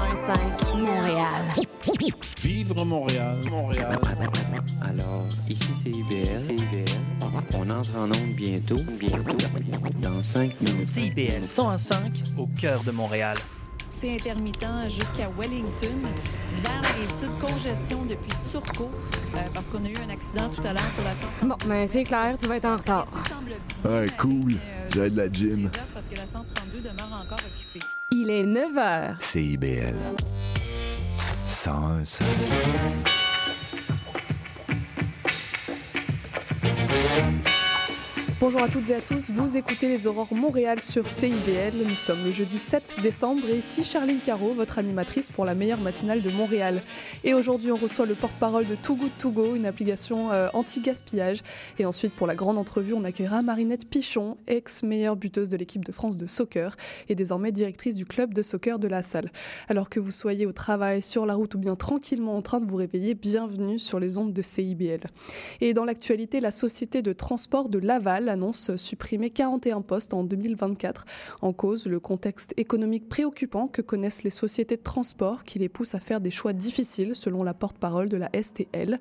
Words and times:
101.5 0.00 0.78
Montréal. 0.78 1.52
Vivre 2.42 2.84
Montréal, 2.86 3.38
Montréal. 3.50 3.98
Alors, 4.80 5.26
ici 5.46 5.68
c'est 5.82 5.90
IBL. 5.90 6.56
On 7.54 7.68
entre 7.68 7.96
en 7.96 8.04
onde 8.04 8.34
bientôt, 8.34 8.76
bientôt, 8.98 9.36
dans 10.00 10.22
5 10.22 10.58
minutes. 10.62 10.88
CIBL 10.88 11.46
105 11.46 12.22
au 12.38 12.46
cœur 12.46 12.82
de 12.84 12.92
Montréal. 12.92 13.36
C'est 13.90 14.14
intermittent 14.14 14.88
jusqu'à 14.88 15.28
Wellington. 15.38 15.98
Vers 16.62 16.82
la 16.82 16.88
rive 16.88 17.12
sud, 17.12 17.30
congestion 17.38 18.02
depuis 18.06 18.32
Turcot, 18.50 18.90
euh, 19.34 19.38
parce 19.52 19.68
qu'on 19.68 19.84
a 19.84 19.88
eu 19.88 19.96
un 20.06 20.10
accident 20.10 20.48
tout 20.48 20.62
à 20.62 20.72
l'heure 20.72 20.90
sur 20.90 21.04
la 21.04 21.14
132. 21.14 21.48
Bon, 21.48 21.56
mais 21.68 21.86
c'est 21.86 22.04
clair, 22.04 22.38
tu 22.38 22.46
vas 22.46 22.56
être 22.56 22.64
en 22.64 22.76
retard. 22.78 23.04
Ouais, 23.84 24.06
cool. 24.18 24.54
J'ai 24.94 25.10
de 25.10 25.16
la 25.16 25.28
gym. 25.28 25.70
Parce 25.92 26.06
que 26.06 26.16
la 26.16 26.26
132 26.26 26.78
demeure 26.80 27.20
encore 27.22 27.38
occupée. 27.38 27.86
Il 28.12 28.28
est 28.28 28.44
9 28.44 28.74
h. 28.74 29.14
CIBL. 29.20 29.94
101 31.46 32.04
Bonjour 38.40 38.62
à 38.62 38.68
toutes 38.68 38.88
et 38.88 38.94
à 38.94 39.02
tous, 39.02 39.28
vous 39.28 39.58
écoutez 39.58 39.86
les 39.86 40.06
Aurores 40.06 40.32
Montréal 40.32 40.80
sur 40.80 41.06
CIBL. 41.06 41.76
Nous 41.76 41.94
sommes 41.94 42.24
le 42.24 42.32
jeudi 42.32 42.56
7 42.56 42.96
décembre 43.02 43.46
et 43.46 43.58
ici 43.58 43.84
Charline 43.84 44.18
Caro, 44.18 44.54
votre 44.54 44.78
animatrice 44.78 45.28
pour 45.28 45.44
la 45.44 45.54
meilleure 45.54 45.82
matinale 45.82 46.22
de 46.22 46.30
Montréal. 46.30 46.82
Et 47.22 47.34
aujourd'hui, 47.34 47.70
on 47.70 47.76
reçoit 47.76 48.06
le 48.06 48.14
porte-parole 48.14 48.66
de 48.66 48.76
Too 48.76 48.96
Good 48.96 49.34
Go, 49.34 49.54
une 49.56 49.66
application 49.66 50.32
euh, 50.32 50.48
anti-gaspillage. 50.54 51.42
Et 51.78 51.84
ensuite, 51.84 52.14
pour 52.14 52.26
la 52.26 52.34
grande 52.34 52.56
entrevue, 52.56 52.94
on 52.94 53.04
accueillera 53.04 53.42
Marinette 53.42 53.86
Pichon, 53.86 54.38
ex-meilleure 54.46 55.16
buteuse 55.16 55.50
de 55.50 55.58
l'équipe 55.58 55.84
de 55.84 55.92
France 55.92 56.16
de 56.16 56.26
soccer 56.26 56.76
et 57.10 57.14
désormais 57.14 57.52
directrice 57.52 57.94
du 57.94 58.06
club 58.06 58.32
de 58.32 58.40
soccer 58.40 58.78
de 58.78 58.88
la 58.88 59.02
salle. 59.02 59.30
Alors 59.68 59.90
que 59.90 60.00
vous 60.00 60.12
soyez 60.12 60.46
au 60.46 60.52
travail, 60.52 61.02
sur 61.02 61.26
la 61.26 61.34
route 61.34 61.54
ou 61.56 61.58
bien 61.58 61.76
tranquillement 61.76 62.38
en 62.38 62.42
train 62.42 62.60
de 62.60 62.66
vous 62.66 62.76
réveiller, 62.76 63.12
bienvenue 63.12 63.78
sur 63.78 64.00
les 64.00 64.16
ondes 64.16 64.32
de 64.32 64.40
CIBL. 64.40 65.02
Et 65.60 65.74
dans 65.74 65.84
l'actualité, 65.84 66.40
la 66.40 66.50
société 66.50 67.02
de 67.02 67.12
transport 67.12 67.68
de 67.68 67.78
Laval 67.78 68.29
annonce 68.30 68.74
supprimer 68.76 69.30
41 69.30 69.82
postes 69.82 70.14
en 70.14 70.24
2024. 70.24 71.04
En 71.42 71.52
cause, 71.52 71.86
le 71.86 72.00
contexte 72.00 72.54
économique 72.56 73.08
préoccupant 73.08 73.68
que 73.68 73.82
connaissent 73.82 74.22
les 74.22 74.30
sociétés 74.30 74.76
de 74.76 74.82
transport 74.82 75.44
qui 75.44 75.58
les 75.58 75.68
pousse 75.68 75.94
à 75.94 76.00
faire 76.00 76.20
des 76.20 76.30
choix 76.30 76.52
difficiles, 76.52 77.14
selon 77.14 77.42
la 77.42 77.54
porte-parole 77.54 78.08
de 78.08 78.16
la 78.16 78.30
STL. 78.40 78.98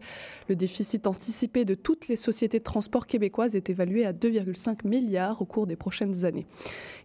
Le 0.49 0.55
déficit 0.55 1.07
anticipé 1.07 1.65
de 1.65 1.75
toutes 1.75 2.07
les 2.07 2.15
sociétés 2.15 2.59
de 2.59 2.63
transport 2.63 3.07
québécoises 3.07 3.55
est 3.55 3.69
évalué 3.69 4.05
à 4.05 4.13
2,5 4.13 4.87
milliards 4.87 5.41
au 5.41 5.45
cours 5.45 5.67
des 5.67 5.75
prochaines 5.75 6.25
années. 6.25 6.47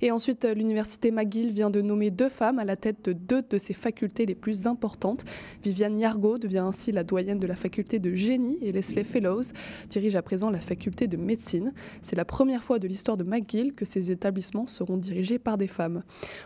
Et 0.01 0.11
ensuite, 0.11 0.45
l'université 0.45 1.11
McGill 1.11 1.53
vient 1.53 1.71
de 1.71 1.81
nommer 1.81 2.11
deux 2.11 2.29
femmes 2.29 2.59
à 2.59 2.65
la 2.65 2.77
tête 2.77 3.05
de 3.05 3.13
deux 3.13 3.43
de 3.43 3.59
ses 3.59 3.75
facultés 3.75 4.27
les 4.27 4.35
plus 4.35 4.67
importantes. 4.67 5.25
Viviane 5.63 5.99
Yargo 5.99 6.39
devient 6.39 6.59
ainsi 6.59 6.93
la 6.93 7.05
doyenne 7.05 7.39
de 7.39 7.47
la 7.47 7.57
faculté 7.57 7.99
de 7.99 8.15
génie 8.15 8.59
et 8.63 8.73
Leslie 8.73 9.05
Fellows 9.05 9.43
dirige 9.89 10.17
à 10.17 10.23
présent 10.23 10.51
la 10.51 10.61
faculté 10.61 11.07
de 11.07 11.17
médecine. 11.17 11.73
C'est 12.03 12.14
la 12.15 12.25
première 12.25 12.63
fois 12.63 12.79
de 12.79 12.89
l'histoire 12.89 13.17
de 13.17 13.25
McGill 13.25 13.73
que 13.73 13.85
ces 13.85 14.11
établissements 14.11 14.67
seront 14.67 14.97
dirigés 14.97 15.39
par 15.39 15.59
des 15.59 15.69
femmes. 15.69 16.03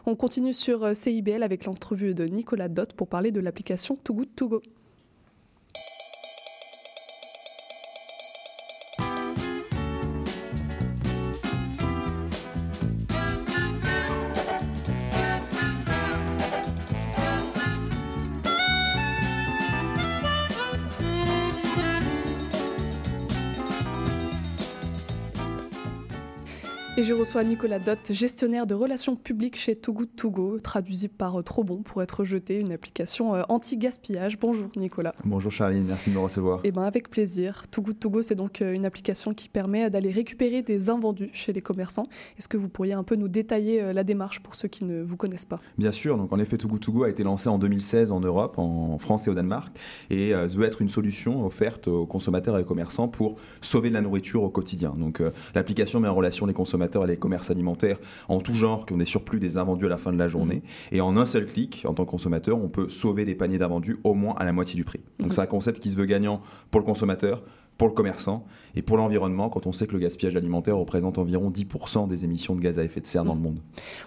On 0.06 0.14
continue 0.14 0.52
sur 0.52 0.84
euh, 0.84 0.94
CIBL 0.94 1.42
avec 1.42 1.64
l'entrevue 1.64 2.14
de 2.14 2.24
Nicolas 2.24 2.68
Dott 2.68 2.92
pour 2.92 3.08
parler 3.08 3.30
de 3.30 3.40
l'application 3.40 3.96
Too 3.96 4.14
Good 4.14 4.34
To 4.36 4.48
Go. 4.48 4.62
Je 27.08 27.14
reçois 27.14 27.42
Nicolas 27.42 27.78
Dott, 27.78 28.12
gestionnaire 28.12 28.66
de 28.66 28.74
relations 28.74 29.16
publiques 29.16 29.56
chez 29.56 29.74
Too 29.74 29.94
Good 29.94 30.14
To 30.16 30.30
Go, 30.30 30.60
traduisible 30.60 31.14
par 31.16 31.38
euh, 31.38 31.42
Trop 31.42 31.64
Bon 31.64 31.78
pour 31.78 32.02
être 32.02 32.22
jeté, 32.22 32.58
une 32.58 32.70
application 32.70 33.34
euh, 33.34 33.44
anti-gaspillage. 33.48 34.38
Bonjour 34.38 34.68
Nicolas. 34.76 35.14
Bonjour 35.24 35.50
Charline, 35.50 35.84
merci 35.84 36.10
de 36.10 36.16
me 36.16 36.20
recevoir. 36.20 36.60
Eh 36.64 36.70
ben 36.70 36.82
avec 36.82 37.08
plaisir. 37.08 37.62
Too 37.70 37.80
Good 37.80 37.98
To 38.00 38.10
Go, 38.10 38.20
c'est 38.20 38.34
donc 38.34 38.60
euh, 38.60 38.74
une 38.74 38.84
application 38.84 39.32
qui 39.32 39.48
permet 39.48 39.88
d'aller 39.88 40.10
récupérer 40.10 40.60
des 40.60 40.90
invendus 40.90 41.30
chez 41.32 41.54
les 41.54 41.62
commerçants. 41.62 42.08
Est-ce 42.36 42.46
que 42.46 42.58
vous 42.58 42.68
pourriez 42.68 42.92
un 42.92 43.04
peu 43.04 43.16
nous 43.16 43.28
détailler 43.28 43.94
la 43.94 44.04
démarche 44.04 44.40
pour 44.40 44.54
ceux 44.54 44.68
qui 44.68 44.84
ne 44.84 45.00
vous 45.00 45.16
connaissent 45.16 45.46
pas? 45.46 45.60
Bien 45.78 45.92
sûr, 45.92 46.18
donc 46.18 46.30
en 46.34 46.38
effet 46.38 46.58
Too 46.58 46.68
Good 46.68 46.80
To 46.80 46.92
Go 46.92 47.04
a 47.04 47.08
été 47.08 47.22
lancé 47.22 47.48
en 47.48 47.58
2016 47.58 48.12
en 48.12 48.20
Europe, 48.20 48.58
en 48.58 48.98
France 48.98 49.28
et 49.28 49.30
au 49.30 49.34
Danemark, 49.34 49.74
et 50.10 50.34
veut 50.34 50.66
être 50.66 50.82
une 50.82 50.90
solution 50.90 51.46
offerte 51.46 51.88
aux 51.88 52.04
consommateurs 52.04 52.58
et 52.58 52.60
aux 52.60 52.66
commerçants 52.66 53.08
pour 53.08 53.36
sauver 53.62 53.88
de 53.88 53.94
la 53.94 54.02
nourriture 54.02 54.42
au 54.42 54.50
quotidien. 54.50 54.94
Donc 54.98 55.22
l'application 55.54 56.00
met 56.00 56.08
en 56.08 56.14
relation 56.14 56.44
les 56.44 56.52
consommateurs 56.52 56.97
et 57.04 57.08
les 57.08 57.16
commerces 57.16 57.50
alimentaires 57.50 57.98
en 58.28 58.40
tout 58.40 58.54
genre 58.54 58.86
qui 58.86 58.92
ont 58.92 58.98
des 58.98 59.04
surplus 59.04 59.40
des 59.40 59.58
invendus 59.58 59.86
à 59.86 59.88
la 59.88 59.98
fin 59.98 60.12
de 60.12 60.18
la 60.18 60.28
journée, 60.28 60.62
et 60.92 61.00
en 61.00 61.16
un 61.16 61.26
seul 61.26 61.46
clic, 61.46 61.84
en 61.86 61.94
tant 61.94 62.04
que 62.04 62.10
consommateur, 62.10 62.58
on 62.62 62.68
peut 62.68 62.88
sauver 62.88 63.24
des 63.24 63.34
paniers 63.34 63.58
d'invendus 63.58 63.98
au 64.04 64.14
moins 64.14 64.34
à 64.38 64.44
la 64.44 64.52
moitié 64.52 64.76
du 64.76 64.84
prix. 64.84 65.00
Donc 65.18 65.34
c'est 65.34 65.40
un 65.40 65.46
concept 65.46 65.80
qui 65.80 65.90
se 65.90 65.96
veut 65.96 66.06
gagnant 66.06 66.40
pour 66.70 66.80
le 66.80 66.86
consommateur, 66.86 67.42
pour 67.78 67.88
le 67.88 67.94
commerçant 67.94 68.44
et 68.74 68.82
pour 68.82 68.96
l'environnement 68.96 69.48
quand 69.48 69.66
on 69.66 69.72
sait 69.72 69.86
que 69.86 69.92
le 69.92 70.00
gaspillage 70.00 70.36
alimentaire 70.36 70.76
représente 70.76 71.16
environ 71.16 71.50
10% 71.50 72.06
des 72.08 72.24
émissions 72.24 72.54
de 72.54 72.60
gaz 72.60 72.78
à 72.78 72.84
effet 72.84 73.00
de 73.00 73.06
serre 73.06 73.24
dans 73.24 73.34
le 73.34 73.40
monde. 73.40 73.58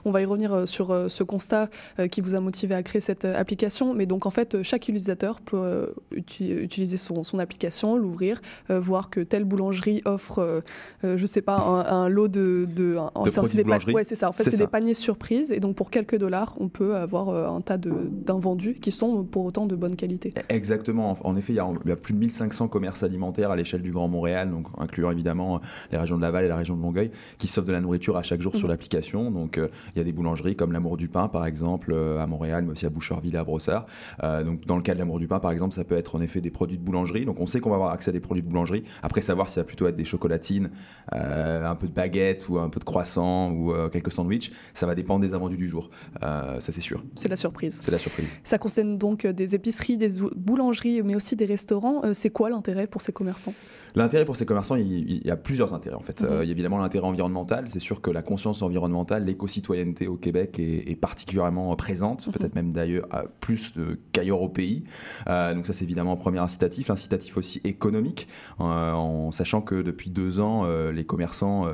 On 0.05 0.11
va 0.11 0.21
y 0.21 0.25
revenir 0.25 0.53
euh, 0.53 0.65
sur 0.65 0.91
euh, 0.91 1.07
ce 1.09 1.23
constat 1.23 1.69
euh, 1.99 2.07
qui 2.07 2.21
vous 2.21 2.35
a 2.35 2.39
motivé 2.39 2.75
à 2.75 2.83
créer 2.83 3.01
cette 3.01 3.25
application, 3.25 3.93
mais 3.93 4.05
donc 4.05 4.25
en 4.25 4.29
fait 4.29 4.61
chaque 4.61 4.83
utilisateur 4.83 5.41
peut 5.41 5.93
utiliser 6.13 6.97
son, 6.97 7.23
son 7.23 7.39
application, 7.39 7.95
l'ouvrir, 7.97 8.41
voir 8.69 9.09
que 9.09 9.21
telle 9.21 9.45
boulangerie 9.45 10.01
offre, 10.05 10.63
je 11.03 11.25
sais 11.25 11.41
pas, 11.41 11.59
un, 11.59 12.03
un 12.03 12.09
lot 12.09 12.27
de, 12.27 12.67
de, 12.75 12.97
c'est 13.29 13.41
des 13.55 13.57
de 13.59 13.63
boulangerie. 13.63 13.93
ouais, 13.93 14.03
ça. 14.03 14.29
En 14.29 14.33
fait, 14.33 14.43
C'est 14.43 14.51
c'est 14.51 14.57
ça. 14.57 14.63
des 14.65 14.69
paniers 14.69 14.93
surprises 14.93 15.51
et 15.51 15.59
donc 15.59 15.75
pour 15.75 15.89
quelques 15.89 16.17
dollars, 16.17 16.55
on 16.59 16.67
peut 16.67 16.95
avoir 16.95 17.29
un 17.29 17.61
tas 17.61 17.77
d'invendus 17.77 18.75
qui 18.75 18.91
sont 18.91 19.23
pour 19.23 19.45
autant 19.45 19.65
de 19.65 19.75
bonne 19.75 19.95
qualité. 19.95 20.33
Exactement. 20.49 21.17
En 21.25 21.31
en 21.31 21.37
effet, 21.37 21.53
il 21.53 21.55
y, 21.55 21.59
a, 21.59 21.67
il 21.85 21.89
y 21.89 21.93
a 21.93 21.95
plus 21.95 22.13
de 22.13 22.19
1500 22.19 22.67
commerces 22.67 23.03
alimentaires 23.03 23.51
à 23.51 23.55
l'échelle 23.61 23.81
du 23.81 23.91
Grand 23.91 24.07
Montréal, 24.07 24.49
donc 24.51 24.67
incluant 24.77 25.11
évidemment 25.11 25.55
euh, 25.55 25.59
les 25.91 25.97
régions 25.97 26.17
de 26.17 26.21
Laval 26.21 26.45
et 26.45 26.47
la 26.47 26.55
région 26.55 26.75
de 26.75 26.81
Longueuil, 26.81 27.11
qui 27.37 27.47
s'offrent 27.47 27.67
de 27.67 27.71
la 27.73 27.81
nourriture 27.81 28.17
à 28.17 28.23
chaque 28.23 28.41
jour 28.41 28.55
sur 28.55 28.67
l'application. 28.67 29.31
Donc, 29.31 29.57
euh, 29.57 29.67
il 29.95 29.99
y 29.99 30.01
a 30.01 30.03
des 30.03 30.13
boulangeries 30.13 30.55
comme 30.55 30.71
l'Amour 30.71 30.97
du 30.97 31.07
Pain, 31.07 31.27
par 31.27 31.45
exemple, 31.45 31.91
euh, 31.93 32.19
à 32.19 32.27
Montréal, 32.27 32.63
mais 32.65 32.71
aussi 32.71 32.85
à 32.85 32.89
Boucherville 32.89 33.35
et 33.35 33.37
à 33.37 33.43
Brossard. 33.43 33.85
Euh, 34.23 34.43
donc, 34.43 34.65
dans 34.65 34.75
le 34.75 34.81
cas 34.81 34.93
de 34.93 34.99
l'Amour 34.99 35.19
du 35.19 35.27
Pain, 35.27 35.39
par 35.39 35.51
exemple, 35.51 35.73
ça 35.73 35.83
peut 35.83 35.95
être 35.95 36.15
en 36.15 36.21
effet 36.21 36.41
des 36.41 36.51
produits 36.51 36.77
de 36.77 36.83
boulangerie. 36.83 37.25
Donc, 37.25 37.39
on 37.39 37.45
sait 37.47 37.59
qu'on 37.59 37.69
va 37.69 37.75
avoir 37.75 37.91
accès 37.91 38.09
à 38.09 38.13
des 38.13 38.19
produits 38.19 38.43
de 38.43 38.49
boulangerie. 38.49 38.83
Après, 39.03 39.21
savoir 39.21 39.47
si 39.49 39.55
ça 39.55 39.61
va 39.61 39.65
plutôt 39.65 39.87
être 39.87 39.95
des 39.95 40.05
chocolatines, 40.05 40.69
euh, 41.13 41.65
un 41.65 41.75
peu 41.75 41.87
de 41.87 41.93
baguettes 41.93 42.49
ou 42.49 42.57
un 42.59 42.69
peu 42.69 42.79
de 42.79 42.85
croissant 42.85 43.51
ou 43.51 43.73
quelques 43.91 44.11
sandwichs, 44.11 44.51
ça 44.73 44.85
va 44.85 44.95
dépendre 44.95 45.21
des 45.21 45.33
invendus 45.33 45.57
du 45.57 45.69
jour. 45.69 45.89
Ça, 46.21 46.59
c'est 46.59 46.81
sûr. 46.81 47.03
C'est 47.15 47.29
la 47.29 47.35
surprise. 47.35 47.79
C'est 47.83 47.91
la 47.91 47.97
surprise. 47.97 48.39
Ça 48.43 48.57
concerne 48.57 48.97
donc 48.97 49.25
des 49.25 49.55
épiceries, 49.55 49.97
des 49.97 50.21
ou- 50.21 50.31
boulangeries, 50.35 51.01
mais 51.03 51.15
aussi 51.15 51.35
des 51.35 51.45
restaurants. 51.45 52.01
C'est 52.13 52.29
quoi 52.29 52.49
l'intérêt 52.49 52.87
pour 52.87 53.01
ces 53.01 53.11
commerçants? 53.11 53.50
L'intérêt 53.95 54.25
pour 54.25 54.35
ces 54.35 54.45
commerçants, 54.45 54.75
il, 54.75 54.91
il 54.91 55.27
y 55.27 55.31
a 55.31 55.37
plusieurs 55.37 55.73
intérêts 55.73 55.95
en 55.95 56.01
fait. 56.01 56.21
Euh, 56.21 56.43
il 56.43 56.47
y 56.47 56.49
a 56.49 56.51
évidemment 56.51 56.77
l'intérêt 56.77 57.07
environnemental. 57.07 57.65
C'est 57.67 57.79
sûr 57.79 58.01
que 58.01 58.09
la 58.09 58.21
conscience 58.21 58.61
environnementale, 58.61 59.25
l'éco-citoyenneté 59.25 60.07
au 60.07 60.15
Québec 60.15 60.59
est, 60.59 60.89
est 60.89 60.95
particulièrement 60.95 61.75
présente, 61.75 62.29
peut-être 62.31 62.55
même 62.55 62.73
d'ailleurs 62.73 63.07
plus 63.39 63.73
qu'ailleurs 64.11 64.41
au 64.41 64.49
pays. 64.49 64.83
Euh, 65.27 65.53
donc 65.53 65.67
ça, 65.67 65.73
c'est 65.73 65.83
évidemment 65.83 66.13
un 66.13 66.17
premier 66.17 66.39
incitatif. 66.39 66.89
Incitatif 66.89 67.37
aussi 67.37 67.61
économique, 67.63 68.27
euh, 68.59 68.91
en 68.93 69.31
sachant 69.31 69.61
que 69.61 69.81
depuis 69.81 70.09
deux 70.09 70.39
ans, 70.39 70.65
les 70.91 71.03
commerçants 71.03 71.67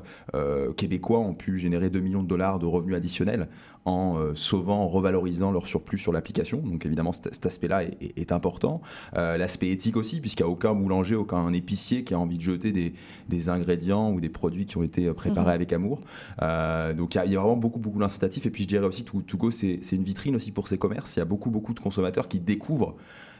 québécois 0.75 1.19
ont 1.19 1.33
pu 1.33 1.57
générer 1.57 1.89
2 1.89 1.99
millions 1.99 2.23
de 2.23 2.27
dollars 2.27 2.59
de 2.59 2.65
revenus 2.65 2.95
additionnels 2.95 3.47
en 3.87 4.17
euh, 4.19 4.35
sauvant, 4.35 4.83
en 4.83 4.87
revalorisant 4.89 5.51
leur 5.51 5.65
surplus 5.67 5.97
sur 5.97 6.11
l'application. 6.11 6.57
Donc 6.57 6.85
évidemment, 6.85 7.13
cet, 7.13 7.45
aspect-là 7.45 7.83
est, 7.83 7.97
est- 8.01 8.19
est 8.19 8.31
important. 8.31 8.81
Euh, 9.15 9.37
L'aspect 9.37 9.69
éthique 9.69 9.95
aussi, 9.95 10.19
puisqu'il 10.19 10.43
n'y 10.43 10.49
a 10.49 10.51
aucun 10.51 10.73
boulanger, 10.73 11.15
aucun 11.15 11.53
épicier 11.53 12.03
qui 12.03 12.13
a 12.13 12.19
envie 12.19 12.37
de 12.37 12.41
jeter 12.43 12.71
des, 12.73 12.93
des 13.29 13.47
ingrédients 13.49 14.11
ou 14.11 14.19
des 14.19 14.29
produits 14.29 14.65
qui 14.65 14.77
ont 14.77 14.83
été 14.83 15.05
euh, 15.05 15.13
préparés 15.13 15.47
Mhm. 15.51 15.55
avec 15.55 15.73
amour. 15.73 16.01
Euh, 16.41 16.93
donc 16.93 17.15
il 17.15 17.17
y, 17.17 17.21
a- 17.21 17.25
il 17.25 17.31
y 17.31 17.35
a 17.37 17.39
vraiment 17.39 17.55
beaucoup, 17.55 17.79
beaucoup 17.79 17.99
d'incitatifs. 17.99 18.45
Et 18.45 18.49
puis 18.49 18.63
je 18.63 18.67
dirais 18.67 18.85
aussi 18.85 19.03
que 19.05 19.11
To- 19.11 19.21
To 19.21 19.37
Go, 19.37 19.51
c'est 19.51 19.79
c'est 19.81 19.95
une 19.95 20.03
vitrine 20.03 20.35
aussi 20.35 20.51
pour 20.51 20.67
ces 20.67 20.77
commerces. 20.77 21.15
Il 21.15 21.19
y 21.19 21.21
a 21.21 21.25
beaucoup, 21.25 21.49
beaucoup 21.49 21.73
de 21.73 21.79
consommateurs 21.79 22.27
qui 22.27 22.39
découvrent 22.41 22.95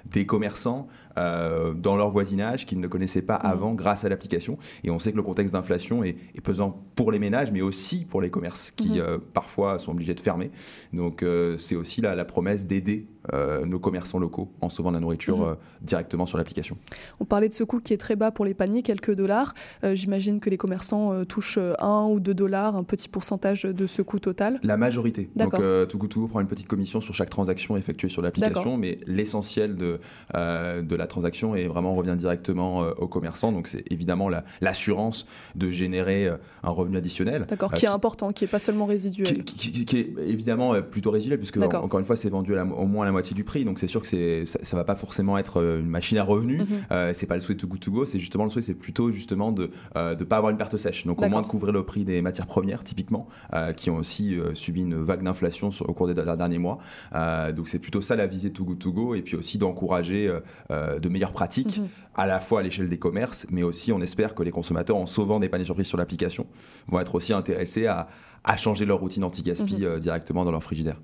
des 0.05 0.25
commerçants 0.25 0.87
euh, 1.17 1.73
dans 1.73 1.95
leur 1.95 2.09
voisinage 2.09 2.65
qu'ils 2.65 2.79
ne 2.79 2.87
connaissaient 2.87 3.21
pas 3.21 3.35
avant 3.35 3.73
grâce 3.73 4.05
à 4.05 4.09
l'application. 4.09 4.57
Et 4.83 4.89
on 4.89 4.99
sait 4.99 5.11
que 5.11 5.17
le 5.17 5.23
contexte 5.23 5.53
d'inflation 5.53 6.03
est, 6.03 6.15
est 6.35 6.41
pesant 6.41 6.83
pour 6.95 7.11
les 7.11 7.19
ménages, 7.19 7.51
mais 7.51 7.61
aussi 7.61 8.05
pour 8.05 8.21
les 8.21 8.29
commerces 8.29 8.71
qui 8.71 8.89
Mhm. 8.91 8.99
euh, 8.99 9.17
parfois 9.33 9.79
sont 9.79 9.91
obligés 9.91 10.13
de 10.13 10.19
fermer. 10.19 10.51
Donc 10.93 11.23
euh, 11.23 11.57
c'est 11.57 11.75
aussi 11.75 12.01
la, 12.01 12.15
la 12.15 12.25
promesse 12.25 12.67
d'aider 12.67 13.07
euh, 13.33 13.65
nos 13.65 13.79
commerçants 13.79 14.19
locaux 14.19 14.49
en 14.61 14.69
sauvant 14.69 14.89
de 14.91 14.95
la 14.95 14.99
nourriture 15.01 15.37
Mhm. 15.37 15.43
euh, 15.49 15.55
directement 15.81 16.25
sur 16.25 16.37
l'application. 16.37 16.77
On 17.19 17.25
parlait 17.25 17.49
de 17.49 17.53
ce 17.53 17.63
coût 17.63 17.79
qui 17.79 17.93
est 17.93 17.97
très 17.97 18.15
bas 18.15 18.31
pour 18.31 18.45
les 18.45 18.53
paniers, 18.53 18.83
quelques 18.83 19.13
dollars. 19.13 19.53
Euh, 19.83 19.95
J'imagine 19.95 20.39
que 20.39 20.49
les 20.49 20.57
commerçants 20.57 21.25
touchent 21.25 21.59
1 21.79 22.05
ou 22.11 22.19
2 22.19 22.33
dollars, 22.33 22.75
un 22.75 22.83
petit 22.83 23.09
pourcentage 23.09 23.63
de 23.63 23.87
ce 23.87 24.01
coût 24.01 24.19
total. 24.19 24.59
La 24.63 24.77
majorité. 24.77 25.23
Donc, 25.35 25.51
D'accord. 25.51 25.59
euh, 25.63 25.85
Too 25.85 25.97
Good 25.97 26.09
To 26.11 26.19
Go 26.21 26.27
prend 26.27 26.39
une 26.39 26.47
petite 26.47 26.67
commission 26.67 27.01
sur 27.01 27.13
chaque 27.13 27.29
transaction 27.29 27.77
effectuée 27.77 28.09
sur 28.09 28.21
l'application, 28.21 28.77
mais 28.77 28.97
l'essentiel 29.07 29.75
de, 29.75 29.99
de 30.33 30.95
la 30.95 31.07
transaction 31.07 31.55
est 31.55 31.67
vraiment 31.67 31.93
revient 31.95 32.15
directement 32.17 32.79
aux 32.97 33.07
commerçants. 33.07 33.51
Donc, 33.51 33.67
c'est 33.67 33.83
évidemment 33.91 34.29
la- 34.29 34.43
l'assurance 34.61 35.25
de 35.55 35.69
générer 35.71 36.29
un 36.63 36.69
revenu 36.69 36.97
additionnel. 36.97 37.45
D'accord, 37.47 37.73
qui 37.73 37.85
est 37.85 37.89
important, 37.89 38.31
qui 38.31 38.43
n'est 38.43 38.49
pas 38.49 38.59
seulement 38.59 38.85
résiduel. 38.85 39.27
qui, 39.27 39.43
qui- 39.43 39.71
qui- 39.71 39.85
qui 39.85 39.97
est 39.97 40.13
évidemment 40.27 40.73
plutôt 40.81 41.11
résiduel 41.11 41.37
puisque 41.39 41.57
en- 41.57 41.65
encore 41.83 41.99
une 41.99 42.05
fois 42.05 42.15
c'est 42.15 42.29
vendu 42.29 42.53
à 42.53 42.57
la- 42.57 42.65
au 42.65 42.85
moins 42.85 43.03
à 43.03 43.05
la 43.05 43.11
moitié 43.17 43.33
du 43.35 43.43
prix 43.43 43.65
donc 43.65 43.79
c'est 43.79 43.87
sûr 43.87 44.01
que 44.01 44.07
c'est 44.07 44.45
ça, 44.45 44.59
ça 44.63 44.75
va 44.77 44.83
pas 44.83 44.95
forcément 44.95 45.37
être 45.37 45.57
euh, 45.61 45.79
une 45.79 45.89
machine 45.89 46.17
à 46.17 46.23
revenus 46.23 46.61
Mhm. 46.61 46.67
Euh, 46.91 47.11
c'est 47.13 47.25
pas 47.27 47.35
le 47.35 47.41
souhait 47.41 47.55
de 47.55 47.65
Good 47.65 47.79
To 47.81 47.91
Go 47.91 48.05
c'est 48.05 48.19
justement 48.19 48.43
le 48.45 48.49
souhait 48.49 48.61
c'est 48.61 48.73
plutôt 48.85 49.11
justement 49.11 49.51
de 49.51 49.69
euh, 49.95 50.15
de 50.15 50.23
pas 50.23 50.37
avoir 50.37 50.51
une 50.51 50.57
perte 50.57 50.77
sèche 50.77 51.05
donc 51.05 51.21
au 51.21 51.29
moins 51.29 51.41
de 51.41 51.47
couvrir 51.47 51.73
le 51.73 51.83
prix 51.83 52.03
des 52.05 52.21
matières 52.21 52.47
premières 52.47 52.83
typiquement 52.83 53.27
euh, 53.53 53.73
qui 53.73 53.89
ont 53.89 53.97
aussi 53.97 54.25
euh, 54.39 54.53
subi 54.55 54.81
une 54.81 54.95
vague 55.03 55.23
d'inflation 55.23 55.71
sur- 55.71 55.89
au 55.89 55.93
cours 55.93 56.07
des 56.07 56.13
der- 56.13 56.37
derniers 56.37 56.59
mois 56.67 56.77
Euh, 57.15 57.51
donc 57.51 57.67
c'est 57.69 57.79
plutôt 57.79 58.01
ça 58.01 58.15
la 58.15 58.27
visée 58.27 58.51
Too 58.51 58.65
Good 58.65 58.79
To 58.79 58.91
Go 58.93 59.15
et 59.15 59.21
puis 59.21 59.35
aussi 59.35 59.57
d'encourager 59.57 60.27
euh, 60.27 60.39
euh, 60.71 60.99
de 60.99 61.09
meilleures 61.09 61.33
pratiques 61.33 61.77
Mhm. 61.79 61.87
à 62.15 62.25
la 62.27 62.39
fois 62.39 62.59
à 62.59 62.63
l'échelle 62.63 62.89
des 62.89 62.97
commerces, 63.07 63.45
mais 63.51 63.63
aussi 63.63 63.91
on 63.91 64.01
espère 64.01 64.33
que 64.35 64.43
les 64.43 64.51
consommateurs, 64.51 64.97
en 64.97 65.05
sauvant 65.05 65.39
des 65.39 65.49
paniers 65.49 65.65
surprises 65.65 65.87
sur 65.87 65.97
l'application, 65.97 66.45
vont 66.87 66.99
être 66.99 67.15
aussi 67.15 67.33
intéressés 67.33 67.85
à, 67.87 68.07
à 68.43 68.55
changer 68.57 68.85
leur 68.85 68.99
routine 68.99 69.23
anti-gaspi 69.23 69.75
Mhm. 69.77 69.83
euh, 69.83 69.99
directement 69.99 70.43
dans 70.45 70.51
leur 70.51 70.63
frigidaire. 70.63 70.97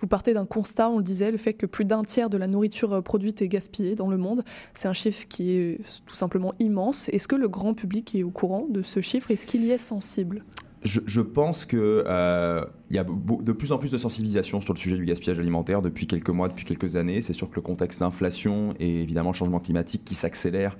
Vous 0.00 0.06
partez 0.08 0.34
d'un 0.34 0.46
constat, 0.46 0.88
on 0.90 0.98
le 0.98 1.02
disait, 1.04 1.30
le 1.30 1.38
fait 1.42 1.54
que 1.54 1.66
plus 1.66 1.84
d'un 1.84 2.04
tiers 2.04 2.30
de 2.30 2.38
la 2.38 2.46
nourriture 2.46 2.92
euh, 2.94 3.00
produite 3.00 3.42
est 3.42 3.48
gaspillée 3.48 3.94
dans 3.94 4.08
le 4.08 4.16
monde. 4.16 4.44
C'est 4.74 4.88
un 4.88 4.92
chiffre 4.92 5.26
qui 5.28 5.56
est 5.56 5.80
tout 6.06 6.14
simplement 6.14 6.52
immense. 6.58 7.08
Est-ce 7.10 7.28
que 7.28 7.36
le 7.36 7.48
grand 7.48 7.74
public 7.74 8.14
est 8.14 8.22
au 8.22 8.30
courant 8.30 8.66
de 8.68 8.82
ce 8.82 9.00
chiffre? 9.00 9.30
Est-ce 9.30 9.46
qu'il 9.46 9.64
y 9.64 9.70
est 9.70 9.78
sensible? 9.78 10.44
Je, 10.84 11.20
pense 11.20 11.64
que 11.64 12.04
euh, 12.08 12.64
y 12.90 12.98
a 12.98 13.04
de 13.04 13.52
plus 13.52 13.70
en 13.70 13.78
plus 13.78 13.90
de 13.90 13.98
sensibilisation 13.98 14.60
sur 14.60 14.74
le 14.74 14.78
sujet 14.80 14.96
du 14.96 15.04
gaspillage 15.04 15.38
alimentaire 15.38 15.80
depuis 15.80 16.08
quelques 16.08 16.30
mois, 16.30 16.48
depuis 16.48 16.64
quelques 16.64 16.96
années. 16.96 17.20
C'est 17.20 17.34
sûr 17.34 17.48
que 17.48 17.54
le 17.54 17.62
contexte 17.62 18.00
d'inflation 18.00 18.74
et 18.80 19.02
évidemment 19.02 19.30
le 19.30 19.36
changement 19.36 19.60
climatique 19.60 20.04
qui 20.04 20.16
s'accélère 20.16 20.76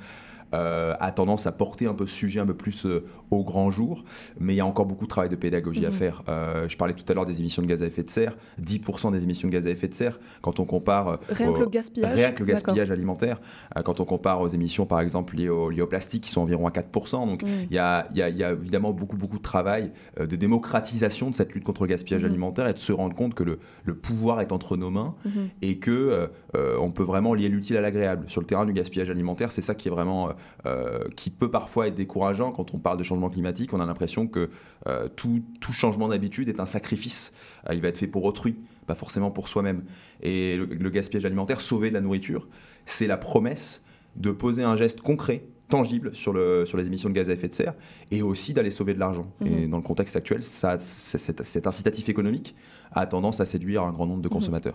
euh, 0.54 0.94
a 1.00 1.12
tendance 1.12 1.46
à 1.46 1.52
porter 1.52 1.86
un 1.86 1.94
peu 1.94 2.06
ce 2.06 2.14
sujet 2.14 2.40
un 2.40 2.46
peu 2.46 2.54
plus 2.54 2.86
euh, 2.86 3.04
au 3.30 3.44
grand 3.44 3.70
jour, 3.70 4.04
mais 4.40 4.54
il 4.54 4.56
y 4.56 4.60
a 4.60 4.66
encore 4.66 4.86
beaucoup 4.86 5.04
de 5.04 5.10
travail 5.10 5.30
de 5.30 5.36
pédagogie 5.36 5.84
à 5.86 5.88
Mhm. 5.90 5.94
faire. 5.94 6.22
Euh, 6.28 6.68
je 6.68 6.76
parlais 6.76 6.94
tout 6.94 7.04
à 7.08 7.14
l'heure 7.14 7.26
des 7.26 7.38
émissions 7.40 7.62
de 7.62 7.66
gaz 7.66 7.82
à 7.82 7.86
effet 7.86 8.02
de 8.02 8.10
serre, 8.10 8.36
10% 8.60 9.10
des 9.10 9.22
émissions 9.22 9.48
de 9.48 9.52
gaz 9.52 9.66
à 9.66 9.70
effet 9.70 9.88
de 9.88 9.94
serre, 9.94 10.18
quand 10.40 10.60
on 10.60 10.64
compare 10.64 11.18
Rien 11.28 11.52
que 11.52 11.60
le 11.60 11.66
gaspillage 11.68 12.14
Rien 12.14 12.32
que 12.32 12.40
le 12.40 12.46
gaspillage 12.46 12.90
alimentaire, 12.90 13.40
quand 13.84 14.00
on 14.00 14.04
compare 14.04 14.40
aux 14.40 14.48
émissions 14.48 14.86
par 14.86 15.00
exemple 15.00 15.36
liées 15.36 15.48
au, 15.48 15.70
liées 15.70 15.82
au 15.82 15.86
plastique 15.86 16.24
qui 16.24 16.30
sont 16.30 16.40
environ 16.42 16.66
à 16.66 16.70
4%, 16.70 17.26
donc 17.26 17.42
Mm. 17.42 17.46
il 17.70 17.74
y 17.74 17.78
a, 17.78 18.06
y 18.14 18.22
a- 18.22 18.28
y 18.28 18.44
a 18.44 18.52
évidemment 18.52 18.92
beaucoup, 18.92 19.16
beaucoup 19.16 19.38
de 19.38 19.42
travail 19.42 19.90
de 20.18 20.36
démocratisation 20.36 21.30
de 21.30 21.34
cette 21.34 21.52
lutte 21.54 21.64
contre 21.64 21.82
le 21.84 21.88
gaspillage 21.88 22.22
Mhm. 22.22 22.28
alimentaire 22.30 22.68
et 22.68 22.72
de 22.74 22.78
se 22.78 22.92
rendre 22.92 23.14
compte 23.14 23.34
que 23.34 23.42
le, 23.42 23.58
le 23.84 23.94
pouvoir 23.94 24.40
est 24.40 24.52
entre 24.52 24.76
nos 24.76 24.90
mains 24.90 25.14
Mhm. 25.24 25.48
et 25.62 25.78
que 25.78 26.28
on 26.54 26.90
peut 26.90 27.02
vraiment 27.02 27.34
lier 27.34 27.48
l'utile 27.48 27.76
à 27.76 27.80
l'agréable. 27.80 28.24
Sur 28.28 28.40
le 28.40 28.46
terrain 28.46 28.64
du 28.66 28.72
gaspillage 28.72 29.08
alimentaire, 29.10 29.52
c'est 29.52 29.62
ça 29.62 29.74
qui 29.74 29.88
est 29.88 29.90
vraiment 29.90 30.30
euh, 30.66 31.04
qui 31.16 31.30
peut 31.30 31.50
parfois 31.50 31.88
être 31.88 31.94
décourageant 31.94 32.52
quand 32.52 32.74
on 32.74 32.78
parle 32.78 32.98
de 32.98 33.02
changement 33.02 33.30
climatique. 33.30 33.72
On 33.72 33.80
a 33.80 33.86
l'impression 33.86 34.26
que 34.26 34.50
euh, 34.86 35.08
tout, 35.08 35.42
tout 35.60 35.72
changement 35.72 36.08
d'habitude 36.08 36.48
est 36.48 36.60
un 36.60 36.66
sacrifice. 36.66 37.32
Euh, 37.68 37.74
il 37.74 37.80
va 37.80 37.88
être 37.88 37.98
fait 37.98 38.06
pour 38.06 38.24
autrui, 38.24 38.56
pas 38.86 38.94
forcément 38.94 39.30
pour 39.30 39.48
soi-même. 39.48 39.84
Et 40.22 40.56
le, 40.56 40.66
le 40.66 40.90
gaspillage 40.90 41.24
alimentaire, 41.24 41.60
sauver 41.60 41.88
de 41.88 41.94
la 41.94 42.00
nourriture, 42.00 42.48
c'est 42.84 43.06
la 43.06 43.18
promesse 43.18 43.84
de 44.16 44.30
poser 44.30 44.62
un 44.62 44.76
geste 44.76 45.00
concret 45.00 45.44
tangible 45.72 46.14
sur, 46.14 46.34
le, 46.34 46.66
sur 46.66 46.76
les 46.76 46.86
émissions 46.86 47.08
de 47.08 47.14
gaz 47.14 47.30
à 47.30 47.32
effet 47.32 47.48
de 47.48 47.54
serre 47.54 47.72
et 48.10 48.20
aussi 48.20 48.52
d'aller 48.52 48.70
sauver 48.70 48.92
de 48.92 48.98
l'argent. 48.98 49.32
Mhm. 49.40 49.46
Et 49.46 49.66
dans 49.68 49.78
le 49.78 49.82
contexte 49.82 50.16
actuel, 50.16 50.42
ça, 50.42 50.78
cet 50.78 51.66
incitatif 51.66 52.10
économique 52.10 52.54
a 52.94 53.06
tendance 53.06 53.40
à 53.40 53.46
séduire 53.46 53.82
un 53.82 53.92
grand 53.92 54.06
nombre 54.06 54.22
de 54.22 54.28
Mhm. 54.28 54.32
consommateurs. 54.34 54.74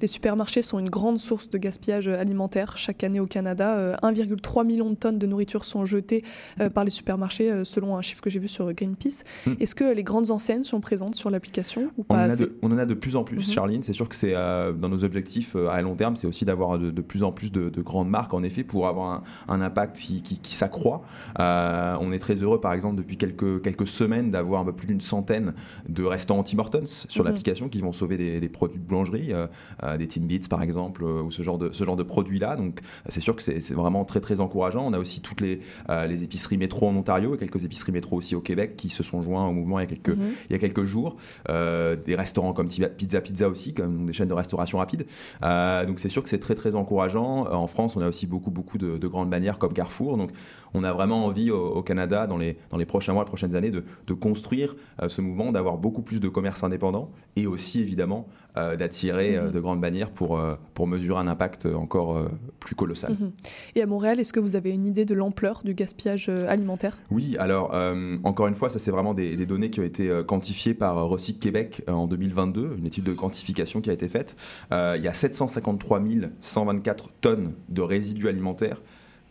Les 0.00 0.06
supermarchés 0.06 0.62
sont 0.62 0.78
une 0.78 0.88
grande 0.88 1.18
source 1.20 1.50
de 1.50 1.58
gaspillage 1.58 2.08
alimentaire. 2.08 2.76
Chaque 2.76 3.04
année 3.04 3.20
au 3.20 3.26
Canada, 3.26 3.76
euh, 3.76 3.94
1,3 4.02 4.64
million 4.64 4.90
de 4.90 4.94
tonnes 4.96 5.18
de 5.18 5.26
nourriture 5.26 5.64
sont 5.64 5.84
jetées 5.84 6.24
euh, 6.60 6.70
par 6.70 6.84
les 6.84 6.90
supermarchés, 6.90 7.50
euh, 7.50 7.64
selon 7.64 7.96
un 7.96 8.02
chiffre 8.02 8.22
que 8.22 8.30
j'ai 8.30 8.38
vu 8.38 8.48
sur 8.48 8.72
Greenpeace. 8.72 9.24
Mm. 9.46 9.52
Est-ce 9.60 9.74
que 9.74 9.84
les 9.92 10.02
grandes 10.02 10.30
enseignes 10.30 10.62
sont 10.62 10.80
présentes 10.80 11.14
sur 11.14 11.28
l'application 11.30 11.90
ou 11.98 12.02
On 12.08 12.14
pas 12.14 12.32
en, 12.32 12.36
de, 12.36 12.58
on 12.62 12.72
en 12.72 12.78
a 12.78 12.86
de 12.86 12.94
plus 12.94 13.14
en 13.16 13.24
plus, 13.24 13.36
Mhm. 13.46 13.54
Charline. 13.54 13.82
C'est 13.82 13.92
sûr 13.92 14.08
que 14.08 14.16
c'est 14.16 14.34
euh, 14.34 14.72
dans 14.72 14.88
nos 14.88 15.04
objectifs 15.04 15.54
euh, 15.54 15.68
à 15.68 15.82
long 15.82 15.96
terme, 15.96 16.16
c'est 16.16 16.26
aussi 16.26 16.44
d'avoir 16.46 16.78
de, 16.78 16.90
de 16.90 17.02
plus 17.02 17.22
en 17.22 17.32
plus 17.32 17.52
de, 17.52 17.68
de 17.68 17.82
grandes 17.82 18.08
marques, 18.08 18.32
en 18.32 18.42
effet, 18.42 18.64
pour 18.64 18.88
avoir 18.88 19.22
un, 19.48 19.54
un 19.54 19.60
impact 19.60 19.96
qui, 19.98 20.22
qui- 20.22 20.38
qui 20.38 20.54
s'accroît. 20.54 21.02
Euh, 21.38 21.96
on 22.00 22.10
est 22.12 22.18
très 22.18 22.34
heureux, 22.36 22.60
par 22.60 22.72
exemple, 22.72 22.96
depuis 22.96 23.16
quelques, 23.18 23.62
quelques 23.62 23.86
semaines, 23.86 24.30
d'avoir 24.30 24.62
un 24.62 24.64
peu 24.64 24.72
plus 24.72 24.86
d'une 24.86 25.00
centaine 25.00 25.52
de 25.88 26.04
restaurants 26.04 26.42
Tim 26.42 26.58
Hortons 26.58 26.84
sur 26.84 27.22
Mhm. 27.24 27.28
l'application 27.30 27.49
qui 27.54 27.80
vont 27.80 27.92
sauver 27.92 28.16
des, 28.16 28.40
des 28.40 28.48
produits 28.48 28.78
de 28.78 28.84
boulangerie, 28.84 29.32
euh, 29.32 29.46
euh, 29.82 29.96
des 29.96 30.08
Timbits, 30.08 30.48
par 30.48 30.62
exemple, 30.62 31.04
euh, 31.04 31.22
ou 31.22 31.30
ce 31.30 31.42
genre 31.42 31.58
de, 31.58 31.70
ce 31.72 31.84
genre 31.84 31.96
de 31.96 32.02
produits-là. 32.02 32.56
Donc, 32.56 32.80
c'est 33.08 33.20
sûr 33.20 33.36
que 33.36 33.42
c'est 33.42 33.74
vraiment 33.74 34.04
très, 34.04 34.20
très 34.20 34.40
encourageant. 34.40 34.84
On 34.86 34.92
a 34.92 34.98
aussi 34.98 35.20
toutes 35.20 35.40
les, 35.40 35.60
les 36.08 36.22
épiceries 36.22 36.56
métro 36.56 36.88
en 36.88 36.96
Ontario 36.96 37.34
et 37.34 37.38
quelques 37.38 37.64
épiceries 37.64 37.92
métro 37.92 38.16
aussi 38.16 38.34
au 38.34 38.40
Québec 38.40 38.76
qui 38.76 38.88
se 38.88 39.02
sont 39.02 39.22
joints 39.22 39.46
au 39.46 39.52
mouvement 39.52 39.78
il 39.78 39.82
y 39.82 39.86
a 39.86 39.88
quelques, 39.88 40.16
Mhm. 40.16 40.32
il 40.48 40.52
y 40.52 40.56
a 40.56 40.58
quelques 40.58 40.84
jours. 40.84 41.16
Des 41.48 42.14
restaurants 42.14 42.52
comme 42.52 42.68
Pizza 42.68 43.20
Pizza 43.20 43.48
aussi, 43.48 43.74
comme 43.74 44.06
des 44.06 44.12
chaînes 44.12 44.28
de 44.28 44.34
restauration 44.34 44.78
rapide. 44.78 45.06
Donc 45.42 46.00
c'est 46.00 46.08
sûr 46.08 46.22
que 46.22 46.28
c'est 46.28 46.38
très 46.38 46.54
très 46.54 46.74
encourageant. 46.74 47.46
En 47.52 47.66
France, 47.66 47.96
on 47.96 48.00
a 48.02 48.08
aussi 48.08 48.26
beaucoup 48.26 48.50
beaucoup 48.50 48.78
de, 48.78 48.98
de 48.98 49.08
grandes 49.08 49.30
bannières 49.30 49.58
comme 49.58 49.72
Carrefour. 49.72 50.16
Donc 50.16 50.30
on 50.74 50.84
a 50.84 50.92
vraiment 50.92 51.24
envie 51.26 51.50
au, 51.50 51.58
au 51.66 51.82
Canada 51.82 52.26
dans 52.26 52.38
les, 52.38 52.56
dans 52.70 52.78
les 52.78 52.86
prochains 52.86 53.12
mois, 53.12 53.24
les 53.24 53.28
prochaines 53.28 53.54
années, 53.56 53.70
de, 53.70 53.84
de 54.06 54.14
construire 54.14 54.76
euh, 55.02 55.08
ce 55.08 55.20
mouvement, 55.20 55.50
d'avoir 55.52 55.78
beaucoup 55.78 56.02
plus 56.02 56.20
de 56.20 56.28
commerces 56.28 56.62
indépendants 56.62 57.10
et 57.36 57.39
aussi 57.46 57.80
évidemment 57.80 58.28
euh, 58.56 58.74
d'attirer 58.74 59.36
euh, 59.36 59.46
Mhm. 59.46 59.52
de 59.52 59.60
grandes 59.60 59.80
bannières 59.80 60.10
pour, 60.10 60.36
euh, 60.36 60.56
pour 60.74 60.88
mesurer 60.88 61.20
un 61.20 61.28
impact 61.28 61.66
encore 61.66 62.28
plus 62.58 62.74
colossal. 62.74 63.12
Mhm. 63.12 63.30
Et 63.76 63.82
à 63.82 63.86
Montréal, 63.86 64.18
est-ce 64.18 64.32
que 64.32 64.40
vous 64.40 64.56
avez 64.56 64.72
une 64.72 64.86
idée 64.86 65.04
de 65.04 65.14
l'ampleur 65.14 65.62
du 65.64 65.72
gaspillage 65.72 66.28
alimentaire? 66.48 66.98
Oui, 67.12 67.36
alors 67.38 67.72
encore 68.24 68.48
une 68.48 68.56
fois, 68.56 68.68
ça 68.68 68.78
c'est 68.78 68.90
vraiment 68.90 69.14
des, 69.14 69.36
des 69.36 69.46
données 69.46 69.70
qui 69.70 69.78
ont 69.80 69.84
été 69.84 70.10
quantifiées 70.26 70.74
par 70.74 71.08
Recyc 71.08 71.38
Québec 71.38 71.82
en 71.86 72.06
2022, 72.06 72.74
une 72.78 72.86
étude 72.86 73.04
de 73.04 73.12
quantification 73.12 73.80
qui 73.80 73.90
a 73.90 73.92
été 73.92 74.08
faite. 74.08 74.36
Il 74.72 75.00
y 75.02 75.08
a 75.08 75.14
753 75.14 76.02
124 76.40 77.10
tonnes 77.20 77.54
de 77.68 77.82
résidus 77.82 78.28
alimentaires 78.28 78.80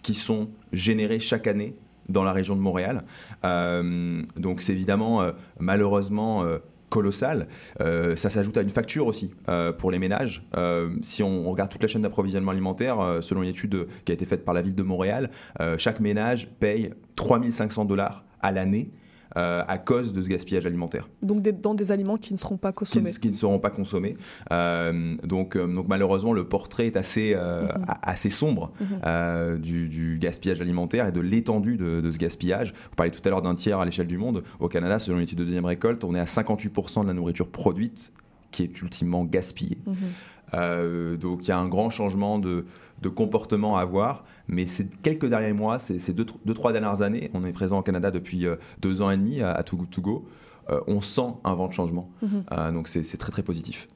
qui 0.02 0.14
sont 0.14 0.50
générés 0.72 1.20
chaque 1.20 1.48
année 1.48 1.76
dans 2.08 2.24
la 2.24 2.32
région 2.32 2.56
de 2.56 2.62
Montréal. 2.62 3.04
Donc 3.44 4.62
c'est 4.62 4.74
évidemment 4.74 5.24
malheureusement 5.60 6.44
euh, 6.89 7.00
colossal. 7.00 7.48
Euh, 7.81 8.15
ça 8.15 8.29
s'ajoute 8.29 8.58
à 8.58 8.62
une 8.62 8.69
facture 8.69 9.08
aussi 9.08 9.31
euh, 9.48 9.72
pour 9.72 9.91
les 9.91 10.00
ménages. 10.00 10.43
Euh, 10.58 10.89
si 11.01 11.24
on, 11.24 11.50
regarde 11.50 11.72
toute 11.72 11.81
la 11.81 11.88
chaîne 11.88 12.01
d'approvisionnement 12.01 12.51
alimentaire, 12.51 13.19
selon 13.22 13.43
une 13.43 13.50
étude 13.50 13.88
qui 14.05 14.12
a 14.12 14.15
été 14.15 14.25
faite 14.25 14.43
par 14.43 14.53
la 14.53 14.62
ville 14.62 14.75
de 14.75 14.84
Montréal, 14.84 15.29
chaque 15.77 16.00
ménage 16.00 16.50
paye 16.60 16.91
3500 17.15 17.86
dollars 17.86 18.24
à 18.41 18.51
l'année 18.51 18.91
euh, 19.38 19.63
à 19.67 19.77
cause 19.77 20.12
de 20.13 20.21
ce 20.21 20.27
gaspillage 20.27 20.65
alimentaire 20.65 21.07
Donc 21.21 21.41
des- 21.41 21.51
dans 21.51 21.74
des 21.75 21.91
aliments 21.91 22.17
qui 22.17 22.33
ne 22.33 22.38
seront 22.39 22.57
pas 22.57 22.71
qui, 22.71 22.77
consommés. 22.79 23.12
ne- 23.12 23.17
qui 23.17 23.29
ne 23.29 23.33
seront 23.36 23.59
pas 23.59 23.69
consommés. 23.69 24.17
Euh, 24.51 25.15
donc, 25.24 25.55
euh, 25.55 25.67
donc 25.67 25.88
malheureusement, 25.88 26.33
le 26.33 26.48
portrait 26.48 26.88
est 26.88 26.98
assez, 26.98 27.33
euh, 27.36 27.63
Mhm. 27.63 27.86
assez 28.01 28.29
sombre 28.29 28.71
Mhm. 28.81 29.57
du, 29.59 29.88
du 29.88 30.17
gaspillage 30.19 30.62
alimentaire 30.62 31.07
et 31.07 31.12
de 31.12 31.21
l'étendue 31.21 31.77
de, 31.77 32.01
de 32.01 32.12
ce 32.12 32.17
gaspillage. 32.17 32.74
Vous 32.89 32.95
parliez 32.95 33.12
tout 33.12 33.21
à 33.24 33.29
l'heure 33.29 33.41
d'un 33.41 33.55
tiers 33.55 33.79
à 33.79 33.86
l'échelle 33.86 34.07
du 34.07 34.17
monde. 34.17 34.43
Au 34.59 34.67
Canada, 34.67 34.98
selon 35.00 35.17
une 35.17 35.24
étude 35.24 35.38
de 35.39 35.43
deuxième 35.45 35.65
récolte, 35.65 36.03
on 36.03 36.15
est 36.15 36.19
à 36.19 36.25
58% 36.25 37.03
de 37.03 37.07
la 37.07 37.13
nourriture 37.13 37.48
produite 37.50 38.13
qui 38.51 38.63
est 38.63 38.81
ultimement 38.81 39.25
gaspillée. 39.25 39.77
Mhm. 39.86 41.17
Donc 41.19 41.41
il 41.43 41.50
y 41.50 41.51
a 41.51 41.59
un 41.59 41.67
grand 41.67 41.89
changement 41.91 42.39
de, 42.39 42.65
de 43.01 43.10
comportement 43.10 43.77
à 43.77 43.82
avoir. 43.82 44.24
Mais 44.48 44.65
ces 44.65 44.88
quelques 45.03 45.27
derniers 45.27 45.53
mois, 45.53 45.79
ces, 45.79 46.00
ces 46.00 46.13
deux, 46.13 46.25
deux, 46.46 46.53
trois 46.53 46.72
dernières 46.74 47.01
années, 47.01 47.29
on 47.34 47.46
est 47.46 47.53
présent 47.53 47.79
au 47.79 47.84
Canada 47.84 48.12
depuis 48.12 48.46
euh, 48.46 48.56
deux 48.82 49.01
ans 49.01 49.10
et 49.12 49.18
demi 49.18 49.41
à, 49.41 49.51
à 49.51 49.63
Too 49.63 49.77
Good 49.77 49.89
To 49.89 50.01
Go. 50.01 50.27
Euh, 50.70 50.79
on 50.86 51.01
sent 51.01 51.24
un 51.46 51.56
vent 51.56 51.68
de 51.68 51.74
changement. 51.74 52.12
Mhm. 52.22 52.44
Euh, 52.51 52.72
donc 52.72 52.88
c'est 52.88 53.01
très 53.18 53.32
très 53.32 53.41
positif. 53.41 53.88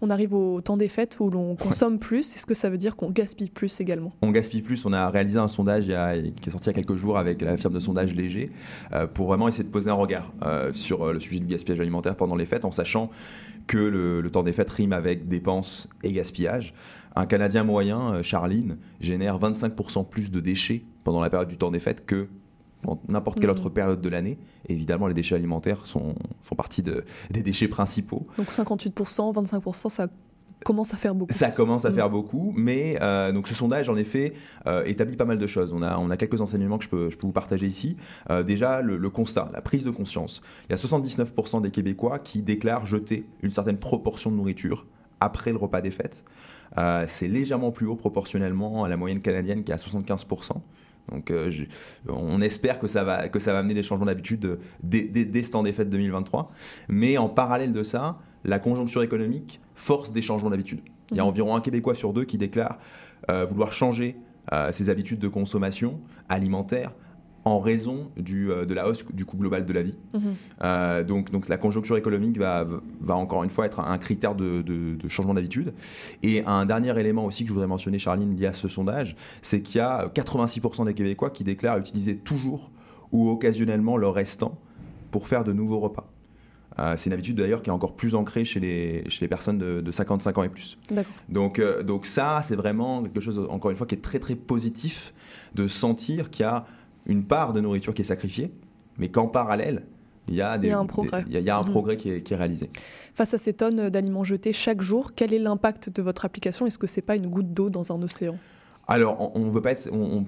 On 0.00 0.08
arrive 0.08 0.32
au 0.32 0.62
temps 0.62 0.78
des 0.78 0.88
fêtes 0.88 1.18
où 1.20 1.28
l'on 1.28 1.56
consomme 1.56 1.98
plus. 2.08 2.34
Est-ce 2.34 2.46
que 2.46 2.54
ça 2.54 2.70
veut 2.70 2.78
dire 2.78 2.96
qu'on 2.96 3.10
gaspille 3.10 3.50
plus 3.50 3.80
également? 3.80 4.12
On 4.22 4.30
gaspille 4.30 4.62
plus. 4.62 4.86
On 4.86 4.94
a 4.94 5.10
réalisé 5.10 5.38
un 5.38 5.48
sondage 5.48 5.84
il 5.86 5.90
y 5.90 5.94
a- 5.94 6.16
qui 6.18 6.48
est 6.48 6.50
sorti 6.50 6.70
il 6.70 6.72
y 6.72 6.74
a 6.78 6.82
quelques 6.82 6.96
jours 6.96 7.18
avec 7.18 7.42
la 7.42 7.58
firme 7.58 7.74
de 7.74 7.80
sondage 7.80 8.14
Léger 8.14 8.48
euh, 8.94 9.06
pour 9.06 9.26
vraiment 9.26 9.46
essayer 9.46 9.64
de 9.64 9.68
poser 9.68 9.90
un 9.90 9.94
regard 9.94 10.32
sur 10.72 11.12
le 11.12 11.20
sujet 11.20 11.38
du 11.40 11.46
gaspillage 11.46 11.80
alimentaire 11.80 12.16
pendant 12.16 12.36
les 12.36 12.46
fêtes 12.46 12.64
en 12.64 12.70
sachant 12.72 13.10
que 13.66 13.76
le, 13.76 14.22
le 14.22 14.30
temps 14.30 14.42
des 14.42 14.54
fêtes 14.54 14.70
rime 14.70 14.94
avec 14.94 15.28
dépenses 15.28 15.88
et 16.02 16.12
gaspillage. 16.12 16.72
Un 17.14 17.26
Canadien 17.26 17.64
moyen, 17.64 18.14
euh, 18.14 18.22
Charline, 18.22 18.78
génère 19.00 19.38
25% 19.38 20.04
plus 20.08 20.30
de 20.30 20.40
déchets 20.40 20.82
pendant 21.04 21.20
la 21.20 21.30
période 21.30 21.48
du 21.48 21.58
temps 21.58 21.70
des 21.70 21.78
fêtes 21.80 22.06
que 22.06 22.28
n'importe 23.08 23.38
quelle 23.38 23.50
Mhm. 23.50 23.56
autre 23.56 23.68
période 23.68 24.00
de 24.00 24.08
l'année. 24.08 24.38
Évidemment, 24.68 25.06
les 25.06 25.14
déchets 25.14 25.34
alimentaires 25.36 25.86
sont, 25.86 26.14
font 26.40 26.54
partie 26.56 26.82
de- 26.82 27.04
des 27.30 27.42
déchets 27.42 27.68
principaux. 27.68 28.26
Donc 28.38 28.50
58%, 28.50 29.32
25%, 29.32 29.88
ça 29.88 30.08
commence 30.64 30.92
à 30.94 30.96
faire 30.96 31.14
beaucoup. 31.14 31.32
Ça 31.32 31.50
commence 31.50 31.84
à 31.84 31.90
Mm. 31.90 31.94
faire 31.94 32.10
beaucoup, 32.10 32.52
mais 32.56 32.96
euh, 33.02 33.30
donc 33.30 33.46
ce 33.46 33.54
sondage, 33.54 33.88
en 33.88 33.96
effet, 33.96 34.32
euh, 34.66 34.82
établit 34.84 35.16
pas 35.16 35.24
mal 35.24 35.38
de 35.38 35.46
choses. 35.46 35.72
On 35.72 35.82
a, 35.82 35.96
on 35.98 36.08
a 36.10 36.16
quelques 36.16 36.40
enseignements 36.40 36.78
que 36.78 36.84
je 36.84 36.88
peux, 36.88 37.10
je 37.10 37.16
peux 37.16 37.26
vous 37.26 37.32
partager 37.32 37.66
ici. 37.66 37.96
Euh, 38.30 38.42
déjà, 38.42 38.80
le, 38.80 38.96
le 38.96 39.10
constat, 39.10 39.50
la 39.52 39.60
prise 39.60 39.84
de 39.84 39.90
conscience. 39.90 40.42
Il 40.68 40.70
y 40.70 40.74
a 40.74 40.76
79% 40.76 41.60
des 41.60 41.70
Québécois 41.70 42.18
qui 42.18 42.42
déclarent 42.42 42.86
jeter 42.86 43.26
une 43.42 43.50
certaine 43.50 43.76
proportion 43.78 44.30
de 44.30 44.36
nourriture 44.36 44.86
après 45.20 45.52
le 45.52 45.58
repas 45.58 45.80
des 45.82 45.90
fêtes. 45.92 46.24
Euh, 46.78 47.04
C'est 47.06 47.28
légèrement 47.28 47.70
plus 47.70 47.86
haut 47.86 47.96
proportionnellement 47.96 48.84
à 48.84 48.88
la 48.88 48.96
moyenne 48.96 49.20
canadienne 49.20 49.64
qui 49.64 49.72
est 49.72 49.74
à 49.74 49.78
75%. 49.78 50.52
Donc, 51.10 51.30
euh, 51.30 51.50
on 52.08 52.40
espère 52.40 52.78
que 52.78 52.86
ça 52.86 53.02
va, 53.04 53.28
que 53.28 53.40
ça 53.40 53.52
va 53.52 53.58
amener 53.58 53.74
des 53.74 53.82
changements 53.82 54.06
d'habitude 54.06 54.44
euh, 54.44 54.56
dès, 54.82 55.02
dès- 55.02 55.24
dès 55.24 55.42
ce 55.42 55.50
temps 55.50 55.62
des 55.64 55.72
fêtes 55.72 55.90
2023. 55.90 56.50
Mais 56.88 57.18
en 57.18 57.28
parallèle 57.28 57.72
de 57.72 57.82
ça, 57.82 58.18
la 58.44 58.58
conjoncture 58.58 59.02
économique 59.02 59.60
force 59.74 60.12
des 60.12 60.22
changements 60.22 60.50
d'habitude. 60.50 60.80
Il 61.10 61.16
y 61.16 61.20
a 61.20 61.24
Mhm. 61.24 61.28
environ 61.28 61.56
un 61.56 61.60
Québécois 61.60 61.94
sur 61.94 62.12
deux 62.12 62.24
qui 62.24 62.38
déclare 62.38 62.78
euh, 63.30 63.44
vouloir 63.44 63.72
changer 63.72 64.16
euh, 64.52 64.72
ses 64.72 64.90
habitudes 64.90 65.18
de 65.20 65.28
consommation 65.28 66.00
alimentaire 66.28 66.92
en 67.44 67.58
raison 67.58 68.10
du, 68.16 68.50
euh, 68.50 68.64
de 68.64 68.72
la 68.74 68.88
hausse 68.88 69.04
du 69.12 69.24
coût 69.24 69.36
global 69.36 69.64
de 69.66 69.72
la 69.72 69.82
vie. 69.82 69.96
Mhm. 70.14 70.20
Euh, 70.62 71.02
donc, 71.02 71.30
donc 71.32 71.48
la 71.48 71.56
conjoncture 71.58 71.96
économique 71.96 72.38
va, 72.38 72.64
va 73.00 73.16
encore 73.16 73.42
une 73.42 73.50
fois 73.50 73.66
être 73.66 73.80
un 73.80 73.98
critère 73.98 74.34
de, 74.34 74.62
de- 74.62 74.94
de 74.94 75.08
changement 75.08 75.34
d'habitude. 75.34 75.72
Et 76.22 76.44
un 76.46 76.66
dernier 76.66 76.98
élément 77.00 77.24
aussi 77.24 77.42
que 77.44 77.48
je 77.48 77.54
voudrais 77.54 77.66
mentionner, 77.68 77.98
Charline, 77.98 78.36
lié 78.36 78.46
à 78.46 78.52
ce 78.52 78.68
sondage, 78.68 79.16
c'est 79.40 79.60
qu'il 79.62 79.78
y 79.78 79.80
a 79.80 80.06
86% 80.08 80.84
des 80.84 80.94
Québécois 80.94 81.30
qui 81.30 81.42
déclarent 81.44 81.78
utiliser 81.78 82.16
toujours 82.16 82.70
ou 83.10 83.28
occasionnellement 83.28 83.96
leur 83.96 84.14
restant 84.14 84.58
pour 85.10 85.26
faire 85.26 85.44
de 85.44 85.52
nouveaux 85.52 85.80
repas. 85.80 86.08
Euh, 86.78 86.94
c'est 86.96 87.10
une 87.10 87.12
habitude 87.12 87.36
d'ailleurs 87.36 87.60
qui 87.60 87.68
est 87.68 87.72
encore 87.72 87.94
plus 87.94 88.14
ancrée 88.14 88.46
chez 88.46 88.58
les, 88.58 89.04
chez 89.10 89.22
les 89.22 89.28
personnes 89.28 89.58
de, 89.58 89.82
de 89.82 89.90
55 89.90 90.38
ans 90.38 90.42
et 90.44 90.48
plus. 90.48 90.78
Euh, 91.58 91.82
donc 91.82 92.06
ça, 92.06 92.40
c'est 92.42 92.56
vraiment 92.56 93.02
quelque 93.02 93.20
chose, 93.20 93.46
encore 93.50 93.70
une 93.70 93.76
fois, 93.76 93.86
qui 93.86 93.94
est 93.94 94.00
très 94.00 94.18
très 94.18 94.36
positif 94.36 95.12
de 95.54 95.68
sentir 95.68 96.30
qu'il 96.30 96.44
y 96.44 96.48
a 96.48 96.64
une 97.06 97.24
part 97.24 97.52
de 97.52 97.60
nourriture 97.60 97.94
qui 97.94 98.02
est 98.02 98.06
sacrifiée, 98.06 98.52
mais 98.98 99.08
qu'en 99.08 99.26
parallèle, 99.28 99.82
il 100.28 100.34
y 100.34 100.42
a, 100.42 100.56
des, 100.56 100.68
Il 100.68 100.70
y 100.70 100.72
a 100.72 100.78
un 100.78 100.86
progrès. 100.86 101.24
il 101.26 101.32
y 101.32 101.36
a- 101.36 101.40
il 101.40 101.46
y 101.46 101.50
a 101.50 101.58
un 101.58 101.64
progrès 101.64 101.96
qui 101.96 102.10
est, 102.10 102.22
qui 102.22 102.32
est 102.32 102.36
réalisé. 102.36 102.70
Face 103.14 103.34
à 103.34 103.38
ces 103.38 103.54
tonnes 103.54 103.88
d'aliments 103.90 104.22
jetés 104.22 104.52
chaque 104.52 104.80
jour, 104.80 105.12
quel 105.16 105.34
est 105.34 105.38
l'impact 105.40 105.90
de 105.90 106.00
votre 106.00 106.24
application? 106.24 106.64
Est-ce 106.66 106.78
que 106.78 106.86
c'est 106.86 107.02
pas 107.02 107.16
une 107.16 107.26
goutte 107.26 107.52
d'eau 107.52 107.70
dans 107.70 107.90
un 107.92 108.00
océan? 108.02 108.36
Alors, 108.88 109.32
on, 109.36 109.50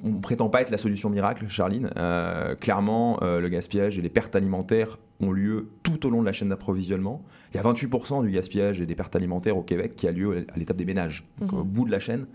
on 0.05 0.13
prétend 0.21 0.49
pas 0.49 0.63
être 0.63 0.71
la 0.71 0.79
solution 0.79 1.11
miracle, 1.11 1.45
Charline. 1.49 1.91
Euh, 1.97 2.55
clairement, 2.55 3.19
euh, 3.23 3.41
le 3.41 3.49
gaspillage 3.49 3.99
et 3.99 4.03
les 4.03 4.09
pertes 4.09 4.35
alimentaires 4.37 4.99
ont 5.21 5.31
lieu 5.33 5.69
tout 5.83 6.07
au 6.07 6.11
long 6.11 6.21
de 6.21 6.27
la 6.27 6.33
chaîne 6.33 6.49
d'approvisionnement. 6.49 7.23
Il 7.53 7.57
y 7.57 7.61
a 7.61 7.63
28% 7.63 8.23
du 8.25 8.31
gaspillage 8.31 8.81
et 8.81 8.87
des 8.87 8.95
pertes 8.95 9.15
alimentaires 9.17 9.57
au 9.57 9.63
Québec 9.63 9.95
qui 9.97 10.09
a 10.09 10.13
lieu 10.13 10.45
à 10.53 10.59
l'étape 10.59 10.77
des 10.77 10.85
ménages, 10.85 11.25
donc 11.41 11.53
Mhm. 11.53 11.59
au 11.61 11.65
bout 11.65 11.85
de 11.87 11.91
la 11.91 12.01
chaîne. 12.01 12.27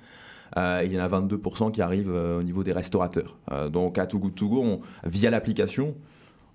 Euh, 0.58 0.82
il 0.84 0.92
y 0.94 1.00
en 1.00 1.04
a 1.04 1.08
22% 1.08 1.70
qui 1.72 1.82
arrivent 1.82 2.10
euh, 2.10 2.40
au 2.40 2.44
niveau 2.44 2.64
des 2.64 2.72
restaurateurs. 2.74 3.38
Euh, 3.52 3.70
donc 3.70 3.98
à 4.00 4.08
Too 4.08 4.18
Good 4.20 4.36
To 4.36 4.50
Go, 4.50 4.64
on- 4.64 4.80
via 5.08 5.30
l'application, 5.30 5.94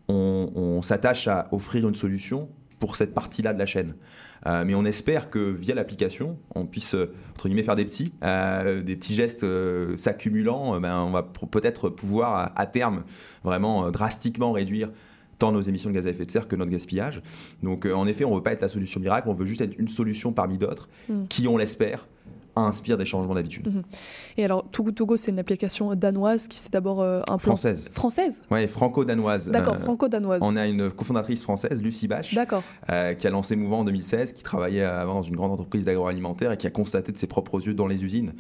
on, 0.09 0.51
on 0.55 0.83
s'attache 0.83 1.29
à 1.29 1.49
offrir 1.53 1.87
une 1.89 1.95
solution 1.95 2.49
pour 2.81 2.97
cette 2.97 3.15
partie-là 3.15 3.55
de 3.55 3.59
la 3.59 3.67
chaîne. 3.67 3.95
Mais 4.67 4.75
on 4.75 4.85
espère 4.85 5.31
que 5.31 5.39
via 5.53 5.75
l'application, 5.75 6.37
on 6.55 6.67
puisse 6.67 6.95
entre 7.31 7.49
guillemets 7.49 7.63
faire 7.63 7.77
des 7.77 7.87
petits, 7.87 8.13
des 8.21 8.97
petits 8.97 9.15
gestes 9.15 9.47
s'accumulant. 9.97 10.79
ben, 10.81 10.99
on 11.01 11.11
va 11.11 11.23
peut-être 11.23 11.89
pouvoir 11.89 12.35
à, 12.35 12.61
à 12.61 12.67
terme 12.67 13.05
vraiment 13.43 13.91
drastiquement 13.91 14.53
réduire 14.53 14.91
tant 15.39 15.53
nos 15.53 15.61
émissions 15.61 15.91
de 15.91 15.95
gaz 15.95 16.07
à 16.07 16.11
effet 16.11 16.27
de 16.27 16.31
serre 16.31 16.49
que 16.49 16.57
notre 16.57 16.71
gaspillage. 16.71 17.23
Donc 17.63 17.87
euh, 17.87 17.93
en 17.95 18.07
effet, 18.07 18.25
on 18.25 18.31
ne 18.31 18.37
veut 18.37 18.43
pas 18.43 18.53
être 18.53 18.63
la 18.63 18.69
solution 18.69 19.01
miracle, 19.01 19.29
on 19.29 19.35
veut 19.35 19.47
juste 19.47 19.61
être 19.61 19.79
une 19.79 19.89
solution 19.89 20.33
parmi 20.33 20.59
d'autres 20.59 20.89
Mm. 21.09 21.25
qui, 21.29 21.49
on 21.49 21.57
l'espère, 21.57 22.07
inspire 22.57 22.97
des 22.97 23.05
changements 23.05 23.35
d'habitude. 23.35 23.67
Mhm. 23.69 23.83
Et 24.37 24.45
alors, 24.45 24.65
Too 24.71 24.85
Good 24.85 24.95
To 24.95 25.07
Go, 25.07 25.17
c'est 25.17 25.31
une 25.31 25.39
application 25.39 25.95
danoise 25.95 26.49
qui 26.49 26.59
s'est 26.59 26.71
d'abord 26.71 27.03
euh. 27.03 27.21
Française. 27.39 27.89
Française? 27.93 28.43
Ouais, 28.51 28.67
franco-danoise. 28.67 29.51
D'accord, 29.51 29.75
Euh, 29.75 29.79
franco-danoise. 29.79 30.41
on 30.43 30.57
a 30.57 30.67
une 30.67 30.91
cofondatrice 30.91 31.43
française, 31.43 31.83
Lucie 31.83 32.09
Bache, 32.09 32.35
D'accord. 32.35 32.63
euh, 32.91 33.15
qui 33.15 33.27
a 33.27 33.31
lancé 33.31 33.57
Mouvement 33.57 33.81
en 33.81 33.85
2016, 33.85 34.33
qui 34.33 34.43
travaillait 34.43 34.83
avant 34.85 35.15
dans 35.15 35.23
une 35.23 35.37
grande 35.37 35.53
entreprise 35.53 35.85
d'agroalimentaire 35.85 36.53
et 36.53 36.57
qui 36.57 36.67
a 36.67 36.71
constaté 36.71 37.13
de 37.13 37.17
ses 37.19 37.27
propres 37.27 37.61
yeux 37.67 37.75
dans 37.75 37.87
les 37.87 38.05
usines 38.05 38.33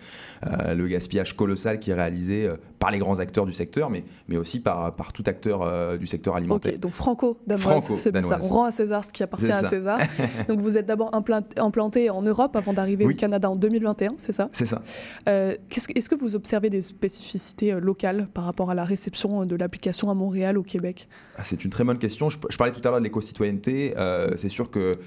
euh, 0.47 0.75
le 0.75 0.87
gaspillage 0.89 1.37
colossal 1.37 1.79
qui 1.79 1.91
est 1.91 1.95
réalisé 1.95 2.51
par 2.79 2.91
les 2.91 2.99
grands 2.99 3.19
acteurs 3.19 3.47
du 3.47 3.53
secteur, 3.53 3.91
mais, 3.91 4.05
mais 4.29 4.37
aussi 4.37 4.61
par, 4.61 4.95
par 4.95 5.13
tout 5.13 5.23
acteur 5.27 5.99
du 5.99 6.07
secteur 6.07 6.37
alimentaire. 6.37 6.75
Ok, 6.75 6.81
donc 6.81 6.93
franco-danoise, 6.93 7.61
Franco-danoise. 7.61 8.01
c'est 8.01 8.47
ça. 8.47 8.53
On 8.53 8.55
rend 8.55 8.65
à 8.65 8.71
César 8.71 9.05
ce 9.05 9.13
qui 9.13 9.23
appartient 9.23 9.51
à. 9.51 9.65
César. 9.69 9.99
donc 10.49 10.61
vous 10.61 10.77
êtes 10.77 10.87
d'abord 10.87 11.15
implant- 11.15 11.43
implanté 11.57 12.11
en 12.11 12.23
Europe 12.23 12.55
avant 12.57 12.73
d'arriver 12.73 13.07
Oui. 13.07 13.15
au 13.15 13.17
Canada 13.17 13.51
en 13.51 13.57
2021, 13.57 14.04
c'est 14.17 14.33
ça? 14.33 14.49
C'est 14.53 14.67
ça. 14.67 14.83
Euh, 15.29 15.55
Est-ce 15.71 16.09
que 16.09 16.15
vous 16.15 16.35
observez 16.37 16.71
des 16.71 16.81
spécificités 16.81 17.73
euh, 17.73 17.81
locales 17.81 18.29
par 18.35 18.45
rapport 18.45 18.71
à 18.71 18.75
la 18.75 18.85
réception 18.85 19.43
euh, 19.43 19.45
de 19.45 19.57
l'application 19.57 20.11
à 20.11 20.15
Montréal, 20.15 20.59
au 20.59 20.63
Québec? 20.63 21.09
Ah, 21.37 21.43
C'est 21.45 21.65
une 21.65 21.71
très 21.71 21.85
bonne 21.85 21.99
question. 21.99 22.31
Je, 22.31 22.39
je 22.49 22.57
parlais 22.57 22.73
tout 22.73 22.81
à 22.85 22.91
l'heure 22.91 22.99
de 23.01 23.05
l'éco-citoyenneté. 23.05 23.95
Euh, 23.97 24.31
c'est 24.37 24.49
sûr 24.49 24.71
que 24.71 24.99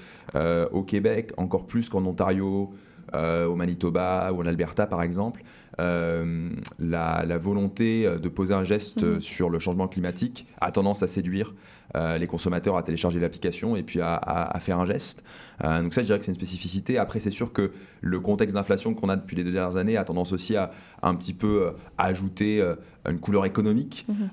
au 0.72 0.82
Québec, 0.82 1.32
encore 1.36 1.66
plus 1.66 1.88
qu'en 1.88 2.04
Ontario, 2.04 2.72
au 3.14 3.54
Manitoba 3.56 4.30
ou 4.32 4.42
en 4.42 4.46
Alberta, 4.46 4.86
par 4.86 5.02
exemple, 5.02 5.42
euh, 5.80 6.48
la, 6.78 7.24
la 7.26 7.38
volonté 7.38 8.06
euh, 8.06 8.18
de 8.18 8.28
poser 8.28 8.54
un 8.54 8.64
geste 8.64 9.02
Mhm. 9.02 9.08
euh, 9.16 9.20
sur 9.20 9.50
le 9.50 9.58
changement 9.58 9.88
climatique 9.88 10.46
a 10.60 10.70
tendance 10.72 11.02
à 11.02 11.06
séduire 11.06 11.54
euh, 11.96 12.18
les 12.18 12.26
consommateurs 12.26 12.76
à 12.76 12.82
télécharger 12.82 13.18
l'application 13.18 13.74
et 13.76 13.82
puis 13.82 14.00
à, 14.00 14.14
à- 14.14 14.54
à 14.56 14.60
faire 14.60 14.78
un 14.78 14.84
geste. 14.86 15.22
Euh, 15.64 15.82
donc 15.82 15.94
ça, 15.94 16.02
je 16.02 16.06
dirais 16.06 16.18
que 16.18 16.24
c'est 16.24 16.32
une 16.32 16.36
spécificité. 16.36 16.98
Après, 16.98 17.18
c'est 17.20 17.30
sûr 17.30 17.52
que 17.52 17.70
le 18.02 18.20
contexte 18.20 18.54
d'inflation 18.54 18.92
qu'on 18.94 19.08
a 19.08 19.16
depuis 19.16 19.36
les 19.36 19.44
deux 19.44 19.52
dernières 19.52 19.76
années 19.76 19.96
a 19.96 20.04
tendance 20.04 20.32
aussi 20.32 20.54
à, 20.56 20.70
à 21.02 21.08
un 21.08 21.14
petit 21.14 21.32
peu 21.32 21.72
ajouter 21.96 22.62
une 23.08 23.18
couleur 23.20 23.46
économique 23.46 24.06
Mhm. 24.08 24.28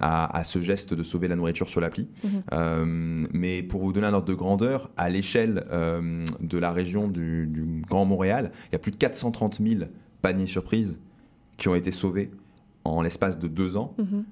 à, 0.00 0.42
ce 0.44 0.60
geste 0.62 0.94
de 0.94 1.02
sauver 1.02 1.28
la 1.28 1.36
nourriture 1.36 1.68
sur 1.68 1.80
l'appli. 1.80 2.08
Mhm. 2.24 3.28
Mais 3.32 3.62
pour 3.62 3.80
vous 3.82 3.92
donner 3.92 4.06
un 4.08 4.14
ordre 4.14 4.26
de 4.26 4.34
grandeur, 4.34 4.90
à 4.96 5.08
l'échelle 5.08 5.64
de 6.40 6.58
la 6.58 6.72
région 6.72 7.08
du, 7.08 7.46
du 7.46 7.82
Grand 7.88 8.04
Montréal, 8.04 8.50
il 8.68 8.72
y 8.72 8.76
a 8.76 8.78
plus 8.78 8.90
de 8.92 8.96
430 8.96 9.60
000 9.62 9.84
paniers 10.24 10.46
surprises 10.46 11.00
qui 11.58 11.68
ont 11.68 11.74
été 11.74 11.92
sauvés 11.92 12.30
en 12.84 13.02
l'espace 13.02 13.38
de 13.38 13.46
deux 13.46 13.76
ans. 13.76 13.94
Mhm. 13.98 14.24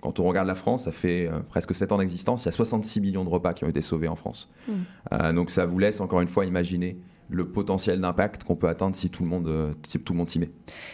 Quand 0.00 0.18
on 0.18 0.24
regarde 0.24 0.48
la 0.48 0.54
France, 0.54 0.84
ça 0.84 0.92
fait 0.92 1.28
euh, 1.28 1.40
presque 1.40 1.74
7 1.74 1.92
ans 1.92 1.98
d'existence, 1.98 2.44
il 2.44 2.46
y 2.46 2.48
a 2.48 2.52
66 2.52 3.00
millions 3.02 3.24
de 3.24 3.28
repas 3.28 3.52
qui 3.52 3.64
ont 3.64 3.68
été 3.68 3.82
sauvés 3.82 4.08
en 4.08 4.16
France. 4.16 4.50
Mhm. 4.68 4.74
Euh, 5.12 5.32
donc 5.34 5.50
ça 5.50 5.66
vous 5.66 5.78
laisse 5.78 6.00
encore 6.00 6.22
une 6.22 6.28
fois 6.28 6.46
imaginer 6.46 6.96
le 7.28 7.46
potentiel 7.46 8.00
d'impact 8.00 8.44
qu'on 8.44 8.56
peut 8.56 8.68
atteindre 8.68 8.96
si 8.96 9.10
tout 9.10 9.22
le 9.22 9.28
monde, 9.28 9.48
euh, 9.48 9.72
si 9.86 9.98
tout 9.98 10.14
le 10.14 10.18
monde 10.18 10.30
s'y 10.30 10.38
met. 10.38 10.50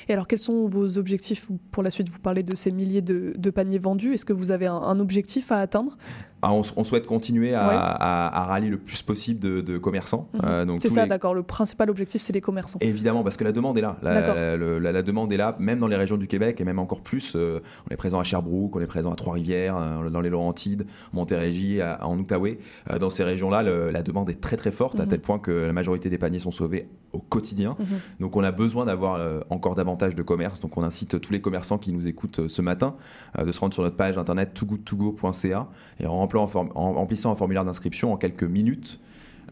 Et 0.08 0.12
alors, 0.12 0.26
quels 0.26 0.38
sont 0.38 0.66
vos 0.66 0.98
objectifs? 0.98 1.48
Pour 1.70 1.82
la 1.82 1.90
suite 1.90 2.08
Vous 2.08 2.20
parlez 2.20 2.42
de 2.42 2.56
ces 2.56 2.72
milliers 2.72 3.02
de, 3.02 3.34
de 3.36 3.50
paniers 3.50 3.78
vendus. 3.78 4.14
Est-ce 4.14 4.24
que 4.24 4.32
vous 4.32 4.50
avez 4.50 4.66
un, 4.66 4.74
un 4.74 4.98
objectif 5.00 5.52
à 5.52 5.58
atteindre? 5.58 5.96
Ah, 6.42 6.52
on, 6.52 6.62
on 6.76 6.84
souhaite 6.84 7.06
continuer 7.06 7.54
à, 7.54 7.68
Ouais. 7.68 7.74
à- 7.74 8.42
à 8.42 8.44
rallier 8.46 8.68
le 8.68 8.78
plus 8.78 9.02
possible 9.02 9.40
de, 9.40 9.60
de 9.60 9.78
commerçants. 9.78 10.28
Mhm. 10.34 10.40
Euh, 10.44 10.76
C'est 10.78 10.88
ça, 10.90 11.02
les- 11.02 11.08
d'accord. 11.08 11.34
Le 11.34 11.42
principal 11.42 11.90
objectif, 11.90 12.22
c'est 12.22 12.32
les 12.32 12.40
commerçants. 12.40 12.78
Évidemment, 12.80 13.22
parce 13.22 13.36
que 13.36 13.44
la 13.44 13.52
demande 13.52 13.76
est 13.78 13.82
là. 13.82 13.96
La, 14.02 14.56
le- 14.56 14.78
la- 14.78 14.92
la 14.92 15.02
demande 15.02 15.32
est 15.32 15.36
là, 15.36 15.56
même 15.58 15.78
dans 15.78 15.86
les 15.86 15.96
régions 15.96 16.16
du 16.16 16.26
Québec 16.28 16.60
et 16.60 16.64
même 16.64 16.78
encore 16.78 17.02
plus. 17.02 17.32
euh, 17.36 17.60
on 17.88 17.92
est 17.92 17.96
présent 17.96 18.18
à 18.18 18.24
Sherbrooke, 18.24 18.74
on 18.76 18.80
est 18.80 18.86
présent 18.86 19.12
à 19.12 19.16
Trois-Rivières, 19.16 19.76
euh, 19.76 20.08
dans 20.10 20.20
les 20.20 20.30
Laurentides, 20.30 20.86
Montérégie, 21.12 21.80
à- 21.80 22.06
en 22.06 22.18
Outaouais. 22.18 22.58
Dans 22.98 23.10
ces 23.10 23.24
régions-là, 23.24 23.62
la 23.62 24.02
demande 24.02 24.30
est 24.30 24.40
très 24.40 24.56
très 24.56 24.70
forte, 24.72 24.98
à 24.98 25.02
Mhm. 25.04 25.08
tel 25.08 25.20
point 25.20 25.38
que 25.38 25.50
la 25.50 25.72
majorité 25.72 26.08
des 26.10 26.18
paniers 26.18 26.38
sont 26.38 26.50
sauvés 26.50 26.88
au 27.12 27.18
quotidien. 27.20 27.76
Mhm. 27.78 27.86
Donc 28.20 28.36
on 28.36 28.42
a 28.44 28.52
besoin 28.52 28.84
d'avoir 28.86 29.20
encore 29.50 29.74
davantage 29.74 30.14
de 30.14 30.22
commerce. 30.22 30.60
Donc 30.60 30.76
on 30.78 30.82
incite 30.84 31.20
tous 31.20 31.32
les 31.32 31.40
commerçants 31.40 31.76
qui 31.78 31.92
nous 31.92 32.06
écoutent 32.06 32.48
ce 32.48 32.62
matin 32.62 32.94
de 33.38 33.50
se 33.52 33.60
rendre 33.60 33.74
sur 33.74 33.82
notre 33.82 33.96
page 33.96 34.16
internet 34.16 34.54
togoodtogo.ca 34.54 35.68
et 35.98 36.06
en, 36.06 36.26
remplant 36.38 36.68
en 36.74 36.92
remplissant 36.92 37.30
un 37.30 37.34
formulaire 37.34 37.64
d'inscription 37.64 38.12
en 38.12 38.16
quelques 38.16 38.44
minutes. 38.44 39.00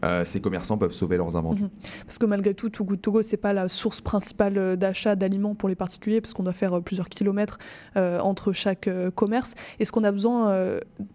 euh, 0.05 0.23
ces 0.23 0.39
commerçants 0.39 0.77
peuvent 0.77 0.93
sauver 0.93 1.17
leurs 1.17 1.35
invendus. 1.35 1.63
Mhm. 1.63 1.69
Parce 2.05 2.17
que 2.17 2.25
malgré 2.25 2.53
tout, 2.53 2.69
Too 2.69 2.85
Good 2.85 3.01
To 3.01 3.11
Go, 3.11 3.21
c'est 3.21 3.35
pas 3.35 3.51
la 3.51 3.67
source 3.67 3.99
principale 3.99 4.57
euh, 4.57 4.75
d'achat 4.77 5.17
d'aliments 5.17 5.55
pour 5.55 5.67
les 5.67 5.75
particuliers, 5.75 6.21
parce 6.21 6.33
qu'on 6.33 6.43
doit 6.43 6.53
faire 6.53 6.73
euh, 6.77 6.79
plusieurs 6.79 7.09
kilomètres 7.09 7.57
euh, 7.97 8.17
entre 8.21 8.53
chaque 8.53 8.87
euh, 8.87 9.11
commerce. 9.11 9.55
Est-ce 9.77 9.91
qu'on 9.91 10.05
a 10.05 10.13
besoin 10.13 10.55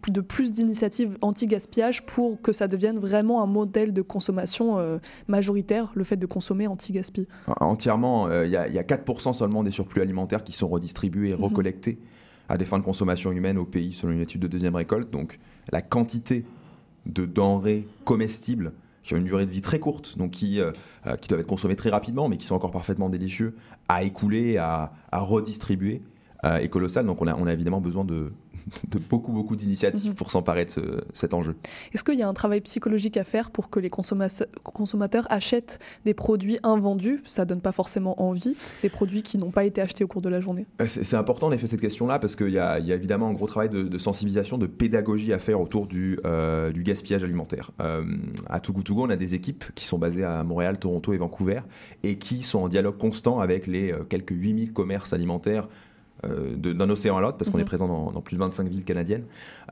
de 0.08 0.20
plus 0.20 0.52
d'initiatives 0.52 1.16
anti-gaspillage 1.22 2.04
pour 2.04 2.42
que 2.42 2.52
ça 2.52 2.68
devienne 2.68 2.98
vraiment 2.98 3.42
un 3.42 3.46
modèle 3.46 3.94
de 3.94 4.02
consommation 4.02 4.78
majoritaire, 5.28 5.90
le 5.94 6.04
fait 6.04 6.18
de 6.18 6.26
consommer 6.26 6.66
anti-gaspi 6.66 7.26
Entièrement, 7.60 8.26
euh, 8.28 8.44
il 8.44 8.50
y, 8.50 8.52
y 8.74 8.78
a 8.78 8.82
4% 8.82 9.32
seulement 9.32 9.62
des 9.62 9.70
surplus 9.70 10.02
alimentaires 10.02 10.44
qui 10.44 10.52
sont 10.52 10.68
redistribués 10.68 11.30
et 11.30 11.36
Mhm. 11.36 11.44
recollectés 11.44 11.98
à 12.50 12.58
des 12.58 12.66
fins 12.66 12.78
de 12.78 12.84
consommation 12.84 13.32
humaine 13.32 13.56
au 13.56 13.64
pays, 13.64 13.94
selon 13.94 14.12
une 14.12 14.20
étude 14.20 14.42
de 14.42 14.46
deuxième 14.46 14.74
récolte. 14.74 15.10
Donc 15.10 15.38
la 15.72 15.82
quantité 15.82 16.44
de 17.06 17.26
denrées 17.26 17.86
comestibles 18.04 18.72
qui 19.02 19.14
ont 19.14 19.18
une 19.18 19.24
durée 19.24 19.44
de 19.44 19.50
vie 19.50 19.60
très 19.60 19.78
courte, 19.78 20.16
donc 20.16 20.30
qui, 20.30 20.60
euh, 20.60 20.72
euh, 21.06 21.16
qui 21.16 21.28
doivent 21.28 21.40
être 21.40 21.46
consommées 21.46 21.76
très 21.76 21.90
rapidement, 21.90 22.28
mais 22.28 22.38
qui 22.38 22.46
sont 22.46 22.54
encore 22.54 22.70
parfaitement 22.70 23.10
délicieux, 23.10 23.54
à 23.88 24.02
écouler, 24.02 24.56
à 24.56 24.90
redistribuer, 25.12 26.02
euh, 26.44 26.58
est 26.58 26.68
colossal. 26.68 27.06
Donc 27.06 27.20
on 27.22 27.26
a, 27.26 27.34
on 27.34 27.46
a 27.46 27.52
évidemment 27.52 27.80
besoin 27.80 28.04
de, 28.04 28.32
de 28.90 28.98
beaucoup, 29.10 29.32
beaucoup 29.32 29.56
d'initiatives 29.56 30.10
Mhm. 30.10 30.14
pour 30.14 30.30
s'emparer 30.30 30.64
de 30.66 30.70
ce- 30.70 31.00
cet 31.12 31.34
enjeu. 31.34 31.56
Est-ce 31.92 32.04
qu'il 32.04 32.18
y 32.18 32.22
a 32.22 32.28
un 32.28 32.34
travail 32.34 32.60
psychologique 32.60 33.16
à 33.16 33.24
faire 33.24 33.50
pour 33.50 33.70
que 33.70 33.80
les 33.80 33.88
consomma- 33.90 34.44
consommateurs 34.62 35.26
achètent 35.30 35.78
des 36.04 36.14
produits 36.14 36.58
invendus? 36.62 37.20
Ça 37.26 37.44
donne 37.44 37.60
pas 37.60 37.72
forcément 37.72 38.20
envie, 38.22 38.56
des 38.82 38.88
produits 38.90 39.22
qui 39.22 39.38
n'ont 39.38 39.50
pas 39.50 39.64
été 39.64 39.80
achetés 39.80 40.04
au 40.04 40.06
cours 40.08 40.20
de 40.22 40.28
la 40.28 40.40
journée. 40.40 40.66
Euh, 40.80 40.86
C'est 40.86 41.16
important 41.16 41.46
en 41.48 41.52
effet 41.52 41.66
cette 41.66 41.80
question-là 41.80 42.18
parce 42.18 42.36
qu'il 42.36 42.48
y, 42.48 42.52
y 42.52 42.58
a 42.58 42.78
évidemment 42.80 43.28
un 43.28 43.32
gros 43.32 43.46
travail 43.46 43.68
de, 43.70 43.82
de 43.84 43.98
sensibilisation, 43.98 44.58
de 44.58 44.66
pédagogie 44.66 45.32
à 45.32 45.38
faire 45.38 45.60
autour 45.60 45.86
du, 45.86 46.18
euh, 46.24 46.70
du 46.72 46.82
gaspillage 46.82 47.24
alimentaire. 47.24 47.70
Euh, 47.80 48.04
à 48.48 48.60
Togo, 48.60 48.82
on 48.98 49.10
a 49.10 49.16
des 49.16 49.34
équipes 49.34 49.64
qui 49.74 49.84
sont 49.84 49.98
basées 49.98 50.24
à 50.24 50.42
Montréal, 50.44 50.78
Toronto 50.78 51.12
et 51.12 51.16
Vancouver 51.18 51.60
et 52.02 52.18
qui 52.18 52.40
sont 52.42 52.58
en 52.60 52.68
dialogue 52.68 52.98
constant 52.98 53.40
avec 53.40 53.66
les 53.66 53.92
euh, 53.92 54.04
quelques 54.08 54.32
8000 54.32 54.72
commerces 54.72 55.12
alimentaires 55.12 55.68
d'un 56.56 56.90
océan 56.90 57.16
à 57.16 57.20
l'autre, 57.20 57.36
parce 57.38 57.50
qu'on 57.50 57.58
Mhm. 57.58 57.62
est 57.62 57.66
présent 57.66 57.88
dans, 57.88 58.10
dans 58.12 58.20
plus 58.20 58.36
de 58.36 58.40
25 58.40 58.68
villes 58.68 58.84
canadiennes, 58.84 59.24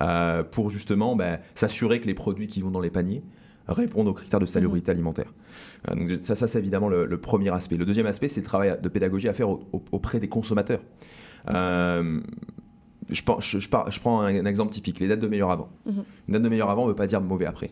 euh, 0.03 0.43
pour 0.45 0.71
justement 0.71 1.17
ben, 1.17 1.39
s'assurer 1.55 2.01
que 2.01 2.07
les 2.07 2.15
produits 2.15 2.47
qui 2.47 2.61
vont 2.61 2.71
dans 2.71 2.81
les 2.81 2.91
paniers 2.91 3.23
répondent 3.69 4.09
aux 4.09 4.13
critères 4.15 4.41
de 4.41 4.47
salubrité 4.47 4.91
alimentaire. 4.91 5.33
Euh, 5.91 5.95
donc 5.95 6.11
ça, 6.23 6.35
ça 6.35 6.47
c'est 6.49 6.59
évidemment 6.59 6.89
le, 6.89 7.07
le 7.07 7.19
premier 7.19 7.51
aspect. 7.51 7.77
Le 7.77 7.85
deuxième 7.85 8.07
aspect, 8.07 8.29
c'est 8.29 8.41
le 8.41 8.47
travail 8.47 8.77
de 8.83 8.89
pédagogie 8.89 9.29
à 9.29 9.35
faire 9.35 9.49
au- 9.51 9.63
au- 9.73 9.83
auprès 9.93 10.19
des 10.21 10.29
consommateurs. 10.29 10.81
Euh, 11.49 12.21
je, 13.11 13.23
pense- 13.23 13.47
je- 13.49 13.59
je 13.59 13.69
par- 13.69 13.91
je 13.91 14.01
prends 14.01 14.21
un, 14.23 14.35
un 14.35 14.47
exemple 14.47 14.73
typique, 14.73 14.99
les 15.01 15.09
dates 15.09 15.21
de 15.21 15.29
meilleur 15.29 15.51
avant. 15.51 15.69
Mhm. 15.87 16.05
Une 16.29 16.33
date 16.35 16.43
de 16.43 16.49
meilleur 16.49 16.71
avant 16.71 16.85
ne 16.85 16.89
veut 16.91 16.95
pas 16.97 17.07
dire 17.07 17.21
mauvais 17.21 17.47
après. 17.47 17.71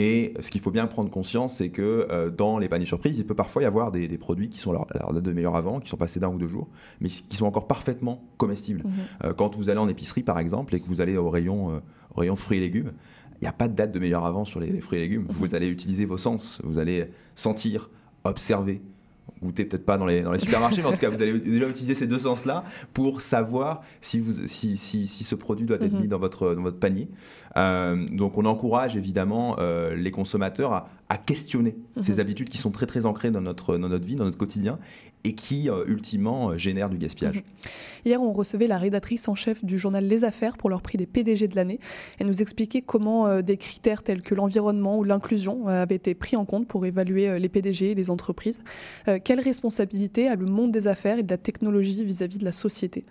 Et 0.00 0.32
ce 0.38 0.52
qu'il 0.52 0.60
faut 0.60 0.70
bien 0.70 0.86
prendre 0.86 1.10
conscience, 1.10 1.56
c'est 1.56 1.70
que 1.70 2.06
euh, 2.08 2.30
dans 2.30 2.60
les 2.60 2.68
paniers 2.68 2.86
surprises, 2.86 3.18
il 3.18 3.26
peut 3.26 3.34
parfois 3.34 3.62
y 3.62 3.64
avoir 3.64 3.90
des, 3.90 4.06
des 4.06 4.16
produits 4.16 4.48
qui 4.48 4.58
sont 4.58 4.70
leur, 4.70 4.86
leur 4.94 5.12
date 5.12 5.24
de 5.24 5.32
meilleur 5.32 5.56
avant, 5.56 5.80
qui 5.80 5.88
sont 5.88 5.96
passés 5.96 6.20
d'un 6.20 6.28
ou 6.28 6.38
deux 6.38 6.46
jours, 6.46 6.68
mais 7.00 7.08
qui 7.08 7.36
sont 7.36 7.46
encore 7.46 7.66
parfaitement 7.66 8.22
comestibles. 8.36 8.84
Mhm. 8.84 8.92
Euh, 9.24 9.34
quand 9.34 9.56
vous 9.56 9.70
allez 9.70 9.80
en 9.80 9.88
épicerie, 9.88 10.22
par 10.22 10.38
exemple, 10.38 10.76
et 10.76 10.80
que 10.80 10.86
vous 10.86 11.00
allez 11.00 11.16
au 11.16 11.28
rayon, 11.28 11.72
euh, 11.72 11.78
au 12.14 12.20
rayon 12.20 12.36
fruits 12.36 12.58
et 12.58 12.60
légumes, 12.60 12.92
il 13.40 13.44
n'y 13.44 13.48
a 13.48 13.52
pas 13.52 13.66
de 13.66 13.74
date 13.74 13.90
de 13.90 13.98
meilleur 13.98 14.24
avant 14.24 14.44
sur 14.44 14.60
les, 14.60 14.68
les 14.68 14.80
fruits 14.80 14.98
et 14.98 15.02
légumes. 15.02 15.26
Vous 15.30 15.56
allez 15.56 15.66
utiliser 15.66 16.04
vos 16.04 16.18
sens, 16.18 16.62
vous 16.62 16.78
allez 16.78 17.10
sentir, 17.34 17.90
observer, 18.22 18.80
goûter 19.42 19.64
peut-être 19.64 19.84
pas 19.86 19.98
dans 19.98 20.06
les, 20.06 20.22
dans 20.22 20.32
les 20.32 20.38
supermarchés, 20.40 20.82
mais 20.82 20.88
en 20.88 20.92
tout 20.92 20.98
cas, 20.98 21.08
vous 21.10 21.22
allez 21.22 21.38
déjà 21.38 21.68
utiliser 21.68 21.94
ces 21.94 22.06
deux 22.06 22.18
sens-là 22.18 22.64
pour 22.92 23.20
savoir 23.20 23.82
si, 24.00 24.18
vous, 24.20 24.46
si, 24.46 24.76
si, 24.76 25.06
si 25.06 25.24
ce 25.24 25.34
produit 25.34 25.66
doit 25.66 25.76
être 25.76 25.92
Mhm. 25.92 26.00
mis 26.00 26.08
dans 26.08 26.18
votre, 26.18 26.54
dans 26.54 26.62
votre 26.62 26.78
panier. 26.78 27.08
Euh, 27.56 28.04
donc, 28.12 28.36
on 28.38 28.44
encourage 28.44 28.96
évidemment 28.96 29.56
euh, 29.58 29.94
les 29.94 30.10
consommateurs 30.10 30.72
à, 30.72 30.88
à 31.10 31.16
questionner 31.16 31.74
Mhm. 31.96 32.02
ces 32.02 32.20
habitudes 32.20 32.50
qui 32.50 32.58
sont 32.58 32.70
très 32.70 32.84
très 32.84 33.06
ancrées 33.06 33.30
dans 33.30 33.40
notre, 33.40 33.78
dans 33.78 33.88
notre 33.88 34.06
vie, 34.06 34.16
dans 34.16 34.24
notre 34.24 34.36
quotidien, 34.36 34.78
et 35.24 35.34
qui 35.34 35.70
euh, 35.70 35.84
ultimement 35.86 36.50
euh, 36.50 36.58
génèrent 36.58 36.90
du 36.90 36.98
gaspillage. 36.98 37.36
Mhm. 37.36 37.42
Hier, 38.04 38.22
on 38.22 38.32
recevait 38.34 38.66
la 38.66 38.76
rédactrice 38.76 39.26
en 39.28 39.34
chef 39.34 39.64
du 39.64 39.78
journal 39.78 40.06
Les 40.06 40.24
Affaires 40.24 40.56
pour 40.58 40.68
leur 40.68 40.82
prix 40.82 40.98
des 40.98 41.06
PDG 41.06 41.48
de 41.48 41.56
l'année. 41.56 41.80
Elle 42.18 42.26
nous 42.26 42.42
expliquait 42.42 42.82
comment 42.82 43.26
euh, 43.26 43.40
des 43.40 43.56
critères 43.56 44.02
tels 44.02 44.20
que 44.20 44.34
l'environnement 44.34 44.98
ou 44.98 45.04
l'inclusion 45.04 45.68
euh, 45.68 45.82
avaient 45.82 45.94
été 45.94 46.14
pris 46.14 46.36
en 46.36 46.44
compte 46.44 46.68
pour 46.68 46.84
évaluer 46.84 47.38
les 47.38 47.48
PDG 47.48 47.92
et 47.92 47.94
les 47.94 48.10
entreprises. 48.10 48.62
Quelle 49.24 49.40
responsabilité 49.40 50.28
a 50.28 50.36
le 50.36 50.44
monde 50.46 50.72
des 50.72 50.88
affaires 50.88 51.18
et 51.18 51.22
de 51.22 51.30
la 51.30 51.38
technologie 51.38 52.04
vis-à-vis 52.04 52.38
de 52.38 52.44
la 52.44 52.52
société? 52.52 53.06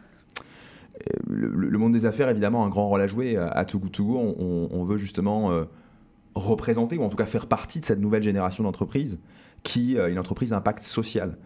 Le, 1.27 1.47
le 1.49 1.77
monde 1.77 1.93
des 1.93 2.05
affaires, 2.05 2.29
évidemment, 2.29 2.63
a 2.63 2.65
un 2.67 2.69
grand 2.69 2.87
rôle 2.87 3.01
à 3.01 3.07
jouer. 3.07 3.37
À 3.37 3.65
Togo 3.65 3.87
Togo, 3.89 4.17
on, 4.17 4.35
on- 4.39 4.67
on 4.71 4.83
veut 4.83 4.97
justement 4.97 5.51
représenter, 6.37 6.97
ou 6.97 7.03
en 7.03 7.09
tout 7.09 7.17
cas 7.17 7.25
faire 7.25 7.47
partie 7.47 7.79
de 7.79 7.85
cette 7.85 7.99
nouvelle 7.99 8.23
génération 8.23 8.63
d'entreprises 8.63 9.19
qui 9.63 9.97
euh, 9.97 10.09
une 10.09 10.19
entreprise 10.19 10.53
à 10.53 10.57
impact 10.57 10.83
social, 10.83 11.37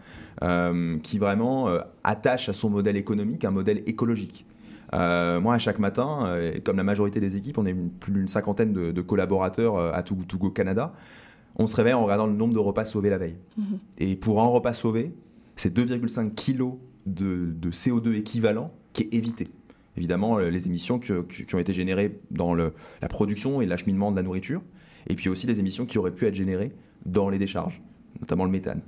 euh, 0.42 0.98
qui 1.02 1.18
vraiment 1.18 1.68
euh, 1.68 1.80
attache 2.04 2.48
à 2.48 2.52
son 2.52 2.70
modèle 2.70 2.96
économique 2.96 3.44
un 3.44 3.50
modèle 3.50 3.82
écologique. 3.86 4.46
Euh, 4.94 5.40
moi, 5.40 5.54
à 5.54 5.58
chaque 5.58 5.78
matin, 5.78 6.36
comme 6.64 6.76
la 6.76 6.84
majorité 6.84 7.18
des 7.20 7.36
équipes, 7.36 7.56
on 7.58 7.64
est 7.64 7.70
une- 7.70 7.88
plus 7.90 8.12
d'une 8.12 8.28
cinquantaine 8.28 8.72
de, 8.74 8.92
de 8.92 9.00
collaborateurs 9.00 9.78
à 9.78 10.02
Togo 10.02 10.24
Togo 10.28 10.50
Canada. 10.50 10.92
On 11.56 11.66
se 11.66 11.74
réveille 11.76 11.94
en 11.94 12.02
regardant 12.02 12.26
le 12.26 12.34
nombre 12.34 12.52
de 12.52 12.58
repas 12.58 12.84
sauvés 12.84 13.08
la 13.10 13.16
veille. 13.18 13.36
Mhm. 13.56 13.78
Et 13.98 14.16
pour 14.16 14.42
un 14.42 14.46
repas 14.46 14.74
sauvé, 14.74 15.14
c'est 15.56 15.72
2,5 15.74 16.34
kilos 16.34 16.74
de, 17.06 17.52
de 17.58 17.70
CO2 17.70 18.14
équivalent 18.16 18.70
qui 18.92 19.04
est 19.04 19.14
évité. 19.14 19.48
Évidemment, 19.96 20.38
les 20.38 20.66
émissions 20.66 20.98
que- 20.98 21.22
qui 21.22 21.54
ont 21.54 21.58
été 21.58 21.72
générées 21.72 22.18
dans 22.30 22.52
le- 22.54 22.72
la 23.00 23.08
production 23.08 23.60
et 23.62 23.66
l'acheminement 23.66 24.10
de 24.10 24.16
la 24.16 24.22
nourriture, 24.22 24.62
et 25.08 25.14
puis 25.14 25.28
aussi 25.28 25.46
les 25.46 25.60
émissions 25.60 25.86
qui 25.86 25.98
auraient 25.98 26.14
pu 26.14 26.26
être 26.26 26.34
générées 26.34 26.72
dans 27.06 27.28
les 27.28 27.38
décharges, 27.38 27.82
notamment 28.20 28.44
le 28.44 28.50
méthane. 28.50 28.80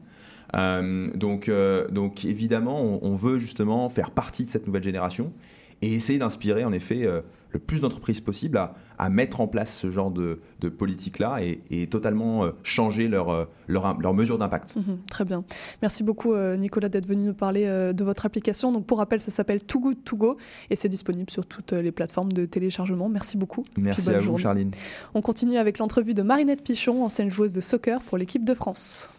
Euh, 0.55 1.09
donc, 1.15 1.49
euh, 1.49 1.89
donc 1.89 2.25
évidemment, 2.25 2.81
on, 3.03 3.17
veut 3.17 3.39
justement 3.39 3.89
faire 3.89 4.11
partie 4.11 4.45
de 4.45 4.49
cette 4.49 4.67
nouvelle 4.67 4.83
génération 4.83 5.33
et 5.83 5.95
essayer 5.95 6.19
d'inspirer 6.19 6.65
en 6.65 6.73
effet 6.73 7.05
euh, 7.05 7.23
le 7.55 7.61
plus 7.61 7.81
d'entreprises 7.81 8.21
possible 8.21 8.59
à, 8.59 8.75
à 8.99 9.09
mettre 9.09 9.41
en 9.41 9.47
place 9.47 9.75
ce 9.75 9.89
genre 9.89 10.11
de, 10.11 10.41
de 10.61 10.69
politique-là 10.69 11.39
et, 11.43 11.63
et 11.71 11.87
totalement 11.87 12.45
euh, 12.45 12.51
changer 12.65 13.09
leurs 13.09 13.49
leur, 13.69 13.85
leur, 13.85 13.99
leurs 14.01 14.13
mesures 14.15 14.39
d'impact. 14.39 14.77
Mhm, 14.77 14.99
Très 15.09 15.25
bien. 15.25 15.45
Merci 15.81 16.03
beaucoup 16.03 16.35
euh, 16.35 16.57
Nicolas 16.57 16.89
d'être 16.89 17.07
venu 17.07 17.23
nous 17.23 17.33
parler 17.35 17.65
euh, 17.67 17.93
de 17.93 18.05
votre 18.05 18.27
application. 18.27 18.73
Donc 18.73 18.85
pour 18.87 18.99
rappel, 18.99 19.21
ça 19.21 19.31
s'appelle 19.31 19.63
Too 19.63 19.81
Good 19.81 20.05
To 20.05 20.17
Go 20.17 20.37
et 20.69 20.77
c'est 20.77 20.89
disponible 20.89 21.31
sur 21.31 21.47
toutes 21.47 21.73
euh, 21.73 21.81
les 21.81 21.93
plateformes 21.93 22.33
de 22.33 22.45
téléchargement. 22.45 23.09
Merci 23.09 23.37
beaucoup. 23.37 23.65
Merci 23.77 24.03
bonne 24.03 24.15
à 24.17 24.19
vous, 24.19 24.27
journée. 24.27 24.43
Charline. 24.43 24.71
On 25.15 25.23
continue 25.23 25.57
avec 25.57 25.79
l'entrevue 25.79 26.13
de 26.15 26.23
Marinette 26.23 26.63
Pichon, 26.65 27.05
ancienne 27.05 27.31
joueuse 27.31 27.53
de 27.53 27.61
soccer 27.61 28.01
pour 28.03 28.19
l'équipe 28.19 28.45
de 28.45 28.55
France. 28.55 29.11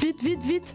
Vite, 0.00 0.20
vite, 0.20 0.42
vite, 0.42 0.74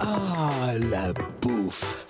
Ah, 0.00 0.74
la 0.90 1.12
bouffe! 1.40 2.09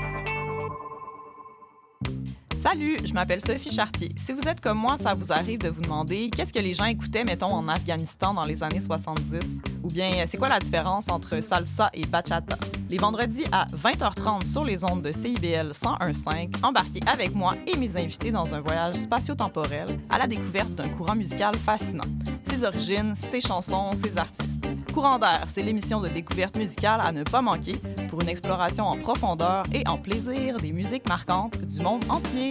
Salut, 2.61 2.99
je 3.03 3.11
m'appelle 3.13 3.41
Sophie 3.41 3.71
Chartier. 3.71 4.11
Si 4.15 4.33
vous 4.33 4.47
êtes 4.47 4.61
comme 4.61 4.77
moi, 4.77 4.95
ça 4.95 5.15
vous 5.15 5.31
arrive 5.31 5.61
de 5.61 5.69
vous 5.69 5.81
demander 5.81 6.29
qu'est-ce 6.29 6.53
que 6.53 6.59
les 6.59 6.75
gens 6.75 6.85
écoutaient, 6.85 7.23
mettons, 7.23 7.51
en 7.51 7.67
Afghanistan 7.67 8.35
dans 8.35 8.45
les 8.45 8.61
années 8.61 8.79
70? 8.79 9.61
Ou 9.83 9.87
bien, 9.87 10.11
c'est 10.27 10.37
quoi 10.37 10.47
la 10.47 10.59
différence 10.59 11.09
entre 11.09 11.41
salsa 11.41 11.89
et 11.91 12.05
bachata? 12.05 12.55
Les 12.87 12.97
vendredis 12.97 13.45
à 13.51 13.65
20h30 13.65 14.45
sur 14.45 14.63
les 14.63 14.83
ondes 14.83 15.01
de 15.01 15.11
CIBL 15.11 15.71
101.5, 15.71 16.63
embarquez 16.63 16.99
avec 17.07 17.33
moi 17.33 17.55
et 17.65 17.75
mes 17.77 17.97
invités 17.97 18.29
dans 18.29 18.53
un 18.53 18.61
voyage 18.61 18.93
spatio-temporel 18.93 19.99
à 20.11 20.19
la 20.19 20.27
découverte 20.27 20.75
d'un 20.75 20.89
courant 20.89 21.15
musical 21.15 21.55
fascinant. 21.55 22.03
Ses 22.47 22.63
origines, 22.63 23.15
ses 23.15 23.41
chansons, 23.41 23.95
ses 23.95 24.15
artistes. 24.19 24.67
Courant 24.93 25.19
d'air, 25.19 25.45
c'est 25.47 25.63
l'émission 25.63 26.01
de 26.01 26.09
découverte 26.09 26.57
musicale 26.57 26.99
à 27.01 27.13
ne 27.13 27.23
pas 27.23 27.41
manquer 27.41 27.75
pour 28.09 28.21
une 28.21 28.27
exploration 28.27 28.83
en 28.83 28.97
profondeur 28.97 29.63
et 29.73 29.87
en 29.87 29.97
plaisir 29.97 30.57
des 30.57 30.73
musiques 30.73 31.07
marquantes 31.07 31.57
du 31.61 31.79
monde 31.79 32.03
entier. 32.09 32.49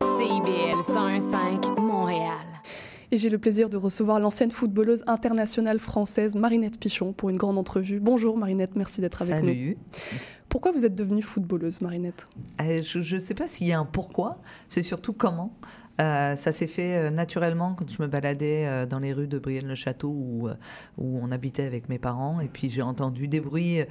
CIBL 0.00 0.80
101.5 0.86 1.80
Montréal. 1.80 2.46
Et 3.10 3.18
j'ai 3.18 3.28
le 3.28 3.38
plaisir 3.38 3.68
de 3.68 3.76
recevoir 3.76 4.20
l'ancienne 4.20 4.52
footballeuse 4.52 5.02
internationale 5.08 5.80
française 5.80 6.36
Marinette 6.36 6.78
Pichon 6.78 7.12
pour 7.12 7.30
une 7.30 7.36
grande 7.36 7.58
entrevue. 7.58 7.98
Bonjour 7.98 8.36
Marinette, 8.36 8.76
merci 8.76 9.00
d'être 9.00 9.20
avec 9.22 9.34
nous. 9.42 9.48
Salut. 9.48 9.78
Pourquoi 10.48 10.70
vous 10.70 10.84
êtes 10.84 10.94
devenue 10.94 11.22
footballeuse, 11.22 11.80
Marinette? 11.80 12.28
Euh, 12.60 12.80
je 12.80 13.14
ne 13.14 13.20
sais 13.20 13.34
pas 13.34 13.48
s'il 13.48 13.66
y 13.66 13.72
a 13.72 13.80
un 13.80 13.84
pourquoi, 13.84 14.38
c'est 14.68 14.84
surtout 14.84 15.12
comment. 15.12 15.52
Euh, 16.00 16.34
ça 16.34 16.50
s'est 16.50 16.66
fait 16.66 16.96
euh, 16.96 17.10
naturellement 17.10 17.74
quand 17.74 17.88
je 17.88 18.02
me 18.02 18.08
baladais 18.08 18.66
euh, 18.66 18.84
dans 18.84 18.98
les 18.98 19.12
rues 19.12 19.28
de 19.28 19.38
Brienne-le-Château 19.38 20.08
où, 20.08 20.48
où 20.98 21.18
on 21.22 21.30
habitait 21.30 21.64
avec 21.64 21.88
mes 21.88 21.98
parents. 21.98 22.40
Et 22.40 22.48
puis 22.48 22.68
j'ai 22.68 22.82
entendu 22.82 23.28
des 23.28 23.40
bruits 23.40 23.84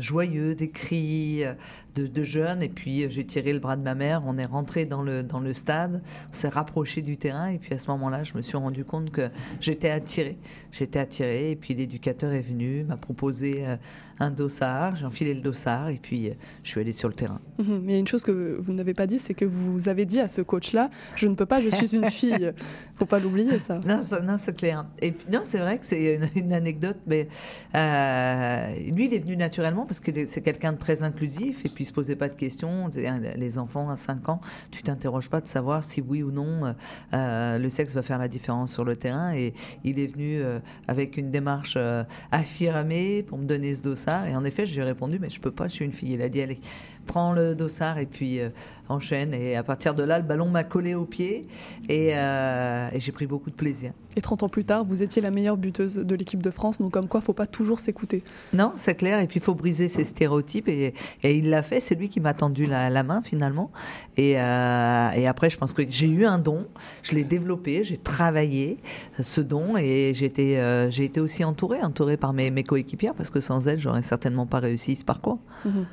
joyeux, 0.00 0.54
des 0.54 0.70
cris 0.70 1.44
de, 1.94 2.06
de 2.06 2.22
jeunes. 2.22 2.62
Et 2.62 2.68
puis 2.68 3.02
euh, 3.04 3.08
j'ai 3.08 3.24
tiré 3.24 3.52
le 3.52 3.58
bras 3.58 3.76
de 3.76 3.82
ma 3.82 3.94
mère. 3.94 4.22
On 4.26 4.36
est 4.38 4.44
rentré 4.44 4.84
dans 4.84 5.02
le, 5.02 5.22
dans 5.22 5.40
le 5.40 5.52
stade. 5.52 6.02
On 6.30 6.34
s'est 6.34 6.48
rapproché 6.48 7.02
du 7.02 7.16
terrain. 7.16 7.48
Et 7.48 7.58
puis 7.58 7.74
à 7.74 7.78
ce 7.78 7.90
moment-là, 7.90 8.22
je 8.22 8.34
me 8.36 8.42
suis 8.42 8.56
rendu 8.56 8.84
compte 8.84 9.10
que 9.10 9.28
j'étais 9.60 9.90
attirée. 9.90 10.38
J'étais 10.70 10.98
attirée. 10.98 11.50
Et 11.52 11.56
puis 11.56 11.74
l'éducateur 11.74 12.32
est 12.32 12.40
venu, 12.40 12.84
m'a 12.84 12.96
proposé 12.96 13.66
euh, 13.66 13.76
un 14.18 14.30
dossard. 14.30 14.96
J'ai 14.96 15.04
enfilé 15.06 15.34
le 15.34 15.40
dossard. 15.40 15.88
Et 15.90 15.98
puis 16.00 16.28
euh, 16.30 16.34
je 16.62 16.70
suis 16.70 16.80
allée 16.80 16.92
sur 16.92 17.08
le 17.08 17.14
terrain. 17.14 17.40
Mhm, 17.58 17.80
Mais 17.84 17.92
il 17.92 17.94
y 17.94 17.96
a 17.96 18.00
une 18.00 18.08
chose 18.08 18.22
que 18.24 18.58
vous 18.60 18.72
n'avez 18.72 18.94
pas 18.94 19.06
dit, 19.06 19.18
c'est 19.18 19.34
que 19.34 19.44
vous 19.44 19.88
avez 19.88 20.04
dit 20.06 20.20
à 20.20 20.28
ce 20.28 20.40
coach-là 20.42 20.90
Je 21.16 21.26
ne 21.28 21.34
peux 21.34 21.46
pas, 21.46 21.60
je 21.60 21.68
suis 21.68 21.94
une 21.96 22.04
fille. 22.06 22.52
faut 22.98 23.06
pas 23.06 23.18
l'oublier, 23.18 23.58
ça. 23.58 23.80
Non, 23.86 24.02
ça- 24.02 24.20
non, 24.20 24.36
c'est 24.38 24.56
clair. 24.56 24.86
Et 25.00 25.14
non, 25.32 25.40
c'est 25.42 25.58
vrai 25.58 25.78
que 25.78 25.84
c'est 25.84 26.16
une, 26.16 26.28
une 26.44 26.52
anecdote, 26.52 26.98
mais 27.06 27.28
euh, 27.74 28.74
lui, 28.94 29.06
il 29.06 29.14
est 29.14 29.18
venu 29.18 29.36
naturellement 29.36 29.86
parce 29.86 30.00
que 30.00 30.10
c'est 30.26 30.42
quelqu'un 30.42 30.72
de 30.72 30.78
très 30.78 31.02
inclusif 31.02 31.64
et 31.64 31.68
puis 31.68 31.81
il 31.82 31.86
se 31.86 31.92
posait 31.92 32.16
pas 32.16 32.28
de 32.28 32.34
questions. 32.34 32.90
Les 33.36 33.58
enfants 33.58 33.90
à 33.90 33.96
5 33.96 34.28
ans, 34.28 34.40
tu 34.70 34.82
t'interroges 34.82 35.28
pas 35.28 35.40
de 35.40 35.46
savoir 35.46 35.84
si 35.84 36.00
oui 36.00 36.22
ou 36.22 36.30
non 36.30 36.74
euh, 37.12 37.58
le 37.58 37.68
sexe 37.68 37.94
va 37.94 38.02
faire 38.02 38.18
la 38.18 38.28
différence 38.28 38.72
sur 38.72 38.84
le 38.84 38.96
terrain. 38.96 39.32
Et 39.34 39.52
il 39.84 39.98
est 39.98 40.06
venu 40.06 40.40
euh, 40.40 40.60
avec 40.88 41.16
une 41.16 41.30
démarche 41.30 41.74
euh, 41.76 42.04
affirmée 42.30 43.22
pour 43.22 43.38
me 43.38 43.44
donner 43.44 43.74
ce 43.74 43.82
dossard. 43.82 44.26
Et 44.26 44.36
en 44.36 44.44
effet, 44.44 44.64
j'ai 44.64 44.82
répondu, 44.82 45.18
mais 45.20 45.30
je 45.30 45.40
peux 45.40 45.50
pas, 45.50 45.68
je 45.68 45.72
suis 45.72 45.84
une 45.84 45.92
fille. 45.92 46.12
Il 46.12 46.22
a 46.22 46.28
dit, 46.28 46.40
allez, 46.40 46.58
prends 47.06 47.32
le 47.32 47.54
dossard 47.54 47.98
et 47.98 48.06
puis 48.06 48.38
euh, 48.92 48.96
enchaîne. 48.96 49.34
Et 49.34 49.56
à 49.56 49.62
partir 49.62 49.94
de 49.94 50.02
là, 50.02 50.18
le 50.18 50.24
ballon 50.24 50.48
m'a 50.48 50.64
collé 50.64 50.94
au 50.94 51.04
pied 51.04 51.46
et, 51.88 52.10
euh, 52.12 52.88
et 52.92 53.00
j'ai 53.00 53.12
pris 53.12 53.26
beaucoup 53.26 53.50
de 53.50 53.54
plaisir. 53.54 53.92
Et 54.16 54.20
30 54.20 54.42
ans 54.42 54.48
plus 54.48 54.64
tard, 54.64 54.84
vous 54.84 55.02
étiez 55.02 55.22
la 55.22 55.30
meilleure 55.30 55.56
buteuse 55.56 55.96
de 55.96 56.14
l'équipe 56.14 56.42
de 56.42 56.50
France, 56.50 56.78
donc 56.78 56.92
comme 56.92 57.08
quoi, 57.08 57.20
faut 57.20 57.32
pas 57.32 57.46
toujours 57.46 57.80
s'écouter. 57.80 58.22
Non, 58.52 58.72
c'est 58.76 58.94
clair. 58.94 59.18
Et 59.20 59.26
puis, 59.26 59.38
il 59.40 59.42
faut 59.42 59.54
briser 59.54 59.88
ces 59.88 60.04
stéréotypes. 60.04 60.68
Et, 60.68 60.92
et 61.22 61.36
il 61.36 61.48
l'a 61.48 61.62
fait. 61.62 61.80
C'est 61.80 61.94
lui 61.94 62.08
qui 62.08 62.20
m'a 62.20 62.34
tendu 62.34 62.66
la, 62.66 62.90
la 62.90 63.02
main, 63.02 63.22
finalement. 63.22 63.70
Et, 64.16 64.38
euh, 64.38 65.10
et 65.12 65.26
après, 65.26 65.48
je 65.48 65.56
pense 65.56 65.72
que 65.72 65.82
j'ai 65.88 66.08
eu 66.08 66.26
un 66.26 66.38
don. 66.38 66.66
Je 67.02 67.14
l'ai 67.14 67.24
développé. 67.24 67.84
J'ai 67.84 67.96
travaillé 67.96 68.76
ce 69.18 69.40
don. 69.40 69.76
Et 69.78 70.12
j'ai 70.14 70.26
été, 70.26 70.58
euh, 70.58 70.90
j'ai 70.90 71.04
été 71.04 71.20
aussi 71.20 71.42
entourée, 71.44 71.80
entourée 71.82 72.18
par 72.18 72.34
mes, 72.34 72.50
mes 72.50 72.64
coéquipières, 72.64 73.14
parce 73.14 73.30
que 73.30 73.40
sans 73.40 73.66
elles, 73.66 73.78
j'aurais 73.78 74.02
certainement 74.02 74.46
pas 74.46 74.60
réussi 74.60 74.94
ce 74.94 75.04
parcours. 75.04 75.38
Mhm. 75.64 75.86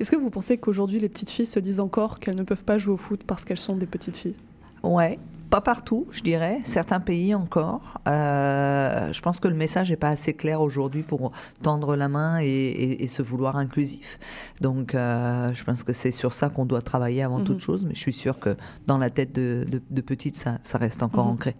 Est-ce 0.00 0.10
que 0.10 0.16
vous 0.16 0.30
pensez 0.30 0.56
qu'aujourd'hui, 0.56 0.98
les 0.98 1.08
petites 1.08 1.30
filles 1.30 1.46
se 1.46 1.60
disent 1.60 1.80
encore 1.80 2.18
qu'elles 2.20 2.36
ne 2.36 2.42
peuvent 2.46 2.64
pas 2.64 2.78
jouer 2.78 2.94
au 2.94 2.98
foot 2.98 3.22
parce 3.26 3.44
qu'elles 3.44 3.58
sont 3.60 3.76
des 3.76 3.86
petites 3.86 4.16
filles 4.16 4.36
Ouais. 4.82 5.18
Pas 5.50 5.60
partout, 5.60 6.06
je 6.10 6.22
dirais. 6.22 6.58
Certains 6.64 6.98
pays 6.98 7.32
encore. 7.34 7.98
Euh, 8.08 9.12
je 9.12 9.20
pense 9.22 9.38
que 9.38 9.46
le 9.46 9.54
message 9.54 9.90
n'est 9.90 9.96
pas 9.96 10.08
assez 10.08 10.34
clair 10.34 10.60
aujourd'hui 10.60 11.02
pour 11.02 11.30
tendre 11.62 11.94
la 11.94 12.08
main 12.08 12.40
et, 12.40 12.46
et- 12.46 13.02
et 13.04 13.06
se 13.06 13.22
vouloir 13.22 13.56
inclusif. 13.56 14.18
Donc, 14.60 14.94
euh, 14.94 15.52
je 15.52 15.62
pense 15.62 15.84
que 15.84 15.92
c'est 15.92 16.10
sur 16.10 16.32
ça 16.32 16.48
qu'on 16.48 16.66
doit 16.66 16.82
travailler 16.82 17.22
avant 17.22 17.38
Mhm. 17.38 17.44
toute 17.44 17.60
chose. 17.60 17.84
Mais 17.86 17.94
je 17.94 18.00
suis 18.00 18.12
sûre 18.12 18.40
que 18.40 18.56
dans 18.86 18.98
la 18.98 19.08
tête 19.08 19.32
de, 19.36 19.64
de, 19.70 19.80
de 19.88 20.00
petite, 20.00 20.34
ça, 20.34 20.58
ça 20.62 20.78
reste 20.78 21.02
encore 21.04 21.26
Mhm. 21.26 21.32
ancré. 21.32 21.54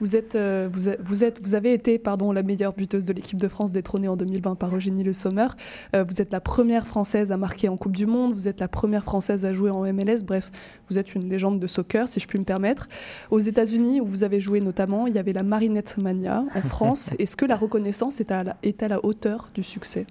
Vous 0.00 0.16
êtes, 0.16 0.34
euh, 0.34 0.68
vous, 0.70 0.88
a- 0.90 0.96
vous 1.00 1.24
êtes, 1.24 1.40
vous 1.42 1.54
avez 1.54 1.72
été, 1.72 1.98
pardon, 1.98 2.30
la 2.30 2.42
meilleure 2.42 2.74
buteuse 2.74 3.04
de 3.06 3.12
l'équipe 3.14 3.38
de 3.38 3.48
France 3.48 3.72
détrônée 3.72 4.08
en 4.08 4.16
2020 4.16 4.54
par 4.56 4.74
Eugénie 4.76 5.02
Le 5.04 5.12
Sommer. 5.14 5.46
Vous 5.94 6.20
êtes 6.20 6.32
la 6.32 6.40
première 6.40 6.86
française 6.86 7.32
à 7.32 7.36
marquer 7.38 7.68
en 7.68 7.76
Coupe 7.76 7.96
du 7.96 8.06
Monde. 8.06 8.34
Vous 8.34 8.48
êtes 8.48 8.60
la 8.60 8.68
première 8.68 9.04
française 9.04 9.44
à 9.46 9.54
jouer 9.54 9.70
en 9.70 9.84
MLS. 9.86 10.24
Bref, 10.26 10.50
vous 10.90 10.98
êtes 10.98 11.14
une 11.14 11.28
légende 11.28 11.58
de 11.60 11.66
soccer, 11.66 12.06
si 12.08 12.20
je 12.20 12.26
puis 12.26 12.38
me 12.38 12.44
permettre. 12.44 12.88
Aux 13.30 13.38
États-Unis, 13.38 14.00
où 14.00 14.06
vous 14.06 14.24
avez 14.24 14.40
joué 14.40 14.60
notamment, 14.60 15.06
il 15.06 15.14
y 15.14 15.18
avait 15.18 15.32
la 15.32 15.42
Marinette 15.42 15.98
Mania. 15.98 16.44
En 16.54 16.60
France, 16.68 17.14
est-ce 17.18 17.36
que 17.36 17.44
la 17.44 17.56
reconnaissance 17.56 18.20
est 18.20 18.30
à 18.30 18.44
la, 18.44 18.56
est 18.62 18.82
à 18.82 18.88
la 18.88 19.04
hauteur 19.04 19.48
du 19.54 19.62
succès? 19.62 20.06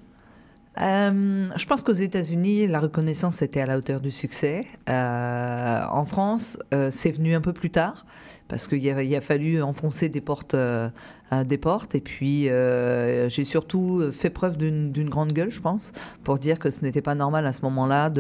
Euh, 0.81 1.45
je 1.55 1.65
pense 1.65 1.83
qu'aux 1.83 1.93
États-Unis, 1.93 2.67
la 2.67 2.79
reconnaissance 2.79 3.41
était 3.41 3.61
à 3.61 3.65
la 3.65 3.77
hauteur 3.77 4.01
du 4.01 4.11
succès. 4.11 4.65
Euh, 4.89 5.83
en 5.89 6.05
France, 6.05 6.57
euh, 6.73 6.89
c'est 6.89 7.11
venu 7.11 7.35
un 7.35 7.41
peu 7.41 7.53
plus 7.53 7.69
tard 7.69 8.05
parce 8.53 8.67
qu'il 8.67 8.87
a, 8.87 9.17
a 9.17 9.21
fallu 9.21 9.63
enfoncer 9.63 10.09
des 10.09 10.21
portes, 10.21 10.53
euh, 10.53 10.89
des 11.43 11.57
portes. 11.57 11.95
Et 11.95 12.01
puis, 12.01 12.49
euh, 12.49 13.27
j'ai 13.27 13.45
surtout 13.45 14.11
fait 14.11 14.29
preuve 14.29 14.57
d'une 14.57 15.09
grande 15.09 15.33
gueule, 15.33 15.49
je 15.49 15.59
pense, 15.59 15.91
pour 16.23 16.37
dire 16.37 16.59
que 16.59 16.69
ce 16.69 16.85
n'était 16.85 17.01
pas 17.01 17.15
normal 17.15 17.47
à 17.47 17.51
ce 17.51 17.63
moment-là 17.63 18.11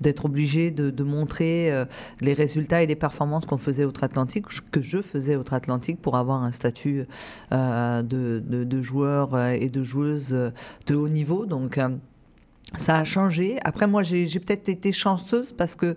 d'être 0.00 0.26
obligé 0.26 0.70
de, 0.70 1.02
montrer 1.02 1.72
euh, 1.72 1.84
les 2.20 2.32
résultats 2.32 2.84
et 2.84 2.86
les 2.86 2.94
performances 2.94 3.44
qu'on 3.44 3.56
faisait 3.56 3.84
outre-Atlantique, 3.84 4.44
que 4.70 4.80
je 4.80 5.02
faisais 5.02 5.34
outre-Atlantique 5.34 6.00
pour 6.00 6.16
avoir 6.16 6.44
un 6.44 6.52
statut 6.52 7.04
de, 7.50 8.80
joueur 8.82 9.36
et 9.36 9.68
de 9.68 9.82
joueuse 9.82 10.28
de 10.86 10.94
haut 10.94 11.08
niveau. 11.08 11.44
Donc, 11.44 11.80
ça 12.76 12.98
a 12.98 13.04
changé. 13.04 13.58
Après, 13.64 13.88
moi, 13.88 14.04
j'ai 14.04 14.26
peut-être 14.38 14.68
été 14.68 14.92
chanceuse 14.92 15.52
parce 15.52 15.74
que 15.74 15.96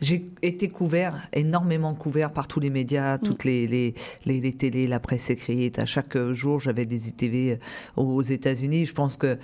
j'ai 0.00 0.30
été 0.42 0.68
couvert, 0.68 1.28
énormément 1.32 1.94
couvert 1.94 2.32
par 2.32 2.48
tous 2.48 2.60
les 2.60 2.70
médias, 2.70 3.18
toutes 3.18 3.44
les, 3.44 3.66
les, 3.66 3.94
les, 4.24 4.40
les 4.40 4.52
télés, 4.52 4.86
la 4.86 5.00
presse 5.00 5.30
écrite. 5.30 5.78
À 5.78 5.86
chaque 5.86 6.16
jour, 6.32 6.58
j'avais 6.60 6.86
des 6.86 7.08
ITV 7.08 7.58
aux 7.96 8.22
États-Unis. 8.22 8.86
Je 8.86 8.94
pense 8.94 9.16
que 9.16 9.38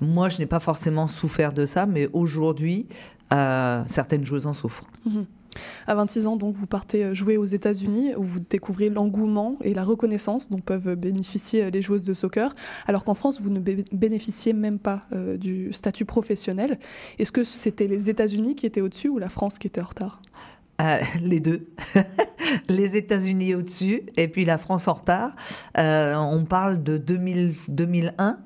moi, 0.00 0.28
je 0.28 0.38
n'ai 0.38 0.46
pas 0.46 0.60
forcément 0.60 1.06
souffert 1.06 1.52
de 1.52 1.66
ça, 1.66 1.86
mais 1.86 2.08
aujourd'hui, 2.12 2.86
euh, 3.32 3.82
certaines 3.86 4.24
joueuses 4.24 4.46
en 4.46 4.52
souffrent. 4.52 4.86
Mhm. 5.06 5.26
À 5.86 5.94
26 5.94 6.26
ans, 6.26 6.36
donc, 6.36 6.54
vous 6.54 6.66
partez 6.66 7.04
euh, 7.04 7.14
jouer 7.14 7.36
aux 7.36 7.44
États-Unis, 7.44 8.14
où 8.16 8.22
vous 8.22 8.40
découvrez 8.40 8.88
l'engouement 8.88 9.56
et 9.62 9.74
la 9.74 9.84
reconnaissance 9.84 10.50
dont 10.50 10.60
peuvent 10.60 10.94
bénéficier 10.94 11.64
euh, 11.64 11.70
les 11.70 11.82
joueuses 11.82 12.04
de 12.04 12.14
soccer, 12.14 12.54
alors 12.86 13.04
qu'en 13.04 13.14
France, 13.14 13.40
vous 13.40 13.50
ne 13.50 13.60
bé- 13.60 13.84
bénéficiez 13.92 14.52
même 14.52 14.78
pas 14.78 15.02
euh, 15.12 15.36
du 15.36 15.72
statut 15.72 16.04
professionnel. 16.04 16.78
Est-ce 17.18 17.32
que 17.32 17.44
c'était 17.44 17.88
les 17.88 18.10
États-Unis 18.10 18.54
qui 18.54 18.66
étaient 18.66 18.80
au-dessus 18.80 19.08
ou 19.08 19.18
la 19.18 19.28
France 19.28 19.58
qui 19.58 19.66
était 19.66 19.80
en 19.80 19.86
retard? 19.86 20.22
Euh, 20.82 20.98
les 21.22 21.40
deux. 21.40 21.68
les 22.68 22.96
États-Unis 22.96 23.54
au-dessus 23.54 24.02
et 24.16 24.28
puis 24.28 24.44
la 24.44 24.58
France 24.58 24.88
en 24.88 24.94
retard. 24.94 25.30
Euh, 25.78 26.16
on 26.16 26.44
parle 26.44 26.82
de 26.82 26.96
2000, 26.96 27.54
2001. 27.68 28.38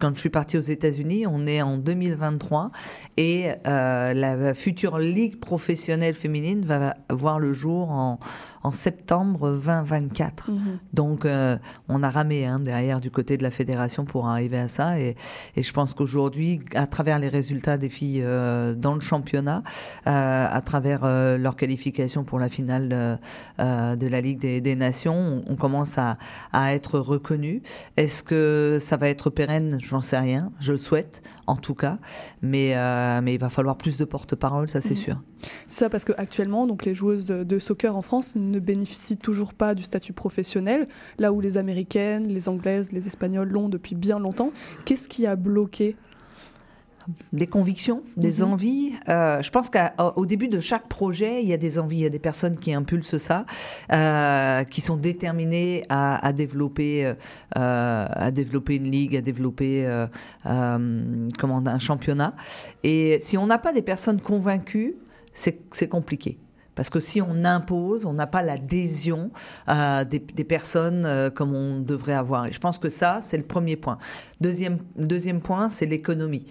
Quand 0.00 0.14
je 0.14 0.20
suis 0.20 0.30
partie 0.30 0.56
aux 0.56 0.60
États-Unis, 0.60 1.26
on 1.26 1.46
est 1.46 1.62
en 1.62 1.78
2023 1.78 2.70
et 3.16 3.52
euh, 3.66 4.14
la 4.14 4.54
future 4.54 4.98
ligue 4.98 5.38
professionnelle 5.38 6.14
féminine 6.14 6.64
va 6.64 6.96
voir 7.10 7.38
le 7.38 7.52
jour 7.52 7.90
en, 7.90 8.18
en 8.66 8.72
septembre 8.72 9.52
2024. 9.52 10.50
Donc 10.92 11.24
euh, 11.24 11.56
on 11.88 12.02
a 12.02 12.10
ramé 12.10 12.46
hein, 12.46 12.58
derrière 12.58 13.00
du 13.00 13.12
côté 13.12 13.36
de 13.36 13.44
la 13.44 13.52
fédération 13.52 14.04
pour 14.04 14.26
arriver 14.26 14.58
à 14.58 14.66
ça 14.66 14.98
et, 14.98 15.14
et 15.54 15.62
je 15.62 15.72
pense 15.72 15.94
qu'aujourd'hui, 15.94 16.60
à 16.74 16.88
travers 16.88 17.20
les 17.20 17.28
résultats 17.28 17.78
des 17.78 17.88
filles 17.88 18.22
euh, 18.24 18.74
dans 18.74 18.94
le 18.94 19.00
championnat, 19.00 19.62
euh, 20.08 20.46
à 20.50 20.60
travers 20.62 21.06
leur 21.38 21.54
qualification 21.54 22.24
pour 22.24 22.40
la 22.40 22.48
finale 22.48 22.88
de 23.58 24.06
la 24.08 24.20
Ligue 24.20 24.40
des, 24.40 24.60
des 24.60 24.74
Nations, 24.74 25.14
on, 25.46 25.52
on 25.52 25.56
commence 25.56 25.96
à, 25.96 26.18
à 26.52 26.74
être 26.74 26.98
reconnu. 26.98 27.62
Est-ce 27.96 28.24
que 28.24 28.78
ça 28.80 28.96
va 28.96 29.08
être 29.08 29.30
pérenne? 29.30 29.78
J'en 29.80 30.00
sais 30.00 30.18
rien. 30.18 30.50
Je 30.58 30.72
le 30.72 30.78
souhaite, 30.78 31.22
en 31.46 31.56
tout 31.56 31.74
cas. 31.74 31.98
Mais, 32.42 32.74
euh, 32.76 33.20
mais 33.22 33.34
il 33.34 33.40
va 33.40 33.48
falloir 33.48 33.76
plus 33.76 33.96
de 33.96 34.04
porte-parole, 34.04 34.68
ça 34.68 34.80
c'est 34.80 34.90
Mhm. 34.90 34.96
sûr. 34.96 35.22
C'est 35.66 35.80
ça 35.84 35.90
parce 35.90 36.04
qu'actuellement, 36.04 36.66
les 36.84 36.94
joueuses 36.94 37.26
de 37.28 37.58
soccer 37.58 37.96
en 37.96 38.02
France 38.02 38.34
ne 38.36 38.58
bénéficient 38.58 39.16
toujours 39.18 39.54
pas 39.54 39.74
du 39.74 39.82
statut 39.82 40.12
professionnel, 40.12 40.88
là 41.18 41.32
où 41.32 41.40
les 41.40 41.56
Américaines, 41.58 42.26
les 42.26 42.48
Anglaises, 42.48 42.92
les 42.92 43.06
Espagnoles 43.06 43.48
l'ont 43.48 43.68
depuis 43.68 43.94
bien 43.94 44.18
longtemps. 44.18 44.50
Qu'est-ce 44.84 45.08
qui 45.08 45.26
a 45.26 45.36
bloqué 45.36 45.96
des 47.32 47.46
convictions, 47.46 48.02
des 48.16 48.42
Mhm. 48.42 48.52
envies. 48.52 48.92
Euh, 49.08 49.42
je 49.42 49.50
pense 49.50 49.70
qu'au 49.70 50.26
début 50.26 50.48
de 50.48 50.60
chaque 50.60 50.88
projet, 50.88 51.42
il 51.42 51.48
y 51.48 51.52
a 51.52 51.56
des 51.56 51.78
envies, 51.78 51.98
il 51.98 52.02
y 52.02 52.06
a 52.06 52.10
des 52.10 52.18
personnes 52.18 52.56
qui 52.56 52.72
impulsent 52.74 53.18
ça, 53.18 53.46
euh, 53.92 54.64
qui 54.64 54.80
sont 54.80 54.96
déterminées 54.96 55.84
à, 55.88 56.24
à 56.26 56.32
développer, 56.32 57.04
euh, 57.06 57.14
à 58.10 58.30
développer 58.30 58.76
une 58.76 58.90
ligue, 58.90 59.16
à 59.16 59.20
développer 59.20 59.88
comment 60.44 61.62
un 61.66 61.78
championnat. 61.78 62.34
Et 62.84 63.18
si 63.20 63.36
on 63.38 63.46
n'a 63.46 63.58
pas 63.58 63.72
des 63.72 63.82
personnes 63.82 64.20
convaincues, 64.20 64.94
c'est 65.32 65.60
c'est 65.72 65.88
compliqué. 65.88 66.38
Parce 66.76 66.90
que 66.90 67.00
si 67.00 67.20
on 67.22 67.44
impose, 67.44 68.04
on 68.04 68.12
n'a 68.12 68.26
pas 68.26 68.42
l'adhésion 68.42 69.30
euh, 69.68 70.04
des, 70.04 70.18
des, 70.18 70.44
personnes 70.44 71.04
euh, 71.06 71.30
comme 71.30 71.54
on 71.54 71.80
devrait 71.80 72.12
avoir. 72.12 72.46
Et 72.46 72.52
je 72.52 72.60
pense 72.60 72.78
que 72.78 72.90
ça, 72.90 73.20
c'est 73.22 73.38
le 73.38 73.44
premier 73.44 73.76
point. 73.76 73.96
Deuxième, 74.42 74.78
deuxième 74.96 75.40
point, 75.40 75.70
c'est 75.70 75.86
l'économie 75.86 76.44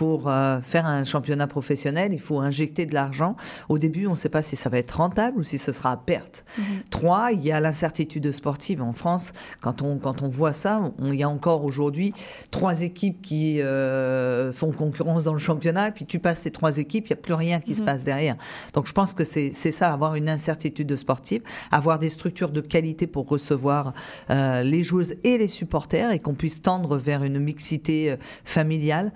pour 0.00 0.28
euh, 0.28 0.62
faire 0.62 0.86
un 0.86 1.04
championnat 1.04 1.46
professionnel, 1.46 2.14
il 2.14 2.20
faut 2.20 2.40
injecter 2.40 2.86
de 2.86 2.94
l'argent. 2.94 3.36
Au 3.68 3.76
début, 3.76 4.06
on 4.06 4.12
ne 4.12 4.16
sait 4.16 4.30
pas 4.30 4.40
si 4.40 4.56
ça 4.56 4.70
va 4.70 4.78
être 4.78 4.92
rentable 4.92 5.40
ou 5.40 5.42
si 5.42 5.58
ce 5.58 5.72
sera 5.72 5.92
à 5.92 5.98
perte. 5.98 6.42
Mhm. 6.56 6.64
Trois, 6.88 7.32
il 7.32 7.42
y 7.42 7.52
a 7.52 7.60
l'incertitude 7.60 8.32
sportive. 8.32 8.80
En 8.80 8.94
France, 8.94 9.34
quand 9.60 9.82
on, 9.82 9.98
quand 9.98 10.22
on 10.22 10.28
voit 10.28 10.54
ça, 10.54 10.80
il 11.04 11.16
y 11.16 11.22
a 11.22 11.28
encore 11.28 11.66
aujourd'hui 11.66 12.14
trois 12.50 12.80
équipes 12.80 13.20
qui 13.20 13.60
euh, 13.60 14.54
font 14.54 14.72
concurrence 14.72 15.24
dans 15.24 15.34
le 15.34 15.38
championnat, 15.38 15.88
et 15.88 15.92
puis 15.92 16.06
tu 16.06 16.18
passes 16.18 16.40
ces 16.40 16.50
trois 16.50 16.78
équipes, 16.78 17.08
il 17.08 17.12
n'y 17.12 17.18
a 17.18 17.22
plus 17.22 17.34
rien 17.34 17.60
qui 17.60 17.74
se 17.74 17.80
mhm. 17.80 17.86
passe 17.86 18.04
derrière. 18.04 18.36
Donc 18.72 18.86
je 18.86 18.94
pense 18.94 19.12
que 19.12 19.24
c'est 19.24 19.52
ça, 19.52 19.92
avoir 19.92 20.14
une 20.14 20.30
incertitude 20.30 20.96
sportive, 20.96 21.42
avoir 21.70 21.98
des 21.98 22.08
structures 22.08 22.52
de 22.52 22.62
qualité 22.62 23.06
pour 23.06 23.28
recevoir 23.28 23.92
euh, 24.30 24.62
les 24.62 24.82
joueuses 24.82 25.16
et 25.24 25.36
les 25.36 25.46
supporters, 25.46 26.10
et 26.10 26.20
qu'on 26.20 26.32
puisse 26.32 26.62
tendre 26.62 26.96
vers 26.96 27.22
une 27.22 27.38
mixité 27.38 28.16
familiale 28.44 29.12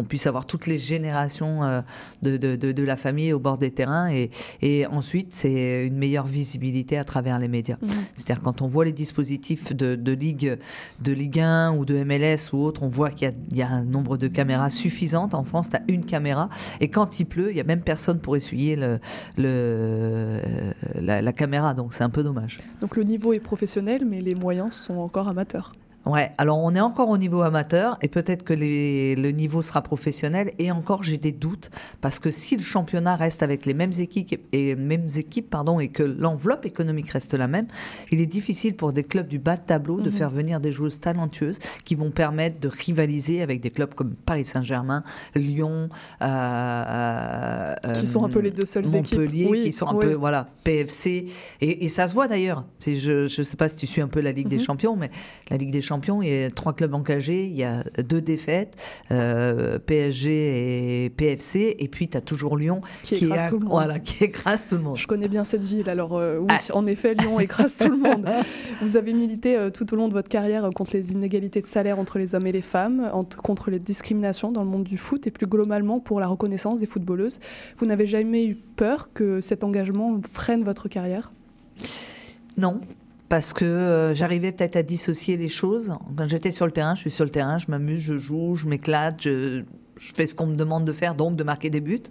qu'on 0.00 0.06
puisse 0.06 0.26
avoir 0.26 0.46
toutes 0.46 0.66
les 0.66 0.78
générations 0.78 1.62
euh, 1.62 1.82
de, 2.22 2.36
de, 2.38 2.56
de, 2.56 2.82
la 2.82 2.96
famille 2.96 3.32
au 3.32 3.38
bord 3.38 3.58
des 3.58 3.70
terrains. 3.70 4.10
Et, 4.10 4.30
et 4.62 4.86
ensuite, 4.86 5.32
c'est 5.32 5.86
une 5.86 5.96
meilleure 5.96 6.26
visibilité 6.26 6.96
à 6.96 7.04
travers 7.04 7.38
les 7.38 7.48
médias. 7.48 7.76
Mmh. 7.82 7.88
C'est-à-dire 8.14 8.42
quand 8.42 8.62
on 8.62 8.66
voit 8.66 8.84
les 8.86 8.92
dispositifs 8.92 9.74
de, 9.74 9.94
de, 9.94 10.12
Ligue, 10.12 10.58
de 11.00 11.12
Ligue 11.12 11.40
1 11.40 11.76
ou 11.76 11.84
de 11.84 12.02
MLS 12.02 12.52
ou 12.52 12.62
autre, 12.64 12.82
on 12.82 12.88
voit 12.88 13.10
qu'il 13.10 13.32
y, 13.52 13.56
y, 13.56 13.62
a 13.62 13.68
un 13.68 13.84
nombre 13.84 14.16
de 14.16 14.28
caméras 14.28 14.70
suffisantes. 14.70 15.34
En 15.34 15.44
France, 15.44 15.68
tu 15.70 15.76
as 15.76 15.82
une 15.88 16.04
caméra. 16.04 16.48
Et 16.80 16.88
quand 16.88 17.20
il 17.20 17.26
pleut, 17.26 17.50
il 17.50 17.54
n'y 17.54 17.60
a 17.60 17.64
même 17.64 17.82
personne 17.82 18.20
pour 18.20 18.36
essuyer 18.36 18.76
le, 18.76 18.98
le, 19.36 20.40
la, 20.94 21.20
la 21.20 21.32
caméra. 21.32 21.74
Donc 21.74 21.92
c'est 21.92 22.04
un 22.04 22.10
peu 22.10 22.22
dommage. 22.22 22.58
Donc 22.80 22.96
le 22.96 23.02
niveau 23.02 23.34
est 23.34 23.40
professionnel, 23.40 24.04
mais 24.06 24.22
les 24.22 24.34
moyens 24.34 24.72
sont 24.72 24.96
encore 24.96 25.28
amateurs. 25.28 25.72
Ouais, 26.06 26.32
alors 26.38 26.58
on 26.58 26.74
est 26.74 26.80
encore 26.80 27.10
au 27.10 27.18
niveau 27.18 27.42
amateur 27.42 27.98
et 28.00 28.08
peut-être 28.08 28.42
que 28.42 28.54
les, 28.54 29.14
le 29.16 29.32
niveau 29.32 29.60
sera 29.60 29.82
professionnel 29.82 30.52
et 30.58 30.72
encore 30.72 31.02
j'ai 31.02 31.18
des 31.18 31.30
doutes 31.30 31.70
parce 32.00 32.18
que 32.18 32.30
si 32.30 32.56
le 32.56 32.62
championnat 32.62 33.16
reste 33.16 33.42
avec 33.42 33.66
les 33.66 33.74
mêmes 33.74 33.92
équipes 33.98 34.40
et 34.52 34.76
mêmes 34.76 35.08
équipes 35.16 35.50
pardon 35.50 35.78
et 35.78 35.88
que 35.88 36.02
l'enveloppe 36.02 36.64
économique 36.64 37.10
reste 37.10 37.34
la 37.34 37.48
même, 37.48 37.66
il 38.10 38.22
est 38.22 38.26
difficile 38.26 38.76
pour 38.76 38.94
des 38.94 39.04
clubs 39.04 39.28
du 39.28 39.38
bas 39.38 39.58
de 39.58 39.62
tableau 39.62 40.00
de 40.00 40.08
mhm. 40.08 40.16
faire 40.16 40.30
venir 40.30 40.58
des 40.58 40.72
joueuses 40.72 41.00
talentueuses 41.00 41.58
qui 41.84 41.96
vont 41.96 42.10
permettre 42.10 42.60
de 42.60 42.68
rivaliser 42.68 43.42
avec 43.42 43.60
des 43.60 43.70
clubs 43.70 43.92
comme 43.92 44.14
Paris 44.14 44.46
Saint-Germain, 44.46 45.04
Lyon, 45.34 45.90
euh, 46.22 46.26
euh, 46.26 47.74
qui 47.92 48.06
sont 48.06 48.24
un 48.24 48.30
peu 48.30 48.40
les 48.40 48.52
deux 48.52 48.64
seules 48.64 48.86
Montpellier, 48.86 49.44
équipes, 49.44 49.64
qui 49.64 49.72
sont 49.72 49.86
un 49.86 49.96
peu 49.96 50.14
voilà 50.14 50.46
PFC 50.64 51.26
et, 51.60 51.84
et, 51.84 51.88
ça 51.90 52.08
se 52.08 52.14
voit 52.14 52.26
d'ailleurs. 52.26 52.64
Je 52.86 53.22
ne 53.22 53.44
sais 53.44 53.56
pas 53.56 53.68
si 53.68 53.76
tu 53.76 53.86
suis 53.86 54.00
un 54.00 54.08
peu 54.08 54.20
la 54.20 54.32
Ligue 54.32 54.48
des 54.48 54.56
mhm. 54.56 54.62
Champions, 54.62 54.96
mais 54.96 55.10
la 55.50 55.58
Ligue 55.58 55.72
des 55.72 55.89
champion, 55.90 56.22
il 56.22 56.28
y 56.28 56.44
a 56.44 56.50
trois 56.50 56.72
clubs 56.72 56.94
engagés, 56.94 57.46
il 57.46 57.56
y 57.56 57.64
a 57.64 57.82
deux 57.98 58.20
défaites, 58.20 58.76
euh, 59.10 59.78
PSG 59.80 61.04
et 61.04 61.10
PFC, 61.10 61.74
et 61.78 61.88
puis 61.88 62.08
tu 62.08 62.16
as 62.16 62.20
toujours 62.20 62.56
Lyon 62.56 62.80
qui, 63.02 63.16
écrase 63.16 63.50
tout 63.50 63.58
le 63.58 63.64
monde. 63.64 63.72
Voilà, 63.72 63.98
qui 63.98 64.22
écrase 64.22 64.66
tout 64.68 64.76
le 64.76 64.82
monde. 64.82 64.96
Je 64.96 65.08
connais 65.08 65.26
bien 65.26 65.42
cette 65.42 65.64
ville, 65.64 65.90
alors 65.90 66.16
euh, 66.16 66.38
oui, 66.38 66.46
ah. 66.48 66.76
en 66.76 66.86
effet, 66.86 67.14
Lyon 67.14 67.40
écrase 67.40 67.76
tout 67.76 67.90
le 67.90 67.96
monde. 67.96 68.24
Vous 68.80 68.96
avez 68.96 69.12
milité 69.12 69.56
euh, 69.56 69.70
tout 69.70 69.92
au 69.92 69.96
long 69.96 70.06
de 70.06 70.12
votre 70.12 70.28
carrière 70.28 70.70
contre 70.74 70.92
les 70.94 71.10
inégalités 71.10 71.60
de 71.60 71.66
salaire 71.66 71.98
entre 71.98 72.18
les 72.18 72.36
hommes 72.36 72.46
et 72.46 72.52
les 72.52 72.62
femmes, 72.62 73.10
contre 73.42 73.70
les 73.70 73.80
discriminations 73.80 74.52
dans 74.52 74.62
le 74.62 74.70
monde 74.70 74.84
du 74.84 74.96
foot, 74.96 75.26
et 75.26 75.32
plus 75.32 75.48
globalement 75.48 75.98
pour 75.98 76.20
la 76.20 76.28
reconnaissance 76.28 76.78
des 76.78 76.86
footballeuses. 76.86 77.40
Vous 77.78 77.86
n'avez 77.86 78.06
jamais 78.06 78.46
eu 78.46 78.54
peur 78.54 79.10
que 79.12 79.40
cet 79.40 79.64
engagement 79.64 80.20
freine 80.32 80.62
votre 80.62 80.88
carrière? 80.88 81.32
Non, 82.56 82.80
parce 83.30 83.52
que 83.52 83.64
euh, 83.64 84.12
j'arrivais 84.12 84.50
peut-être 84.50 84.74
à 84.74 84.82
dissocier 84.82 85.36
les 85.36 85.48
choses. 85.48 85.94
Quand 86.16 86.28
j'étais 86.28 86.50
sur 86.50 86.66
le 86.66 86.72
terrain, 86.72 86.96
je 86.96 87.02
suis 87.02 87.10
sur 87.10 87.24
le 87.24 87.30
terrain, 87.30 87.58
je 87.58 87.70
m'amuse, 87.70 88.00
je 88.00 88.16
joue, 88.16 88.56
je 88.56 88.66
m'éclate, 88.66 89.22
je, 89.22 89.62
fais 89.96 90.26
ce 90.26 90.34
qu'on 90.34 90.46
me 90.46 90.56
demande 90.56 90.84
de 90.84 90.92
faire, 90.92 91.14
donc 91.14 91.36
de 91.36 91.44
marquer 91.44 91.70
des 91.70 91.80
buts. 91.80 92.02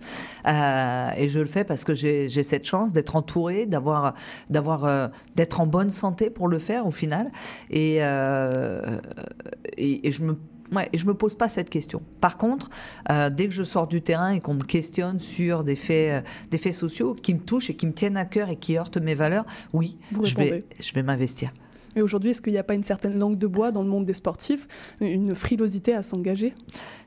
Euh, 0.47 1.09
et 1.17 1.27
je 1.27 1.41
le 1.41 1.45
fais 1.45 1.65
parce 1.65 1.83
que 1.83 1.93
j'ai 1.93 2.29
cette 2.29 2.65
chance 2.65 2.93
d'être 2.93 3.17
entourée, 3.17 3.65
d'avoir, 3.65 4.13
d'avoir, 4.49 4.85
euh, 4.85 5.09
d'être 5.35 5.59
en 5.59 5.67
bonne 5.67 5.89
santé 5.89 6.29
pour 6.29 6.47
le 6.47 6.57
faire 6.57 6.87
au 6.87 6.91
final. 6.91 7.29
Et, 7.69 7.97
et 7.97 10.11
je 10.11 10.23
me 10.23 10.37
Ouais, 10.71 10.87
et 10.93 10.97
je 10.97 11.05
me 11.05 11.13
pose 11.13 11.35
pas 11.35 11.47
cette 11.47 11.69
question. 11.69 12.01
Par 12.21 12.37
contre, 12.37 12.69
euh, 13.11 13.29
dès 13.29 13.47
que 13.47 13.53
je 13.53 13.63
sors 13.63 13.87
du 13.87 14.01
terrain 14.01 14.31
et 14.31 14.39
qu'on 14.39 14.53
me 14.53 14.63
questionne 14.63 15.19
sur 15.19 15.63
des 15.63 15.75
faits, 15.75 16.23
euh, 16.23 16.29
des 16.51 16.57
faits 16.57 16.73
sociaux 16.73 17.15
qui 17.15 17.33
me 17.33 17.39
touchent 17.39 17.69
et 17.69 17.75
qui 17.75 17.87
me 17.87 17.93
tiennent 17.93 18.17
à 18.17 18.25
cœur 18.25 18.49
et 18.49 18.55
qui 18.55 18.77
heurtent 18.77 18.97
mes 18.97 19.15
valeurs, 19.15 19.45
oui, 19.73 19.97
je 20.23 20.35
vais, 20.35 20.65
je 20.79 20.93
vais 20.93 21.03
m'investir. 21.03 21.51
Et 21.95 22.01
aujourd'hui, 22.01 22.31
est-ce 22.31 22.41
qu'il 22.41 22.53
n'y 22.53 22.59
a 22.59 22.63
pas 22.63 22.75
une 22.75 22.83
certaine 22.83 23.17
langue 23.17 23.37
de 23.37 23.47
bois 23.47 23.71
dans 23.71 23.81
le 23.81 23.89
monde 23.89 24.05
des 24.05 24.13
sportifs, 24.13 24.67
une 25.01 25.33
frilosité 25.33 25.93
à 25.93 26.03
s'engager? 26.03 26.53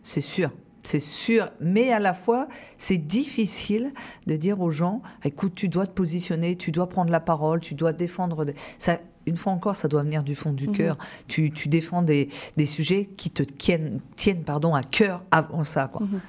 C'est 0.02 0.20
sûr. 0.20 0.50
C'est 0.84 1.00
sûr, 1.00 1.48
mais 1.60 1.92
à 1.92 2.00
la 2.00 2.12
fois, 2.12 2.48
c'est 2.76 2.98
difficile 2.98 3.92
de 4.26 4.36
dire 4.36 4.60
aux 4.60 4.70
gens, 4.70 5.00
écoute, 5.24 5.54
tu 5.54 5.68
dois 5.68 5.86
te 5.86 5.92
positionner, 5.92 6.56
tu 6.56 6.72
dois 6.72 6.88
prendre 6.88 7.12
la 7.12 7.20
parole, 7.20 7.60
tu 7.60 7.76
dois 7.76 7.92
défendre. 7.92 8.44
Ça, 8.78 8.98
une 9.26 9.36
fois 9.36 9.52
encore, 9.52 9.76
ça 9.76 9.88
doit 9.88 10.02
venir 10.02 10.22
du 10.22 10.34
fond 10.34 10.52
du 10.52 10.68
mhm. 10.68 10.76
cœur. 10.76 10.98
Tu, 11.28 11.50
défends 11.66 12.02
des, 12.02 12.28
sujets 12.66 13.08
qui 13.16 13.30
te 13.30 13.42
tiennent, 13.42 14.00
tiennent 14.16 14.44
pardon, 14.44 14.74
à 14.74 14.82
cœur 14.82 15.24
avant 15.30 15.64
ça. 15.64 15.88
Quoi. 15.92 16.06
Mhm. 16.06 16.20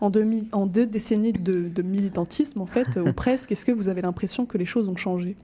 En, 0.00 0.10
en, 0.52 0.66
deux 0.66 0.86
décennies 0.86 1.32
de, 1.32 1.82
militantisme, 1.82 2.60
en 2.60 2.66
fait, 2.66 2.96
ou 2.96 3.12
presque, 3.16 3.52
est-ce 3.52 3.64
que 3.64 3.72
vous 3.72 3.88
avez 3.88 4.02
l'impression 4.02 4.46
que 4.46 4.58
les 4.58 4.66
choses 4.66 4.88
ont 4.88 4.96
changé? 4.96 5.36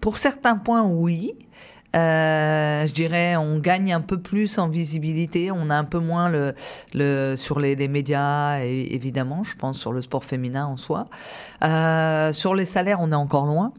Pour 0.00 0.18
certains 0.18 0.56
points, 0.56 0.82
oui. 0.82 1.34
Euh, 1.96 2.86
je 2.86 2.92
dirais, 2.92 3.36
on 3.36 3.58
gagne 3.58 3.92
un 3.92 4.00
peu 4.00 4.18
plus 4.18 4.58
en 4.58 4.68
visibilité, 4.68 5.50
on 5.50 5.70
a 5.70 5.74
un 5.74 5.84
peu 5.84 5.98
moins 5.98 6.28
le, 6.28 6.54
le 6.94 7.34
sur 7.36 7.58
les, 7.58 7.74
les, 7.74 7.88
médias, 7.88 8.60
évidemment, 8.60 9.42
je 9.42 9.56
pense 9.56 9.78
sur 9.78 9.92
le 9.92 10.00
sport 10.00 10.24
féminin 10.24 10.66
en 10.66 10.76
soi. 10.76 11.08
Euh, 11.64 12.32
sur 12.32 12.54
les 12.54 12.64
salaires, 12.64 13.00
on 13.00 13.10
est 13.10 13.16
encore 13.16 13.46
loin. 13.46 13.72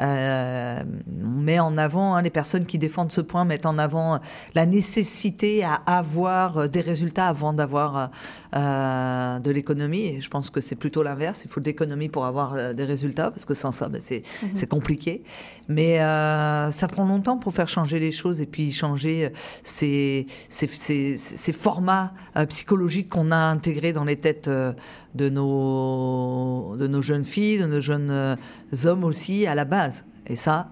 Euh, 0.00 0.82
on 1.22 1.40
met 1.40 1.58
en 1.58 1.76
avant, 1.76 2.14
hein, 2.14 2.22
les 2.22 2.30
personnes 2.30 2.64
qui 2.64 2.78
défendent 2.78 3.12
ce 3.12 3.20
point 3.20 3.44
mettent 3.44 3.66
en 3.66 3.78
avant 3.78 4.20
la 4.54 4.64
nécessité 4.66 5.64
à 5.64 5.74
avoir 5.86 6.68
des 6.68 6.80
résultats 6.80 7.28
avant 7.28 7.52
d'avoir 7.52 8.10
euh, 8.54 9.38
de 9.38 9.50
l'économie. 9.50 10.04
Et 10.04 10.20
je 10.20 10.28
pense 10.28 10.50
que 10.50 10.60
c'est 10.60 10.76
plutôt 10.76 11.02
l'inverse. 11.02 11.42
Il 11.46 11.50
faut 11.50 11.60
de 11.60 11.64
l'économie 11.64 12.10
pour 12.10 12.26
avoir 12.26 12.52
euh, 12.52 12.74
des 12.74 12.84
résultats, 12.84 13.30
parce 13.30 13.46
que 13.46 13.54
sans 13.54 13.72
ça, 13.72 13.88
ben, 13.88 13.98
c'est 13.98 14.22
mhm. 14.42 14.68
compliqué. 14.68 15.22
Mais 15.68 16.02
euh, 16.02 16.70
ça 16.70 16.86
prend 16.86 17.06
longtemps 17.06 17.38
pour 17.38 17.54
faire 17.54 17.68
changer 17.68 17.98
les 17.98 18.12
choses 18.12 18.42
et 18.42 18.46
puis 18.46 18.70
changer 18.70 19.30
ces, 19.62 20.26
ces, 20.50 20.66
ces, 20.66 21.16
ces 21.16 21.52
formats 21.54 22.12
psychologiques 22.48 23.08
qu'on 23.08 23.30
a 23.30 23.36
intégrés 23.36 23.94
dans 23.94 24.04
les 24.04 24.16
têtes 24.16 24.50
de 24.50 25.28
nos, 25.30 26.76
de 26.76 26.86
nos 26.86 27.00
jeunes 27.00 27.24
filles, 27.24 27.58
de 27.58 27.66
nos 27.66 27.80
jeunes 27.80 28.36
hommes 28.84 29.04
aussi 29.04 29.46
à 29.46 29.54
la 29.54 29.64
base. 29.64 29.81
Et 30.26 30.36
ça, 30.36 30.70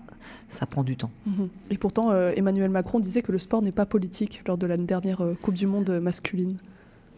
ça 0.49 0.67
prend 0.67 0.85
du 0.85 0.97
temps. 0.97 1.11
Mhm. 1.27 1.49
Et 1.71 1.79
pourtant, 1.79 2.13
Emmanuel 2.13 2.71
Macron 2.71 3.01
disait 3.01 3.23
que 3.23 3.33
le 3.33 3.39
sport 3.39 3.63
n'est 3.63 3.73
pas 3.73 3.87
politique 3.87 4.43
lors 4.47 4.59
de 4.59 4.67
la 4.67 4.77
dernière 4.77 5.23
Coupe 5.43 5.55
du 5.55 5.67
Monde 5.67 5.91
masculine. 6.01 6.59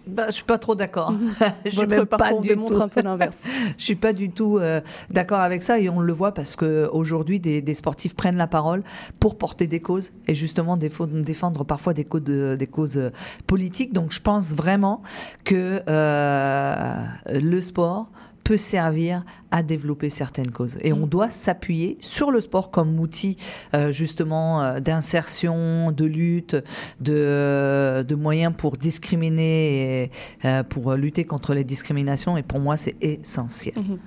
Bah, 0.07 0.27
je 0.27 0.33
suis 0.33 0.45
pas 0.45 0.59
trop 0.59 0.75
d'accord. 0.75 1.15
Votre 1.75 2.05
parcours 2.05 2.41
démontre 2.41 2.81
un 2.81 2.89
peu 2.89 3.03
l'inverse. 3.03 3.45
je 3.79 3.85
suis 3.85 3.95
pas 3.95 4.13
du 4.13 4.31
tout 4.31 4.59
euh, 4.59 4.81
d'accord 5.11 5.41
avec 5.41 5.63
ça 5.63 5.79
et 5.79 5.89
on 5.89 6.01
le 6.01 6.13
voit 6.13 6.33
parce 6.33 6.57
que 6.57 6.89
aujourd'hui 6.93 7.39
des, 7.39 7.63
des, 7.63 7.75
sportifs 7.75 8.15
prennent 8.15 8.37
la 8.37 8.49
parole 8.49 8.83
pour 9.21 9.39
porter 9.39 9.67
des 9.67 9.81
causes 9.81 10.13
et 10.27 10.35
justement 10.35 10.77
défendre 10.77 11.65
parfois 11.65 11.95
des 11.95 12.05
causes, 12.05 12.23
des 12.23 12.67
causes 12.67 12.99
euh, 12.99 13.11
politiques. 13.47 13.93
Donc 13.93 14.13
je 14.13 14.21
pense 14.21 14.55
vraiment 14.55 15.03
que 15.45 15.83
euh, 15.89 17.05
le 17.29 17.61
sport 17.61 18.11
peut 18.45 18.57
servir 18.57 19.25
à 19.51 19.63
développer 19.63 20.11
certaines 20.11 20.51
causes. 20.51 20.79
Et 20.83 20.93
on 20.93 21.07
mm. 21.07 21.09
doit 21.09 21.31
s'appuyer 21.31 21.97
sur 22.01 22.31
le 22.31 22.41
sport 22.41 22.71
comme 22.71 22.99
outil 22.99 23.37
euh, 23.75 23.93
justement 23.93 24.63
euh, 24.63 24.81
d'insertion, 24.81 25.93
de 25.93 26.05
lutte, 26.05 26.57
de, 27.01 28.05
de, 28.07 28.15
moyens 28.15 28.55
pour 28.57 28.77
discriminer 28.77 30.03
et 30.05 30.11
euh, 30.45 30.63
pour 30.63 30.95
lutter 30.95 31.25
contre 31.25 31.55
les 31.55 31.65
discriminations. 31.65 32.37
Et 32.37 32.43
pour 32.43 32.61
moi, 32.61 32.77
c'est 32.77 32.97
essentiel. 33.01 33.75
Mm-hmm. 33.75 33.99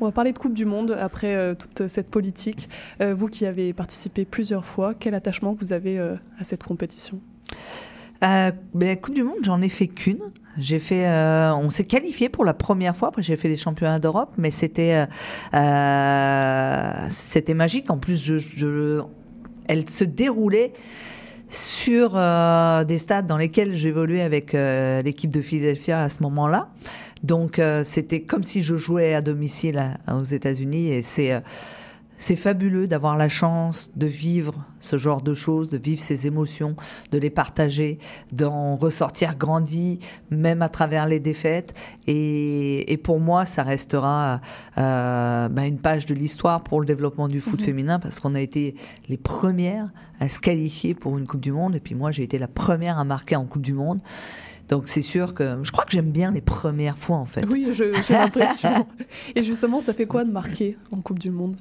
On 0.00 0.04
va 0.06 0.12
parler 0.12 0.32
de 0.32 0.38
Coupe 0.38 0.54
du 0.54 0.64
Monde 0.64 0.96
après 0.98 1.54
toute 1.54 1.86
cette 1.86 2.08
politique. 2.08 2.68
vous 3.00 3.28
qui 3.28 3.46
avez 3.46 3.72
participé 3.72 4.24
plusieurs 4.24 4.64
fois, 4.64 4.94
quel 4.94 5.14
attachement 5.14 5.54
vous 5.54 5.72
avez 5.72 5.98
à 6.00 6.44
cette 6.44 6.64
compétition? 6.64 7.20
Euh, 8.22 8.52
ben, 8.74 8.96
Coupe 8.96 9.14
du 9.14 9.22
Monde, 9.22 9.38
j'en 9.42 9.60
ai 9.62 9.68
fait 9.68 9.88
qu'une. 9.88 10.20
J'ai 10.58 10.78
fait, 10.78 11.06
euh, 11.06 11.54
on 11.54 11.70
s'est 11.70 11.84
qualifié 11.84 12.28
pour 12.28 12.44
la 12.44 12.52
première 12.54 12.96
fois. 12.96 13.08
Après, 13.08 13.22
j'ai 13.22 13.36
fait 13.36 13.48
les 13.48 13.56
championnats 13.56 13.98
d'Europe, 13.98 14.32
mais 14.36 14.50
c'était, 14.50 15.06
euh, 15.54 15.58
euh 15.58 17.06
c'était 17.08 17.54
magique. 17.54 17.90
En 17.90 17.96
plus, 17.96 18.22
je, 18.22 18.36
je, 18.36 19.02
elle 19.66 19.88
se 19.88 20.04
déroulait 20.04 20.72
sur 21.48 22.12
euh, 22.14 22.84
des 22.84 22.98
stades 22.98 23.26
dans 23.26 23.36
lesquels 23.36 23.74
j'évoluais 23.74 24.22
avec 24.22 24.54
euh, 24.54 25.00
l'équipe 25.02 25.30
de 25.30 25.40
Philadelphia 25.40 26.02
à 26.02 26.08
ce 26.08 26.22
moment-là. 26.22 26.68
Donc 27.22 27.58
euh, 27.58 27.84
c'était 27.84 28.22
comme 28.22 28.42
si 28.42 28.62
je 28.62 28.76
jouais 28.76 29.14
à 29.14 29.20
domicile 29.20 29.78
à- 29.78 30.16
aux 30.16 30.24
États-Unis 30.24 30.88
et 30.88 31.02
c'est 31.02 31.42
c'est 32.22 32.36
fabuleux 32.36 32.86
d'avoir 32.86 33.16
la 33.16 33.28
chance 33.28 33.90
de 33.96 34.06
vivre 34.06 34.54
ce 34.78 34.96
genre 34.96 35.22
de 35.22 35.34
choses, 35.34 35.70
de 35.70 35.76
vivre 35.76 36.00
ces 36.00 36.28
émotions, 36.28 36.76
de 37.10 37.18
les 37.18 37.30
partager, 37.30 37.98
d'en 38.30 38.76
ressortir 38.76 39.36
grandi, 39.36 39.98
même 40.30 40.62
à 40.62 40.68
travers 40.68 41.06
les 41.06 41.18
défaites. 41.18 41.74
Et, 42.06 42.92
et 42.92 42.96
pour 42.96 43.18
moi, 43.18 43.44
ça 43.44 43.64
restera 43.64 44.40
euh, 44.78 45.48
ben, 45.48 45.64
une 45.64 45.78
page 45.78 46.06
de 46.06 46.14
l'histoire 46.14 46.62
pour 46.62 46.78
le 46.78 46.86
développement 46.86 47.26
du 47.26 47.40
foot 47.40 47.58
Mhm. 47.60 47.66
féminin 47.66 47.98
parce 47.98 48.20
qu'on 48.20 48.34
a 48.34 48.40
été 48.40 48.76
les 49.08 49.16
premières 49.16 49.88
à 50.20 50.28
se 50.28 50.38
qualifier 50.38 50.94
pour 50.94 51.18
une 51.18 51.26
Coupe 51.26 51.40
du 51.40 51.50
Monde. 51.50 51.74
Et 51.74 51.80
puis 51.80 51.96
moi, 51.96 52.12
j'ai 52.12 52.22
été 52.22 52.38
la 52.38 52.46
première 52.48 52.98
à 52.98 53.04
marquer 53.04 53.34
en 53.34 53.46
Coupe 53.46 53.62
du 53.62 53.72
Monde. 53.74 54.00
Donc 54.68 54.86
c'est 54.86 55.02
sûr 55.02 55.34
que 55.34 55.58
je 55.64 55.72
crois 55.72 55.84
que 55.84 55.90
j'aime 55.90 56.12
bien 56.12 56.30
les 56.30 56.40
premières 56.40 56.96
fois 56.96 57.16
en 57.16 57.26
fait. 57.26 57.44
Oui, 57.50 57.66
j'ai 57.74 57.90
l'impression. 58.14 58.86
Et 59.34 59.42
justement, 59.42 59.80
ça 59.80 59.92
fait 59.92 60.06
quoi 60.06 60.24
de 60.24 60.30
marquer 60.30 60.78
en 60.92 61.00
Coupe 61.00 61.18
du 61.18 61.30
Monde? 61.32 61.56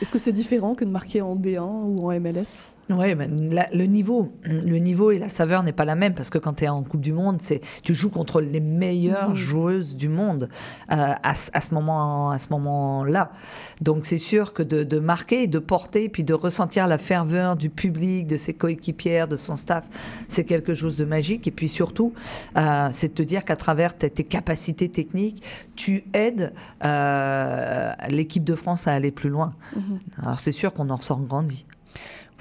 Est-ce 0.00 0.12
que 0.12 0.18
c'est 0.18 0.32
différent 0.32 0.74
que 0.74 0.84
de 0.84 0.90
marquer 0.90 1.22
en 1.22 1.36
D1 1.36 1.60
ou 1.60 2.10
en 2.10 2.20
MLS 2.20 2.68
Oui, 2.90 3.14
le 3.14 3.84
niveau, 3.86 4.32
le 4.44 4.76
niveau 4.78 5.10
et 5.10 5.18
la 5.18 5.30
saveur 5.30 5.62
n'est 5.62 5.72
pas 5.72 5.86
la 5.86 5.94
même 5.94 6.12
parce 6.14 6.28
que 6.28 6.36
quand 6.38 6.52
tu 6.54 6.64
es 6.64 6.68
en 6.68 6.82
Coupe 6.82 7.00
du 7.00 7.12
Monde, 7.14 7.40
c'est 7.40 7.60
tu 7.82 7.94
joues 7.94 8.10
contre 8.10 8.40
les 8.42 8.60
meilleures 8.60 9.30
Mhm. 9.30 9.34
joueuses 9.34 9.96
du 9.96 10.08
monde 10.10 10.48
euh, 10.92 11.12
à, 11.22 11.34
ce- 11.34 11.50
à 11.54 11.60
ce 11.62 11.72
moment, 11.72 12.30
à 12.30 12.38
ce 12.38 12.48
moment-là. 12.50 13.32
Donc 13.80 14.04
c'est 14.04 14.18
sûr 14.18 14.52
que 14.52 14.62
de, 14.62 14.84
de 14.84 14.98
marquer, 14.98 15.46
de 15.46 15.58
porter, 15.58 16.08
puis 16.10 16.24
de 16.24 16.34
ressentir 16.34 16.86
la 16.86 16.98
ferveur 16.98 17.56
du 17.56 17.70
public, 17.70 18.26
de 18.26 18.36
ses 18.36 18.52
coéquipières, 18.52 19.28
de 19.28 19.36
son 19.36 19.56
staff, 19.56 19.88
c'est 20.28 20.44
quelque 20.44 20.74
chose 20.74 20.96
de 20.98 21.06
magique. 21.06 21.48
Et 21.48 21.52
puis 21.52 21.68
surtout, 21.68 22.12
euh, 22.56 22.88
c'est 22.92 23.08
de 23.08 23.14
te 23.14 23.22
dire 23.22 23.44
qu'à 23.46 23.56
travers 23.56 23.96
tes, 23.96 24.10
tes 24.10 24.24
capacités 24.24 24.90
techniques, 24.90 25.42
tu 25.74 26.04
aides 26.12 26.52
euh, 26.84 27.92
l'équipe 28.10 28.44
de 28.44 28.54
France 28.54 28.86
à 28.88 28.92
aller 28.92 29.10
plus 29.10 29.30
loin. 29.30 29.54
Mhm. 29.74 29.98
Alors 30.22 30.38
c'est 30.40 30.52
sûr 30.52 30.72
qu'on 30.74 30.90
en 30.90 30.96
ressort 30.96 31.20
grandi. 31.20 31.64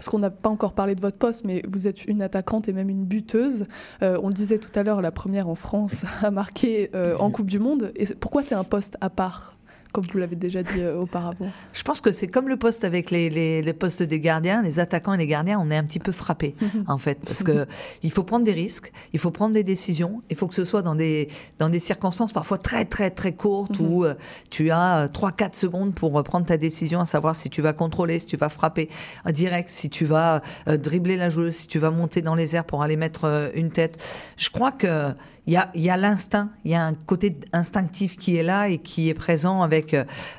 Parce 0.03 0.11
qu'on 0.11 0.19
n'a 0.19 0.31
pas 0.31 0.49
encore 0.49 0.73
parlé 0.73 0.95
de 0.95 1.01
votre 1.01 1.15
poste, 1.15 1.45
mais 1.45 1.63
vous 1.65 1.87
êtes 1.87 2.03
une 2.03 2.21
attaquante 2.21 2.67
et 2.67 2.73
même 2.73 2.89
une 2.89 3.05
buteuse. 3.05 3.67
Euh, 4.01 4.19
on 4.21 4.27
le 4.27 4.33
disait 4.33 4.57
tout 4.57 4.77
à 4.77 4.83
l'heure, 4.83 5.01
la 5.01 5.11
première 5.11 5.47
en 5.47 5.55
France 5.55 6.03
à 6.21 6.29
marquer 6.29 6.89
euh, 6.93 7.15
en 7.19 7.31
Coupe 7.31 7.49
du 7.49 7.57
Monde. 7.57 7.93
Et 7.95 8.05
pourquoi 8.15 8.43
c'est 8.43 8.53
un 8.53 8.65
poste 8.65 8.97
à 8.99 9.09
part, 9.09 9.55
comme 9.93 10.03
vous 10.11 10.17
l'avez 10.17 10.35
déjà 10.35 10.61
dit 10.63 10.81
euh, 10.81 10.97
auparavant. 10.99 11.49
Je 11.71 11.83
pense 11.83 12.01
que 12.01 12.11
c'est 12.11 12.27
comme 12.27 12.49
le 12.49 12.57
poste 12.57 12.83
avec 12.83 13.09
les, 13.11 13.29
les- 13.29 13.61
les 13.61 13.73
postes 13.73 14.03
des 14.03 14.19
gardiens, 14.19 14.61
les 14.61 14.79
attaquants 14.81 15.13
et 15.13 15.17
les 15.17 15.27
gardiens, 15.27 15.59
on 15.61 15.69
est 15.69 15.77
un 15.77 15.83
petit 15.85 15.99
peu 15.99 16.11
frappés 16.11 16.55
en 16.87 16.97
fait, 16.97 17.19
parce 17.23 17.43
que 17.43 17.65
il 18.01 18.11
faut 18.11 18.23
prendre 18.23 18.43
des 18.43 18.51
risques, 18.51 18.91
il 19.13 19.19
faut 19.19 19.31
prendre 19.31 19.53
des 19.53 19.63
décisions, 19.63 20.21
il 20.29 20.35
faut 20.35 20.47
que 20.47 20.55
ce 20.55 20.65
soit 20.65 20.81
dans 20.81 20.95
des 20.95 21.29
dans 21.59 21.69
des 21.69 21.79
circonstances 21.79 22.33
parfois 22.33 22.57
très 22.57 22.83
très 22.85 23.09
très 23.11 23.33
courtes 23.33 23.79
où 23.79 24.03
euh, 24.03 24.15
tu 24.49 24.71
as 24.71 25.07
3-4 25.07 25.55
secondes 25.55 25.93
pour 25.95 26.17
euh, 26.19 26.23
prendre 26.23 26.45
ta 26.47 26.57
décision, 26.57 26.99
à 26.99 27.05
savoir 27.05 27.35
si 27.35 27.49
tu 27.49 27.61
vas 27.61 27.73
contrôler, 27.73 28.19
si 28.19 28.25
tu 28.25 28.35
vas 28.37 28.49
frapper 28.49 28.89
direct, 29.31 29.69
si 29.69 29.89
tu 29.89 30.05
vas 30.05 30.41
euh, 30.67 30.75
dribbler 30.77 31.17
la 31.17 31.29
joueuse, 31.29 31.53
si 31.55 31.67
tu 31.67 31.77
vas 31.79 31.91
monter 31.91 32.21
dans 32.23 32.35
les 32.35 32.55
airs 32.55 32.65
pour 32.65 32.81
aller 32.83 32.97
mettre 32.97 33.25
euh, 33.25 33.49
une 33.53 33.69
tête. 33.71 34.01
Je 34.37 34.49
crois 34.49 34.71
que 34.71 35.11
il 35.45 35.53
y 35.75 35.89
a, 35.89 35.97
l'instinct, 35.97 36.49
il 36.63 36.71
y 36.71 36.75
a 36.75 36.85
un 36.85 36.93
côté 36.93 37.37
instinctif 37.51 38.17
qui 38.17 38.37
est 38.37 38.43
là 38.43 38.69
et 38.69 38.77
qui 38.77 39.09
est 39.09 39.13
présent 39.13 39.61
avec 39.61 39.93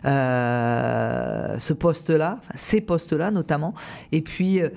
euh, 0.05 1.59
ce 1.59 1.73
poste-là, 1.75 2.41
ces 2.55 2.81
postes-là 2.81 3.31
notamment. 3.31 3.75
Et 4.13 4.23
puis, 4.23 4.63
euh, 4.63 4.71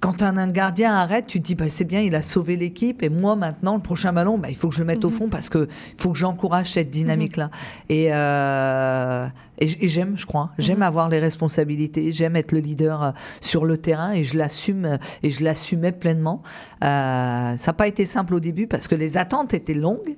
quand 0.00 0.22
un, 0.22 0.46
gardien 0.48 0.94
arrête, 0.94 1.26
tu 1.26 1.40
te 1.40 1.46
dis 1.46 1.54
bah, 1.54 1.66
c'est 1.68 1.84
bien, 1.84 2.00
il 2.00 2.14
a 2.14 2.22
sauvé 2.22 2.56
l'équipe. 2.56 3.02
Et 3.02 3.08
moi, 3.08 3.36
maintenant, 3.36 3.76
le 3.76 3.82
prochain 3.82 4.12
ballon, 4.12 4.38
bah, 4.38 4.48
il 4.50 4.56
faut 4.56 4.68
que 4.68 4.74
je 4.74 4.80
le 4.80 4.86
mette 4.86 5.04
au 5.04 5.10
fond 5.10 5.28
parce 5.28 5.48
que 5.48 5.68
faut 5.96 6.12
que 6.12 6.18
j'encourage 6.18 6.72
cette 6.72 6.90
dynamique-là. 6.90 7.50
Et, 7.88 8.08
euh, 8.12 9.26
et 9.58 9.88
j'aime, 9.88 10.16
je 10.16 10.26
crois, 10.26 10.50
j'aime 10.58 10.82
avoir 10.82 11.08
les 11.08 11.18
responsabilités, 11.18 12.12
j'aime 12.12 12.36
être 12.36 12.52
le 12.52 12.58
leader 12.58 13.02
euh, 13.02 13.10
sur 13.40 13.64
le 13.64 13.78
terrain 13.78 14.12
et 14.12 14.22
je 14.22 14.36
l'assume 14.36 14.98
et 15.22 15.30
je 15.30 15.42
l'assumais 15.42 15.92
pleinement. 15.92 16.42
Euh, 16.84 17.56
ça 17.56 17.70
n'a 17.70 17.72
pas 17.72 17.88
été 17.88 18.04
simple 18.04 18.34
au 18.34 18.40
début 18.40 18.66
parce 18.66 18.88
que 18.88 18.94
les 18.94 19.16
attentes 19.16 19.54
étaient 19.54 19.74
longues, 19.74 20.16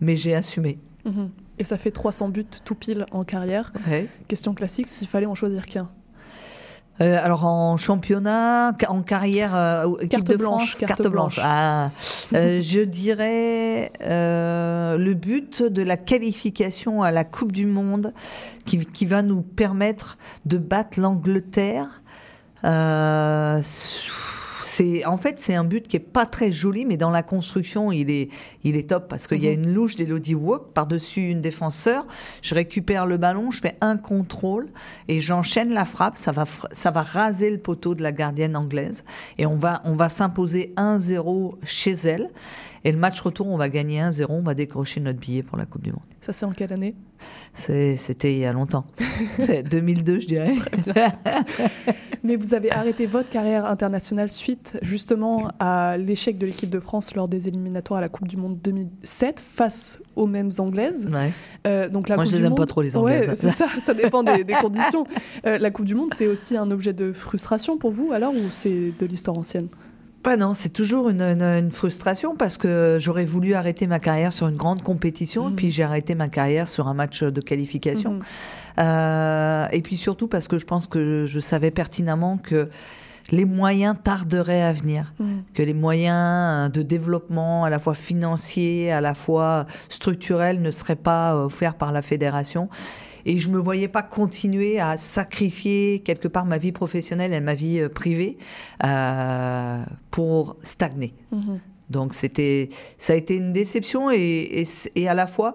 mais 0.00 0.16
j'ai 0.16 0.34
assumé. 0.34 0.78
Mhm. 1.04 1.30
Et 1.58 1.64
ça 1.64 1.78
fait 1.78 1.92
300 1.92 2.28
buts 2.28 2.46
tout 2.64 2.74
pile 2.74 3.06
en 3.12 3.24
carrière. 3.24 3.72
Ouais. 3.88 4.06
Question 4.28 4.54
classique, 4.54 4.88
s'il 4.88 5.08
fallait 5.08 5.26
en 5.26 5.34
choisir 5.34 5.66
qu'un? 5.66 5.88
Euh, 7.00 7.18
alors 7.20 7.44
en 7.44 7.76
championnat, 7.76 8.72
en 8.88 9.02
carrière, 9.02 9.56
euh, 9.56 9.96
équipe 9.96 10.10
Carte 10.10 10.26
de 10.28 10.36
blanche, 10.36 10.76
France, 10.76 10.88
carte 10.88 11.08
blanche. 11.08 11.40
Ah, 11.42 11.90
Euh, 12.32 12.60
je 12.60 12.80
dirais 12.80 13.90
euh, 14.02 14.96
le 14.96 15.14
but 15.14 15.62
de 15.62 15.82
la 15.82 15.96
qualification 15.96 17.02
à 17.02 17.10
la 17.10 17.24
Coupe 17.24 17.52
du 17.52 17.66
Monde 17.66 18.12
qui, 18.64 18.78
qui 18.86 19.06
va 19.06 19.22
nous 19.22 19.42
permettre 19.42 20.18
de 20.46 20.58
battre 20.58 21.00
l'Angleterre. 21.00 22.02
Euh, 22.64 23.60
c'est 24.64 25.04
en 25.04 25.16
fait 25.16 25.38
c'est 25.40 25.54
un 25.54 25.64
but 25.64 25.86
qui 25.88 25.96
est 25.96 26.00
pas 26.00 26.26
très 26.26 26.50
joli, 26.52 26.84
mais 26.84 26.96
dans 26.96 27.10
la 27.10 27.22
construction 27.22 27.92
il 27.92 28.10
est 28.10 28.28
il 28.64 28.76
est 28.76 28.88
top 28.90 29.08
parce 29.08 29.26
qu'il 29.26 29.42
y 29.42 29.48
a 29.48 29.52
Mhm. 29.56 29.64
une 29.64 29.74
louche 29.74 29.96
d'Elodie 29.96 30.34
Walk 30.34 30.72
par 30.72 30.86
dessus 30.86 31.28
une 31.30 31.40
défenseur. 31.40 32.06
Je 32.42 32.54
récupère 32.54 33.06
le 33.06 33.16
ballon, 33.16 33.50
je 33.50 33.60
fais 33.60 33.76
un 33.80 33.96
contrôle 33.96 34.68
et 35.08 35.20
j'enchaîne 35.20 35.72
la 35.72 35.84
frappe. 35.84 36.16
Ça 36.18 36.32
va 36.32 36.44
ça 36.72 36.90
va 36.90 37.02
raser 37.02 37.50
le 37.50 37.58
poteau 37.58 37.94
de 37.94 38.02
la 38.02 38.12
gardienne 38.12 38.56
anglaise 38.56 39.04
et 39.38 39.46
on 39.46 39.56
va 39.56 39.82
on 39.84 39.94
va 39.94 40.08
s'imposer 40.08 40.72
1-0 40.76 41.56
chez 41.64 41.92
elle. 41.92 42.30
Et 42.86 42.92
le 42.92 42.98
match 42.98 43.18
retour, 43.20 43.46
on 43.48 43.56
va 43.56 43.70
gagner 43.70 44.00
1-0, 44.00 44.26
on 44.28 44.42
va 44.42 44.52
décrocher 44.54 45.00
notre 45.00 45.18
billet 45.18 45.42
pour 45.42 45.56
la 45.56 45.64
Coupe 45.64 45.82
du 45.82 45.90
Monde. 45.90 46.00
Ça, 46.24 46.32
c'est 46.32 46.46
en 46.46 46.52
quelle 46.52 46.72
année 46.72 46.94
C'était 47.52 48.32
il 48.32 48.38
y 48.38 48.46
a 48.46 48.52
longtemps. 48.54 48.84
C'est 49.38 49.62
2002, 49.62 50.20
je 50.20 50.26
dirais. 50.26 50.54
Mais 52.22 52.36
vous 52.36 52.54
avez 52.54 52.70
arrêté 52.72 53.06
votre 53.06 53.28
carrière 53.28 53.66
internationale 53.66 54.30
suite 54.30 54.78
justement 54.80 55.50
à 55.60 55.98
l'échec 55.98 56.38
de 56.38 56.46
l'équipe 56.46 56.70
de 56.70 56.80
France 56.80 57.14
lors 57.14 57.28
des 57.28 57.46
éliminatoires 57.48 57.98
à 57.98 58.00
la 58.00 58.08
Coupe 58.08 58.26
du 58.28 58.38
Monde 58.38 58.58
2007 58.64 59.40
face 59.40 60.00
aux 60.16 60.26
mêmes 60.26 60.48
Anglaises. 60.58 61.10
Ouais. 61.12 61.30
Euh, 61.66 61.90
donc 61.90 62.08
la 62.08 62.14
Moi, 62.16 62.24
Coupe 62.24 62.30
je 62.32 62.36
les 62.36 62.40
du 62.40 62.46
aime 62.46 62.50
Monde- 62.52 62.58
pas 62.58 62.66
trop, 62.66 62.80
les 62.80 62.96
Ouais, 62.96 63.18
Anglaises. 63.20 63.38
c'est 63.38 63.50
ça, 63.50 63.66
ça 63.82 63.92
dépend 64.02 64.22
des, 64.22 64.44
des 64.44 64.54
conditions. 64.54 65.06
Euh, 65.46 65.58
la 65.58 65.70
Coupe 65.70 65.84
du 65.84 65.94
Monde, 65.94 66.08
c'est 66.14 66.26
aussi 66.26 66.56
un 66.56 66.70
objet 66.70 66.94
de 66.94 67.12
frustration 67.12 67.76
pour 67.76 67.90
vous 67.90 68.12
alors 68.12 68.32
ou 68.34 68.48
c'est 68.50 68.92
de 68.98 69.04
l'histoire 69.06 69.36
ancienne? 69.36 69.68
Bah 70.24 70.38
non, 70.38 70.54
c'est 70.54 70.70
toujours 70.70 71.10
une, 71.10 71.20
une- 71.20 71.42
une 71.42 71.70
frustration 71.70 72.34
parce 72.34 72.56
que 72.56 72.96
j'aurais 72.98 73.26
voulu 73.26 73.52
arrêter 73.52 73.86
ma 73.86 74.00
carrière 74.00 74.32
sur 74.32 74.48
une 74.48 74.56
grande 74.56 74.82
compétition 74.82 75.50
et 75.50 75.52
puis 75.52 75.70
j'ai 75.70 75.82
arrêté 75.82 76.14
ma 76.14 76.28
carrière 76.28 76.66
sur 76.66 76.88
un 76.88 76.94
match 76.94 77.22
de 77.22 77.40
qualification. 77.42 78.14
Mhm. 78.14 78.22
Euh, 78.78 79.66
et 79.70 79.82
puis 79.82 79.98
surtout 79.98 80.26
parce 80.26 80.48
que 80.48 80.56
je 80.56 80.64
pense 80.64 80.86
que 80.86 81.26
je 81.26 81.40
savais 81.40 81.70
pertinemment 81.70 82.38
que 82.38 82.70
les 83.30 83.44
moyens 83.44 83.96
tarderaient 84.02 84.62
à 84.62 84.72
venir, 84.72 85.12
Mhm. 85.18 85.42
que 85.52 85.62
les 85.62 85.74
moyens 85.74 86.70
de 86.72 86.80
développement 86.82 87.64
à 87.64 87.70
la 87.70 87.78
fois 87.78 87.94
financiers, 87.94 88.92
à 88.92 89.02
la 89.02 89.12
fois 89.14 89.66
structurels 89.90 90.62
ne 90.62 90.70
seraient 90.70 90.96
pas 90.96 91.36
offerts 91.36 91.74
par 91.74 91.92
la 91.92 92.00
fédération. 92.00 92.70
Et 93.26 93.38
je 93.38 93.48
me 93.48 93.58
voyais 93.58 93.88
pas 93.88 94.02
continuer 94.02 94.80
à 94.80 94.96
sacrifier 94.96 96.00
quelque 96.00 96.28
part 96.28 96.44
ma 96.44 96.58
vie 96.58 96.72
professionnelle 96.72 97.32
et 97.32 97.40
ma 97.40 97.54
vie 97.54 97.80
euh, 97.80 97.88
privée 97.88 98.38
euh, 98.84 99.82
pour 100.10 100.56
stagner. 100.62 101.14
Mhm. 101.32 101.60
Donc 101.90 102.14
c'était, 102.14 102.70
ça 102.96 103.12
a 103.12 103.16
été 103.16 103.36
une 103.36 103.52
déception 103.52 104.10
et, 104.10 104.16
et, 104.16 104.64
et 104.94 105.08
à 105.08 105.14
la 105.14 105.26
fois, 105.26 105.54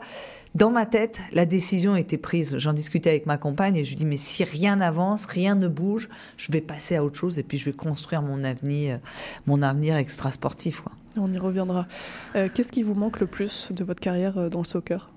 dans 0.56 0.72
ma 0.72 0.86
tête, 0.86 1.20
la 1.32 1.46
décision 1.46 1.96
était 1.96 2.18
prise. 2.18 2.58
J'en 2.58 2.74
discutais 2.74 3.10
avec 3.12 3.26
ma 3.26 3.38
compagne 3.38 3.76
et 3.76 3.84
je 3.84 3.90
lui 3.90 3.96
dis 3.96 4.06
mais 4.06 4.18
si 4.18 4.44
rien 4.44 4.78
n'avance, 4.78 5.26
rien 5.26 5.56
ne 5.56 5.68
bouge, 5.68 6.10
je 6.38 6.52
vais 6.52 6.62
passer 6.62 6.96
à 6.96 7.04
autre 7.04 7.18
chose 7.18 7.38
et 7.38 7.44
puis 7.44 7.58
je 7.58 7.66
vais 7.66 7.74
construire 7.74 8.22
mon 8.22 8.44
avenir, 8.44 9.00
mon 9.46 9.62
avenir 9.62 9.96
extra 9.96 10.32
sportif. 10.32 10.82
Quoi. 10.82 10.92
On 11.18 11.32
y 11.32 11.38
reviendra. 11.38 11.88
Euh, 12.36 12.50
Qu'est-ce 12.54 12.72
qui 12.72 12.84
vous 12.84 12.96
manque 12.96 13.20
le 13.20 13.28
plus 13.28 13.72
de 13.72 13.84
votre 13.84 14.00
carrière 14.00 14.38
euh, 14.38 14.50
dans 14.50 14.60
le 14.60 14.66
soccer? 14.66 15.12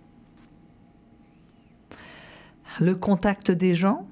Le 2.81 2.95
contact 2.95 3.51
des 3.51 3.75
gens, 3.75 4.07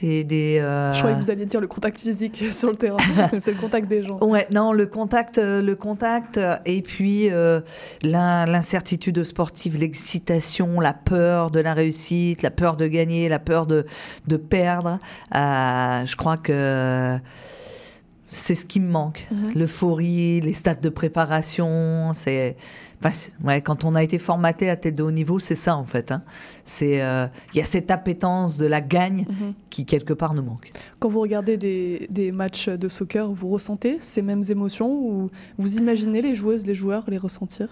des, 0.00 0.24
des 0.24 0.58
euh, 0.60 0.92
Je 0.92 0.98
croyais 0.98 1.16
que 1.16 1.20
vous 1.22 1.30
alliez 1.30 1.44
dire 1.44 1.60
le 1.60 1.66
contact 1.68 1.98
physique 2.00 2.36
sur 2.50 2.68
le 2.70 2.74
terrain. 2.76 2.96
c'est 3.38 3.52
le 3.52 3.60
contact 3.60 3.88
des 3.88 4.02
gens. 4.02 4.18
Ouais, 4.20 4.46
non, 4.50 4.72
le 4.72 4.86
contact, 4.86 5.38
euh, 5.38 5.62
le 5.62 5.76
contact, 5.76 6.36
euh, 6.36 6.56
et 6.66 6.82
puis 6.82 7.30
euh, 7.30 7.60
l'in- 8.02 8.44
l'incertitude 8.46 9.22
sportive, 9.22 9.78
l'excitation, 9.78 10.80
la 10.80 10.92
peur 10.94 11.50
de 11.50 11.60
la 11.60 11.74
réussite, 11.74 12.42
la 12.42 12.50
peur 12.50 12.76
de 12.76 12.86
gagner, 12.88 13.28
la 13.28 13.38
peur 13.38 13.66
de, 13.66 13.86
de 14.26 14.36
perdre. 14.36 14.98
Euh, 15.34 16.04
je 16.04 16.16
crois 16.16 16.36
que 16.38 17.16
c'est 18.34 18.54
ce 18.54 18.64
qui 18.66 18.80
me 18.80 18.90
manque. 18.90 19.26
L'euphorie, 19.54 20.40
les 20.40 20.52
stades 20.52 20.80
de 20.80 20.88
préparation, 20.88 22.10
c'est. 22.12 22.56
Enfin, 23.00 23.10
c'est- 23.10 23.32
ouais, 23.44 23.60
quand 23.60 23.84
on 23.84 23.94
a 23.94 24.02
été 24.02 24.18
formaté 24.18 24.70
à 24.70 24.76
tête 24.76 24.96
de 24.96 25.02
haut 25.02 25.10
niveau, 25.10 25.38
c'est 25.38 25.54
ça 25.54 25.76
en 25.76 25.84
fait. 25.84 26.10
hein. 26.10 26.22
C'est, 26.64 27.02
euh, 27.02 27.26
il 27.52 27.58
y 27.58 27.60
a 27.60 27.64
cette 27.64 27.90
appétence 27.90 28.56
de 28.56 28.64
la 28.66 28.80
gagne 28.80 29.26
qui 29.68 29.84
quelque 29.84 30.14
part 30.14 30.32
nous 30.32 30.42
manque. 30.42 30.68
Quand 31.00 31.08
vous 31.10 31.20
regardez 31.20 31.56
des, 31.58 32.06
des 32.10 32.32
matchs 32.32 32.68
de 32.68 32.88
soccer, 32.88 33.30
vous 33.32 33.48
ressentez 33.50 33.98
ces 34.00 34.22
mêmes 34.22 34.42
émotions 34.48 34.90
ou 34.90 35.30
vous 35.58 35.76
imaginez 35.76 36.22
les 36.22 36.34
joueuses, 36.34 36.66
les 36.66 36.74
joueurs 36.74 37.04
les 37.08 37.18
ressentir? 37.18 37.68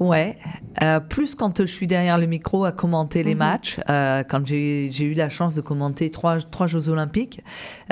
Ouais, 0.00 0.36
euh, 0.82 0.98
plus 0.98 1.36
quand 1.36 1.60
je 1.60 1.66
suis 1.66 1.86
derrière 1.86 2.18
le 2.18 2.26
micro 2.26 2.64
à 2.64 2.72
commenter 2.72 3.22
les 3.22 3.34
Mhm. 3.34 3.38
matchs, 3.38 3.80
euh, 3.88 4.24
quand 4.28 4.44
j'ai 4.44 4.86
eu 5.04 5.14
la 5.14 5.28
chance 5.28 5.54
de 5.54 5.60
commenter 5.60 6.10
trois, 6.10 6.38
trois 6.40 6.66
Jeux 6.66 6.88
Olympiques, 6.88 7.42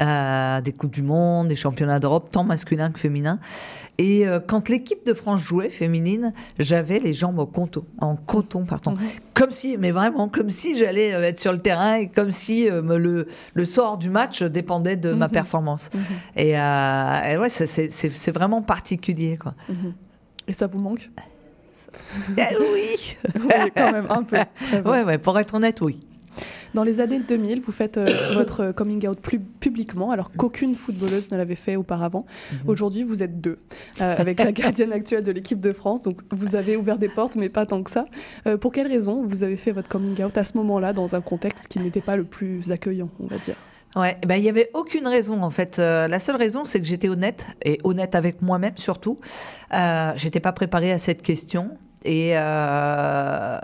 euh, 0.01 0.61
des 0.61 0.73
Coupes 0.73 0.91
du 0.93 1.03
Monde, 1.03 1.47
des 1.47 1.55
Championnats 1.57 2.01
d'Europe, 2.01 2.29
tant 2.33 2.43
masculins 2.43 2.91
que 2.91 2.99
féminins. 2.99 3.39
Et 3.99 4.25
quand 4.49 4.69
l'équipe 4.69 5.07
de 5.07 5.15
France 5.15 5.43
jouait 5.43 5.71
féminine, 5.71 6.33
j'avais 6.59 6.99
les 6.99 7.13
jambes 7.13 7.39
en 7.39 7.47
coton, 7.47 7.85
en 7.99 8.17
coton, 8.17 8.65
pardon. 8.65 8.95
Comme 9.35 9.53
si, 9.53 9.77
mais 9.79 9.93
vraiment, 9.93 10.29
comme 10.29 10.51
si 10.51 10.77
j'allais 10.77 11.11
être 11.11 11.39
sur 11.39 11.53
le 11.53 11.61
terrain 11.61 11.97
et 11.97 12.09
comme 12.09 12.33
si 12.33 12.69
le, 12.69 13.27
le 13.55 13.65
sort 13.65 13.97
du 13.99 14.11
match 14.11 14.43
dépendait 14.43 14.97
de 14.97 15.13
ma 15.15 15.27
Mhm. 15.27 15.33
performance. 15.33 15.91
Et, 16.37 16.51
et 16.51 17.37
ouais, 17.39 17.49
c'est- 17.49 18.31
vraiment 18.31 18.61
particulier, 18.63 19.37
quoi. 19.37 19.55
Mhm. 19.69 19.93
Et 20.49 20.53
ça 20.53 20.67
vous 20.67 20.81
manque? 20.81 21.09
Oui 22.39 23.17
Oui, 23.35 23.71
quand 23.77 23.93
même, 23.93 24.07
un 24.09 24.23
peu. 24.23 24.37
Ouais, 24.85 25.03
ouais, 25.03 25.19
pour 25.19 25.39
être 25.39 25.55
honnête, 25.55 25.81
oui. 25.81 26.01
Dans 26.75 26.85
les 26.85 27.01
années 27.01 27.21
2000, 27.21 27.61
vous 27.61 27.73
faites 27.73 27.99
euh, 27.99 28.07
votre 28.35 28.73
coming 28.73 29.07
out 29.07 29.21
plus 29.21 29.39
publiquement, 29.39 30.11
alors 30.11 30.31
qu'aucune 30.33 30.75
footballeuse 30.75 31.31
ne 31.31 31.37
l'avait 31.37 31.55
fait 31.55 31.77
auparavant. 31.77 32.25
Mhm. 32.53 32.59
Aujourd'hui, 32.69 33.03
vous 33.03 33.23
êtes 33.23 33.41
deux, 33.41 33.59
euh, 34.01 34.15
avec 34.17 34.43
la 34.43 34.53
gardienne 34.53 34.93
actuelle 34.93 35.25
de 35.25 35.33
l'équipe 35.33 35.61
de 35.61 35.73
France. 35.73 36.03
Donc, 36.03 36.21
vous 36.31 36.57
avez 36.57 36.77
ouvert 36.77 36.99
des 36.99 37.09
portes, 37.09 37.37
mais 37.37 37.49
pas 37.49 37.67
tant 37.67 37.83
que 37.83 37.91
ça. 37.91 38.07
Euh, 38.47 38.57
pour 38.57 38.73
quelle 38.73 38.87
raison 38.87 39.25
vous 39.25 39.43
avez 39.43 39.57
fait 39.57 39.73
votre 39.73 39.89
coming 39.89 40.23
out 40.25 40.37
à 40.39 40.45
ce 40.45 40.57
moment-là, 40.59 40.93
dans 40.93 41.15
un 41.15 41.21
contexte 41.21 41.69
qui 41.69 41.79
n'était 41.79 42.01
pas 42.01 42.17
le 42.17 42.25
plus 42.25 42.71
accueillant, 42.73 43.11
on 43.21 43.27
va 43.27 43.37
dire? 43.37 43.57
Ouais, 43.95 44.17
eh 44.23 44.27
ben 44.27 44.37
il 44.37 44.45
y 44.45 44.49
avait 44.49 44.71
aucune 44.73 45.07
raison 45.07 45.43
en 45.43 45.51
fait. 45.51 45.79
Euh, 45.79 46.09
la 46.09 46.19
seule 46.19 46.37
raison, 46.37 46.65
c'est 46.65 46.81
que 46.81 46.87
j'étais 46.87 47.09
honnête 47.09 47.47
et 47.63 47.79
honnête 47.85 48.15
avec 48.15 48.41
moi-même 48.41 48.77
surtout. 48.77 49.19
Euh, 49.75 50.13
j'étais 50.17 50.41
pas 50.41 50.53
préparée 50.53 50.93
à 50.93 50.99
cette 50.99 51.23
question 51.23 51.77
et 52.05 52.33
euh, 52.35 53.59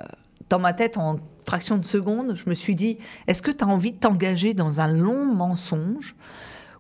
dans 0.51 0.59
ma 0.59 0.75
tête, 0.75 0.99
en 0.99 1.19
fraction 1.47 1.79
de 1.79 1.85
seconde, 1.85 2.37
je 2.37 2.49
me 2.49 2.55
suis 2.55 2.75
dit 2.75 2.99
est-ce 3.27 3.41
que 3.41 3.51
tu 3.51 3.65
as 3.65 3.69
envie 3.69 3.93
de 3.93 3.99
t'engager 3.99 4.53
dans 4.53 4.83
un 4.83 4.93
long 4.93 5.25
mensonge 5.35 6.15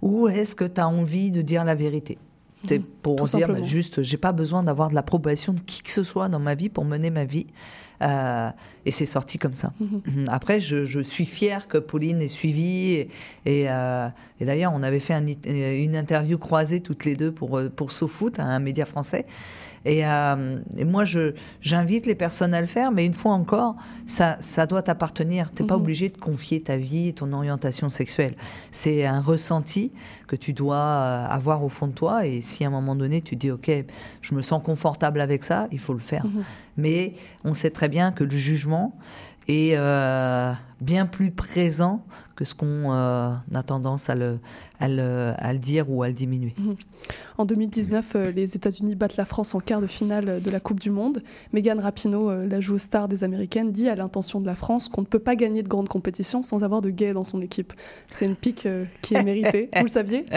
ou 0.03 0.28
est-ce 0.28 0.55
que 0.55 0.64
tu 0.64 0.80
as 0.80 0.88
envie 0.88 1.30
de 1.30 1.40
dire 1.40 1.64
la 1.64 1.74
vérité? 1.74 2.18
C'est 2.66 2.80
pour 2.80 3.16
tout 3.16 3.36
dire 3.36 3.49
bah, 3.49 3.62
juste, 3.62 4.03
j'ai 4.03 4.16
pas 4.16 4.32
besoin 4.32 4.62
d'avoir 4.62 4.90
de 4.90 4.94
l'approbation 4.94 5.55
de 5.55 5.61
qui 5.61 5.82
que 5.82 5.90
ce 5.90 6.03
soit 6.03 6.28
dans 6.28 6.40
ma 6.40 6.55
vie 6.55 6.68
pour 6.68 6.84
mener 6.84 7.09
ma 7.09 7.24
vie. 7.24 7.46
Euh, 8.03 8.51
et 8.86 8.90
c'est 8.92 9.07
sorti 9.07 9.38
comme 9.38 9.53
ça. 9.55 9.72
Mhm. 9.80 10.26
Après, 10.28 10.61
je, 10.61 10.84
je 10.84 11.01
suis 11.01 11.26
fière 11.26 11.66
que 11.68 11.78
Pauline 11.78 12.22
ait 12.22 12.28
suivi. 12.28 12.92
Et, 12.92 13.09
et, 13.44 13.64
euh, 13.68 14.09
et 14.40 14.44
d'ailleurs, 14.44 14.72
on 14.74 14.82
avait 14.82 15.01
fait 15.01 15.14
un 15.14 15.26
it- 15.26 15.46
une 15.46 15.96
interview 15.96 16.38
croisée 16.38 16.80
toutes 16.80 17.05
les 17.05 17.16
deux 17.16 17.32
pour, 17.32 17.59
euh, 17.59 17.68
pour 17.68 17.90
SoFoot, 17.92 18.38
un 18.38 18.59
média 18.61 18.84
français. 18.84 19.26
Et, 19.84 20.05
euh, 20.07 20.59
et 20.76 20.84
moi, 20.84 21.05
je, 21.05 21.32
j'invite 21.61 22.07
les 22.07 22.14
personnes 22.16 22.53
à 22.53 22.61
le 22.61 22.66
faire, 22.66 22.90
mais 22.92 23.07
une 23.07 23.14
fois 23.14 23.32
encore, 23.32 23.76
ça, 24.07 24.36
ça 24.40 24.66
doit 24.66 24.82
t'appartenir. 24.82 25.53
Tu 25.53 25.62
n'es 25.62 25.66
pas 25.68 25.76
Mhm. 25.76 25.80
obligé 25.82 26.09
de 26.09 26.18
confier 26.18 26.61
ta 26.61 26.76
vie 26.76 27.09
et 27.09 27.12
ton 27.14 27.32
orientation 27.32 27.88
sexuelle. 27.88 28.34
C'est 28.70 29.07
un 29.07 29.20
ressenti 29.20 29.92
que 30.26 30.36
tu 30.36 30.53
dois 30.53 30.76
euh, 30.76 31.26
avoir 31.28 31.64
au 31.64 31.68
fond 31.68 31.86
de 31.86 31.92
toi. 31.92 32.26
Et 32.26 32.40
si 32.42 32.64
à 32.64 32.68
un 32.68 32.70
moment 32.70 32.94
donné, 32.96 33.22
tu 33.22 33.34
dis, 33.36 33.51
OK, 33.51 33.70
je 34.20 34.34
me 34.34 34.42
sens 34.42 34.62
confortable 34.62 35.20
avec 35.20 35.42
ça, 35.44 35.68
il 35.72 35.78
faut 35.78 35.94
le 35.94 36.01
faire. 36.01 36.24
Mhm. 36.26 36.44
Mais 36.78 37.12
on 37.44 37.52
sait 37.52 37.70
très 37.70 37.88
bien 37.88 38.12
que 38.12 38.24
le 38.24 38.30
jugement 38.30 38.96
est 39.48 39.72
euh, 39.74 40.52
bien 40.80 41.06
plus 41.06 41.30
présent 41.30 42.04
que 42.36 42.44
ce 42.44 42.54
qu'on 42.54 42.92
euh, 42.92 43.32
a 43.54 43.62
tendance 43.64 44.10
à 44.10 44.14
le, 44.14 44.38
à, 44.78 44.88
le, 44.88 45.32
à 45.38 45.52
le 45.52 45.58
dire 45.58 45.90
ou 45.90 46.02
à 46.02 46.08
le 46.08 46.12
diminuer. 46.12 46.54
Mhm. 46.58 46.76
En 47.38 47.44
2019, 47.46 48.12
euh, 48.14 48.30
les 48.30 48.54
États-Unis 48.54 48.94
battent 48.94 49.16
la 49.16 49.24
France 49.24 49.54
en 49.54 49.60
quart 49.60 49.80
de 49.80 49.86
finale 49.86 50.40
de 50.42 50.50
la 50.50 50.60
Coupe 50.60 50.80
du 50.80 50.90
Monde. 50.90 51.22
Megan 51.52 51.80
Rapinoe, 51.80 52.46
la 52.46 52.60
joueuse 52.60 52.82
star 52.82 53.08
des 53.08 53.24
Américaines, 53.24 53.72
dit 53.72 53.88
à 53.88 53.96
l'intention 53.96 54.40
de 54.40 54.46
la 54.46 54.54
France 54.54 54.88
qu'on 54.88 55.00
ne 55.00 55.06
peut 55.06 55.18
pas 55.18 55.34
gagner 55.34 55.62
de 55.62 55.68
grandes 55.68 55.88
compétitions 55.88 56.42
sans 56.42 56.62
avoir 56.62 56.82
de 56.82 56.90
gays 56.90 57.14
dans 57.14 57.24
son 57.24 57.40
équipe. 57.40 57.72
C'est 58.08 58.26
une 58.26 58.36
pique 58.36 58.68
qui 59.02 59.14
est 59.14 59.24
méritée. 59.24 59.70
Vous 59.76 59.84
le 59.84 59.88
saviez? 59.88 60.26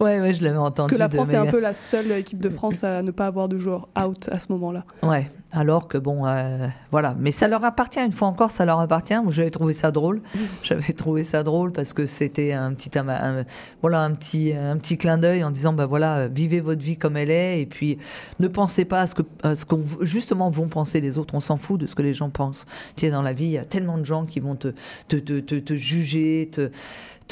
Ouais, 0.00 0.20
ouais, 0.20 0.32
je 0.32 0.42
l'avais 0.42 0.56
entendu. 0.56 0.76
Parce 0.76 0.86
que 0.88 0.94
la 0.96 1.08
France 1.08 1.32
est 1.32 1.36
un 1.36 1.46
peu 1.46 1.60
la 1.60 1.74
seule 1.74 2.10
équipe 2.12 2.40
de 2.40 2.48
France 2.48 2.84
à 2.84 3.02
ne 3.02 3.10
pas 3.10 3.26
avoir 3.26 3.48
de 3.48 3.58
joueurs 3.58 3.88
out 4.02 4.28
à 4.30 4.38
ce 4.38 4.50
moment-là. 4.52 4.84
Ouais, 5.02 5.30
alors 5.52 5.86
que 5.86 5.98
bon, 5.98 6.26
euh, 6.26 6.66
voilà. 6.90 7.14
Mais 7.18 7.30
ça 7.30 7.46
leur 7.46 7.62
appartient, 7.64 8.00
une 8.00 8.10
fois 8.12 8.28
encore, 8.28 8.50
ça 8.50 8.64
leur 8.64 8.80
appartient. 8.80 9.14
Moi, 9.22 9.30
J'avais 9.32 9.50
trouvé 9.50 9.74
ça 9.74 9.90
drôle. 9.90 10.22
J'avais 10.62 10.92
trouvé 10.94 11.22
ça 11.22 11.42
drôle 11.42 11.72
parce 11.72 11.92
que 11.92 12.06
c'était 12.06 12.52
un 12.54 12.72
petit, 12.72 12.90
un- 12.98 13.44
voilà, 13.82 14.02
un 14.02 14.12
petit, 14.12 14.52
un 14.54 14.76
petit 14.78 14.96
clin 14.96 15.18
d'œil 15.18 15.44
en 15.44 15.50
disant, 15.50 15.72
bah 15.74 15.86
voilà, 15.86 16.26
vivez 16.28 16.60
votre 16.60 16.82
vie 16.82 16.96
comme 16.96 17.16
elle 17.16 17.30
est 17.30 17.60
et 17.60 17.66
puis 17.66 17.98
ne 18.40 18.48
pensez 18.48 18.84
pas 18.86 19.00
à 19.02 19.06
ce 19.06 19.14
que, 19.14 19.22
à 19.42 19.54
ce 19.54 19.66
qu'on 19.66 19.84
justement 20.00 20.48
vont 20.48 20.68
penser 20.68 21.00
les 21.00 21.18
autres. 21.18 21.34
On 21.34 21.40
s'en 21.40 21.56
fout 21.58 21.78
de 21.80 21.86
ce 21.86 21.94
que 21.94 22.02
les 22.02 22.14
gens 22.14 22.30
pensent. 22.30 22.64
Tu 22.96 23.06
sais, 23.06 23.10
dans 23.10 23.22
la 23.22 23.32
vie, 23.34 23.44
il 23.44 23.50
y 23.50 23.58
a 23.58 23.64
tellement 23.64 23.98
de 23.98 24.04
gens 24.04 24.24
qui 24.24 24.40
vont 24.40 24.56
te, 24.56 24.68
te, 25.08 25.16
te, 25.16 25.38
te, 25.40 25.54
te 25.56 25.74
juger, 25.74 26.48
te, 26.50 26.70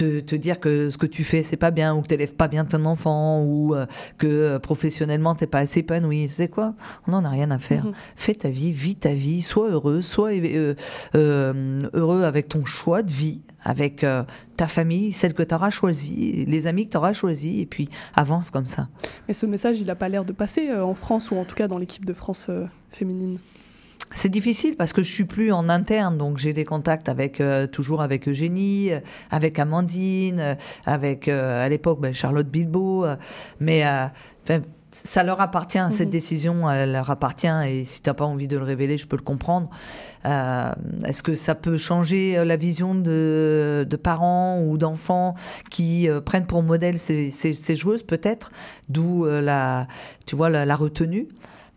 te, 0.01 0.21
te 0.21 0.35
dire 0.35 0.61
que 0.61 0.91
ce 0.91 0.99
que 0.99 1.07
tu 1.07 1.25
fais 1.25 1.43
c'est 1.43 1.57
pas 1.57 1.71
bien 1.71 1.95
ou 1.95 2.03
que 2.03 2.09
t'élèves 2.09 2.35
pas 2.35 2.49
bien 2.49 2.65
ton 2.65 2.85
enfant 2.85 3.43
ou 3.43 3.75
euh, 3.75 3.87
que 4.19 4.27
euh, 4.27 4.59
professionnellement 4.59 5.35
t'es 5.35 5.47
pas 5.47 5.61
assez 5.61 5.81
épanoui. 5.81 6.29
Tu 6.29 6.35
sais 6.35 6.49
quoi? 6.49 6.75
On 7.07 7.13
n'en 7.13 7.25
a 7.25 7.29
rien 7.29 7.51
à 7.51 7.59
faire. 7.59 7.85
Mhm. 7.85 7.93
Fais 8.17 8.35
ta 8.35 8.51
vie, 8.51 8.73
vis 8.73 8.97
ta 8.97 9.13
vie, 9.13 9.43
sois 9.43 9.71
heureux, 9.71 10.03
sois 10.03 10.31
euh, 10.33 10.75
heureux 11.15 12.23
avec 12.25 12.49
ton 12.49 12.65
choix 12.65 13.03
de 13.03 13.11
vie, 13.11 13.43
avec 13.63 14.05
euh, 14.05 14.25
ta 14.57 14.67
famille, 14.67 15.13
celle 15.13 15.35
que 15.35 15.43
tu 15.43 15.55
auras 15.55 15.71
choisie, 15.71 16.45
les 16.47 16.67
amis 16.67 16.87
que 16.87 16.93
tu 16.93 16.97
auras 16.97 17.13
choisis, 17.13 17.61
et 17.61 17.67
puis 17.67 17.89
avance 18.15 18.51
comme 18.51 18.67
ça. 18.67 18.89
Mais 19.29 19.35
ce 19.35 19.47
message, 19.47 19.81
il 19.81 19.87
n'a 19.87 19.95
pas 19.95 20.09
l'air 20.09 20.25
de 20.25 20.33
passer 20.33 20.71
euh, 20.71 20.85
en 20.85 20.95
France 20.95 21.31
ou 21.31 21.37
en 21.37 21.45
tout 21.45 21.55
cas 21.55 21.69
dans 21.69 21.79
l'équipe 21.79 22.05
de 22.05 22.13
France 22.13 22.47
euh, 22.49 22.67
féminine. 22.91 23.39
C'est 24.13 24.29
difficile 24.29 24.77
parce 24.77 24.93
que 24.93 25.03
je 25.03 25.13
suis 25.13 25.25
plus 25.25 25.53
en 25.53 25.69
interne, 25.69 26.19
donc 26.19 26.39
j'ai 26.39 26.53
des 26.53 26.65
contacts 26.65 27.09
avec 27.09 27.41
euh, 27.41 27.69
toujours 27.69 28.03
avec 28.03 28.27
Eugénie, 28.29 28.93
euh, 28.93 28.99
avec 29.31 29.59
Amandine, 29.61 30.41
euh, 30.41 30.55
avec 30.85 31.29
euh, 31.29 31.65
à 31.65 31.69
l'époque 31.69 32.01
ben, 32.01 32.13
Charlotte 32.13 32.49
Bilbao, 32.49 33.05
euh, 33.05 33.15
mais 33.61 33.87
euh, 33.87 34.07
enfin, 34.43 34.63
ça 34.91 35.23
leur 35.23 35.41
appartient, 35.41 35.79
cette 35.93 36.07
Mhm. 36.09 36.11
décision, 36.13 36.69
elle 36.69 36.91
leur 36.91 37.09
appartient, 37.11 37.47
et 37.69 37.85
si 37.85 38.03
t'as 38.03 38.13
pas 38.15 38.25
envie 38.25 38.49
de 38.49 38.59
le 38.59 38.65
révéler, 38.65 38.99
je 38.99 39.07
peux 39.07 39.15
le 39.15 39.23
comprendre. 39.23 39.71
Euh, 40.27 40.73
Est-ce 41.07 41.23
que 41.23 41.35
ça 41.37 41.55
peut 41.55 41.77
changer 41.79 42.45
la 42.45 42.57
vision 42.57 42.97
de, 42.97 43.87
de 43.89 43.97
parents 43.97 44.61
ou 44.61 44.77
d'enfants 44.77 45.35
qui 45.71 46.09
euh, 46.09 46.21
prennent 46.21 46.47
pour 46.47 46.65
modèle 46.65 46.99
ces, 46.99 47.31
ces- 47.31 47.53
ces 47.53 47.77
joueuses, 47.77 48.03
peut-être, 48.03 48.51
d'où 48.89 49.25
euh, 49.25 49.41
la, 49.41 49.87
tu 50.27 50.35
vois, 50.35 50.51
la, 50.51 50.67
la 50.67 50.75
retenue. 50.75 51.29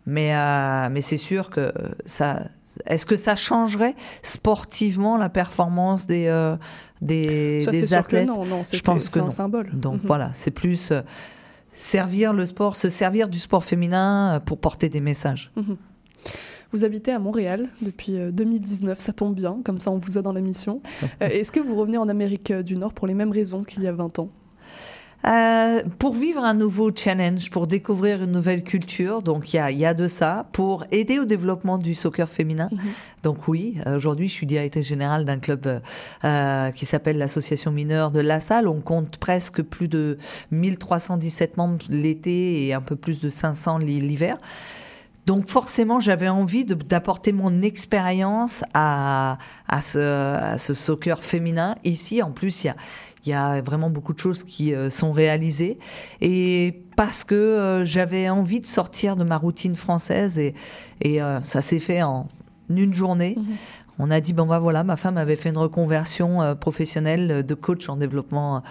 Mais, 0.06 0.34
euh, 0.34 0.88
mais 0.90 1.00
c'est 1.00 1.16
sûr 1.18 1.50
que 1.50 1.72
ça. 2.04 2.42
Est-ce 2.86 3.06
que 3.06 3.14
ça 3.16 3.36
changerait 3.36 3.94
sportivement 4.22 5.16
la 5.16 5.28
performance 5.28 6.06
des, 6.08 6.26
euh, 6.26 6.56
des, 7.00 7.60
Ça, 7.62 7.70
des 7.70 7.78
c'est 7.80 7.86
sûr 7.86 7.96
que 7.98 8.16
athlètes? 8.16 8.26
non, 8.28 8.44
non, 8.44 8.62
Je 8.64 8.80
pense 8.82 9.04
que 9.04 9.10
c'est 9.10 9.20
un 9.20 9.24
non. 9.24 9.30
symbole. 9.30 9.70
Donc 9.72 9.94
Mhm. 10.02 10.06
voilà, 10.06 10.30
c'est 10.34 10.50
plus 10.50 10.90
euh, 10.90 11.00
servir 11.72 12.32
le 12.32 12.44
sport, 12.46 12.76
se 12.76 12.88
servir 12.88 13.28
du 13.28 13.38
sport 13.38 13.64
féminin 13.64 14.34
euh, 14.34 14.40
pour 14.40 14.58
porter 14.58 14.88
des 14.88 15.00
messages. 15.00 15.52
Mhm. 15.56 15.76
Vous 16.72 16.84
habitez 16.84 17.12
à 17.12 17.20
Montréal 17.20 17.68
depuis 17.80 18.18
euh, 18.18 18.32
2019, 18.32 18.98
ça 18.98 19.12
tombe 19.12 19.34
bien, 19.36 19.58
comme 19.64 19.78
ça 19.78 19.92
on 19.92 19.98
vous 19.98 20.18
a 20.18 20.22
dans 20.22 20.32
la 20.32 20.40
mission. 20.40 20.80
Est-ce 21.20 21.52
que 21.52 21.60
vous 21.60 21.76
revenez 21.76 21.98
en 21.98 22.08
Amérique 22.08 22.52
du 22.52 22.76
Nord 22.76 22.92
pour 22.92 23.06
les 23.06 23.14
mêmes 23.14 23.30
raisons 23.30 23.62
qu'il 23.62 23.84
y 23.84 23.86
a 23.86 23.92
20 23.92 24.18
ans? 24.18 24.30
Euh, 25.26 25.82
pour 25.98 26.12
vivre 26.14 26.44
un 26.44 26.52
nouveau 26.52 26.90
challenge, 26.94 27.48
pour 27.50 27.66
découvrir 27.66 28.22
une 28.22 28.32
nouvelle 28.32 28.62
culture, 28.62 29.22
donc 29.22 29.54
il 29.54 29.56
y 29.70 29.74
y 29.74 29.86
a 29.86 29.94
de 29.94 30.06
ça, 30.06 30.46
pour 30.52 30.84
aider 30.90 31.18
au 31.18 31.24
développement 31.24 31.78
du 31.78 31.94
soccer 31.94 32.28
féminin. 32.28 32.68
Donc 33.22 33.48
oui, 33.48 33.78
euh, 33.86 33.96
aujourd'hui 33.96 34.28
je 34.28 34.34
suis 34.34 34.44
directrice 34.46 34.86
générale 34.86 35.24
d'un 35.24 35.38
club 35.38 35.80
euh, 36.24 36.70
qui 36.72 36.84
s'appelle 36.84 37.16
l'association 37.16 37.70
mineure 37.70 38.10
de 38.10 38.20
La 38.20 38.38
Salle. 38.38 38.68
On 38.68 38.80
compte 38.82 39.16
presque 39.16 39.62
plus 39.62 39.88
de 39.88 40.18
1317 40.50 41.56
membres 41.56 41.78
l'été 41.88 42.66
et 42.66 42.74
un 42.74 42.82
peu 42.82 42.96
plus 42.96 43.20
de 43.22 43.30
500 43.30 43.78
l'hi- 43.78 44.00
l'hiver. 44.00 44.36
Donc 45.26 45.48
forcément, 45.48 46.00
j'avais 46.00 46.28
envie 46.28 46.64
d'apporter 46.64 47.32
mon 47.32 47.62
expérience 47.62 48.62
à, 48.74 49.38
à, 49.68 49.80
ce, 49.80 49.98
à 49.98 50.58
ce 50.58 50.74
soccer 50.74 51.22
féminin. 51.22 51.76
Ici, 51.84 52.22
en 52.22 52.30
plus, 52.30 52.64
il 52.64 52.66
y 52.66 52.70
a, 52.70 52.76
y 53.26 53.32
a 53.32 53.62
vraiment 53.62 53.88
beaucoup 53.88 54.12
de 54.12 54.18
choses 54.18 54.44
qui 54.44 54.74
euh, 54.74 54.90
sont 54.90 55.12
réalisées. 55.12 55.78
Et 56.20 56.84
parce 56.96 57.24
que 57.24 57.34
euh, 57.34 57.84
j'avais 57.84 58.28
envie 58.28 58.60
de 58.60 58.66
sortir 58.66 59.16
de 59.16 59.24
ma 59.24 59.38
routine 59.38 59.76
française 59.76 60.38
et, 60.38 60.54
et 61.00 61.22
euh, 61.22 61.40
ça 61.42 61.62
s'est 61.62 61.80
fait 61.80 62.02
en 62.02 62.26
une 62.68 62.94
journée. 62.94 63.36
On 63.98 64.10
a 64.10 64.20
dit, 64.20 64.32
bon 64.32 64.46
bah 64.46 64.58
voilà, 64.58 64.82
ma 64.84 64.96
femme 64.96 65.16
avait 65.16 65.36
fait 65.36 65.50
une 65.50 65.58
reconversion 65.58 66.42
euh, 66.42 66.54
professionnelle 66.54 67.44
de 67.44 67.54
coach 67.54 67.88
en 67.88 67.96
développement, 67.96 68.62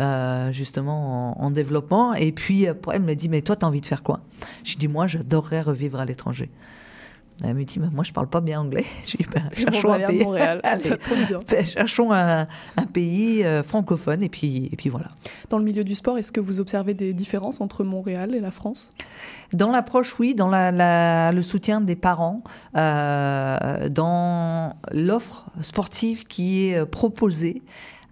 euh, 0.00 0.50
justement 0.52 1.38
en, 1.38 1.44
en, 1.44 1.50
développement. 1.50 2.14
Et 2.14 2.32
puis 2.32 2.64
elle 2.64 3.02
me 3.02 3.14
dit, 3.14 3.28
mais 3.28 3.42
toi, 3.42 3.56
tu 3.56 3.64
as 3.64 3.68
envie 3.68 3.80
de 3.80 3.86
faire 3.86 4.02
quoi? 4.02 4.20
J'ai 4.64 4.76
dit, 4.76 4.88
moi, 4.88 5.06
j'adorerais 5.06 5.60
revivre 5.60 6.00
à 6.00 6.04
l'étranger. 6.04 6.50
Elle 7.42 7.54
me 7.54 7.64
dit, 7.64 7.78
mais 7.78 7.88
moi 7.92 8.04
je 8.04 8.12
parle 8.12 8.28
pas 8.28 8.40
bien 8.40 8.60
anglais. 8.60 8.84
Je 9.06 9.16
dis, 9.16 9.26
ben, 9.32 9.48
cherchons, 9.52 9.92
un 9.92 9.98
pays. 10.00 10.24
Montréal, 10.24 10.60
Allez, 10.62 11.64
cherchons 11.64 12.12
un, 12.12 12.46
un 12.76 12.86
pays 12.86 13.44
euh, 13.44 13.62
francophone 13.62 14.22
et 14.22 14.28
puis, 14.28 14.68
et 14.70 14.76
puis 14.76 14.90
voilà. 14.90 15.08
Dans 15.48 15.58
le 15.58 15.64
milieu 15.64 15.84
du 15.84 15.94
sport, 15.94 16.18
est-ce 16.18 16.32
que 16.32 16.40
vous 16.40 16.60
observez 16.60 16.94
des 16.94 17.12
différences 17.14 17.60
entre 17.60 17.84
Montréal 17.84 18.34
et 18.34 18.40
la 18.40 18.50
France? 18.50 18.92
Dans 19.52 19.70
l'approche, 19.70 20.18
oui, 20.18 20.34
dans 20.34 20.48
la, 20.48 20.70
la, 20.70 21.32
le 21.32 21.42
soutien 21.42 21.80
des 21.80 21.96
parents, 21.96 22.42
euh, 22.76 23.88
dans 23.88 24.76
l'offre 24.92 25.46
sportive 25.62 26.24
qui 26.24 26.66
est 26.66 26.84
proposée 26.86 27.62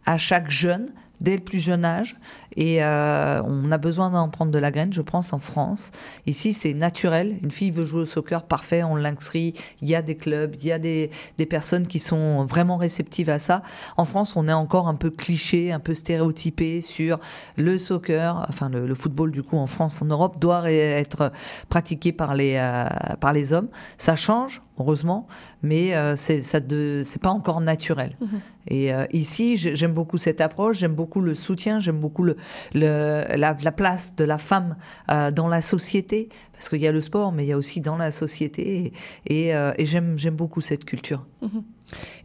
à 0.07 0.16
chaque 0.16 0.51
jeune 0.51 0.91
dès 1.20 1.36
le 1.36 1.42
plus 1.42 1.60
jeune 1.60 1.84
âge. 1.84 2.16
Et 2.56 2.82
euh, 2.82 3.42
on 3.44 3.70
a 3.70 3.78
besoin 3.78 4.10
d'en 4.10 4.28
prendre 4.28 4.50
de 4.50 4.58
la 4.58 4.70
graine, 4.70 4.92
je 4.92 5.02
pense, 5.02 5.32
en 5.32 5.38
France. 5.38 5.90
Ici, 6.26 6.52
c'est 6.52 6.74
naturel. 6.74 7.38
Une 7.42 7.50
fille 7.50 7.70
veut 7.70 7.84
jouer 7.84 8.02
au 8.02 8.06
soccer, 8.06 8.42
parfait, 8.42 8.82
on 8.82 8.96
l'inscrit. 8.96 9.54
Il 9.80 9.88
y 9.88 9.94
a 9.94 10.02
des 10.02 10.16
clubs, 10.16 10.54
il 10.56 10.66
y 10.66 10.72
a 10.72 10.78
des, 10.78 11.10
personnes 11.48 11.86
qui 11.86 11.98
sont 11.98 12.44
vraiment 12.44 12.76
réceptives 12.76 13.30
à 13.30 13.38
ça. 13.38 13.62
En 13.96 14.04
France, 14.04 14.36
on 14.36 14.48
est 14.48 14.52
encore 14.52 14.88
un 14.88 14.96
peu 14.96 15.10
cliché, 15.10 15.72
un 15.72 15.80
peu 15.80 15.94
stéréotypé 15.94 16.80
sur 16.80 17.18
le 17.56 17.78
soccer, 17.78 18.44
enfin 18.48 18.68
le, 18.68 18.86
le 18.86 18.94
football, 18.94 19.30
du 19.30 19.42
coup, 19.42 19.56
en 19.56 19.66
France, 19.66 20.02
en 20.02 20.06
Europe, 20.06 20.38
doit 20.38 20.70
être 20.70 21.32
pratiqué 21.68 22.12
par 22.12 22.34
les, 22.34 22.56
euh, 22.56 22.86
par 23.20 23.32
les 23.32 23.52
hommes. 23.52 23.68
Ça 23.96 24.16
change, 24.16 24.60
heureusement, 24.79 25.26
mais 25.62 25.95
euh, 25.95 26.16
c'est 26.16 26.41
ça 26.41 26.61
c'est 27.03 27.22
pas 27.22 27.31
encore 27.31 27.61
naturel. 27.61 28.16
Mmh. 28.20 28.26
Et 28.68 28.93
euh, 28.93 29.07
ici, 29.12 29.57
j'aime 29.57 29.93
beaucoup 29.93 30.18
cette 30.18 30.41
approche, 30.41 30.79
j'aime 30.79 30.95
beaucoup 30.95 31.20
le 31.20 31.35
soutien, 31.35 31.79
j'aime 31.79 31.99
beaucoup 31.99 32.22
le, 32.22 32.37
le 32.74 33.24
la, 33.37 33.57
la, 33.61 33.72
place 33.72 34.14
de 34.16 34.24
la 34.24 34.39
femme 34.39 34.76
euh, 35.11 35.31
dans 35.31 35.49
la 35.49 35.62
société, 35.62 36.29
parce 36.53 36.68
qu'il 36.68 36.81
y 36.81 36.87
a 36.87 36.93
le 36.93 37.01
sport, 37.01 37.33
mais 37.33 37.45
il 37.45 37.49
y 37.49 37.53
a 37.53 37.59
aussi 37.59 37.81
dans 37.81 37.97
la 37.97 38.11
société, 38.11 38.93
et, 39.26 39.47
et, 39.47 39.55
euh, 39.55 39.72
et 39.79 39.87
j'aime 39.87 40.16
beaucoup 40.37 40.61
cette 40.61 40.85
culture. 40.85 41.26
Mmh. 41.41 41.47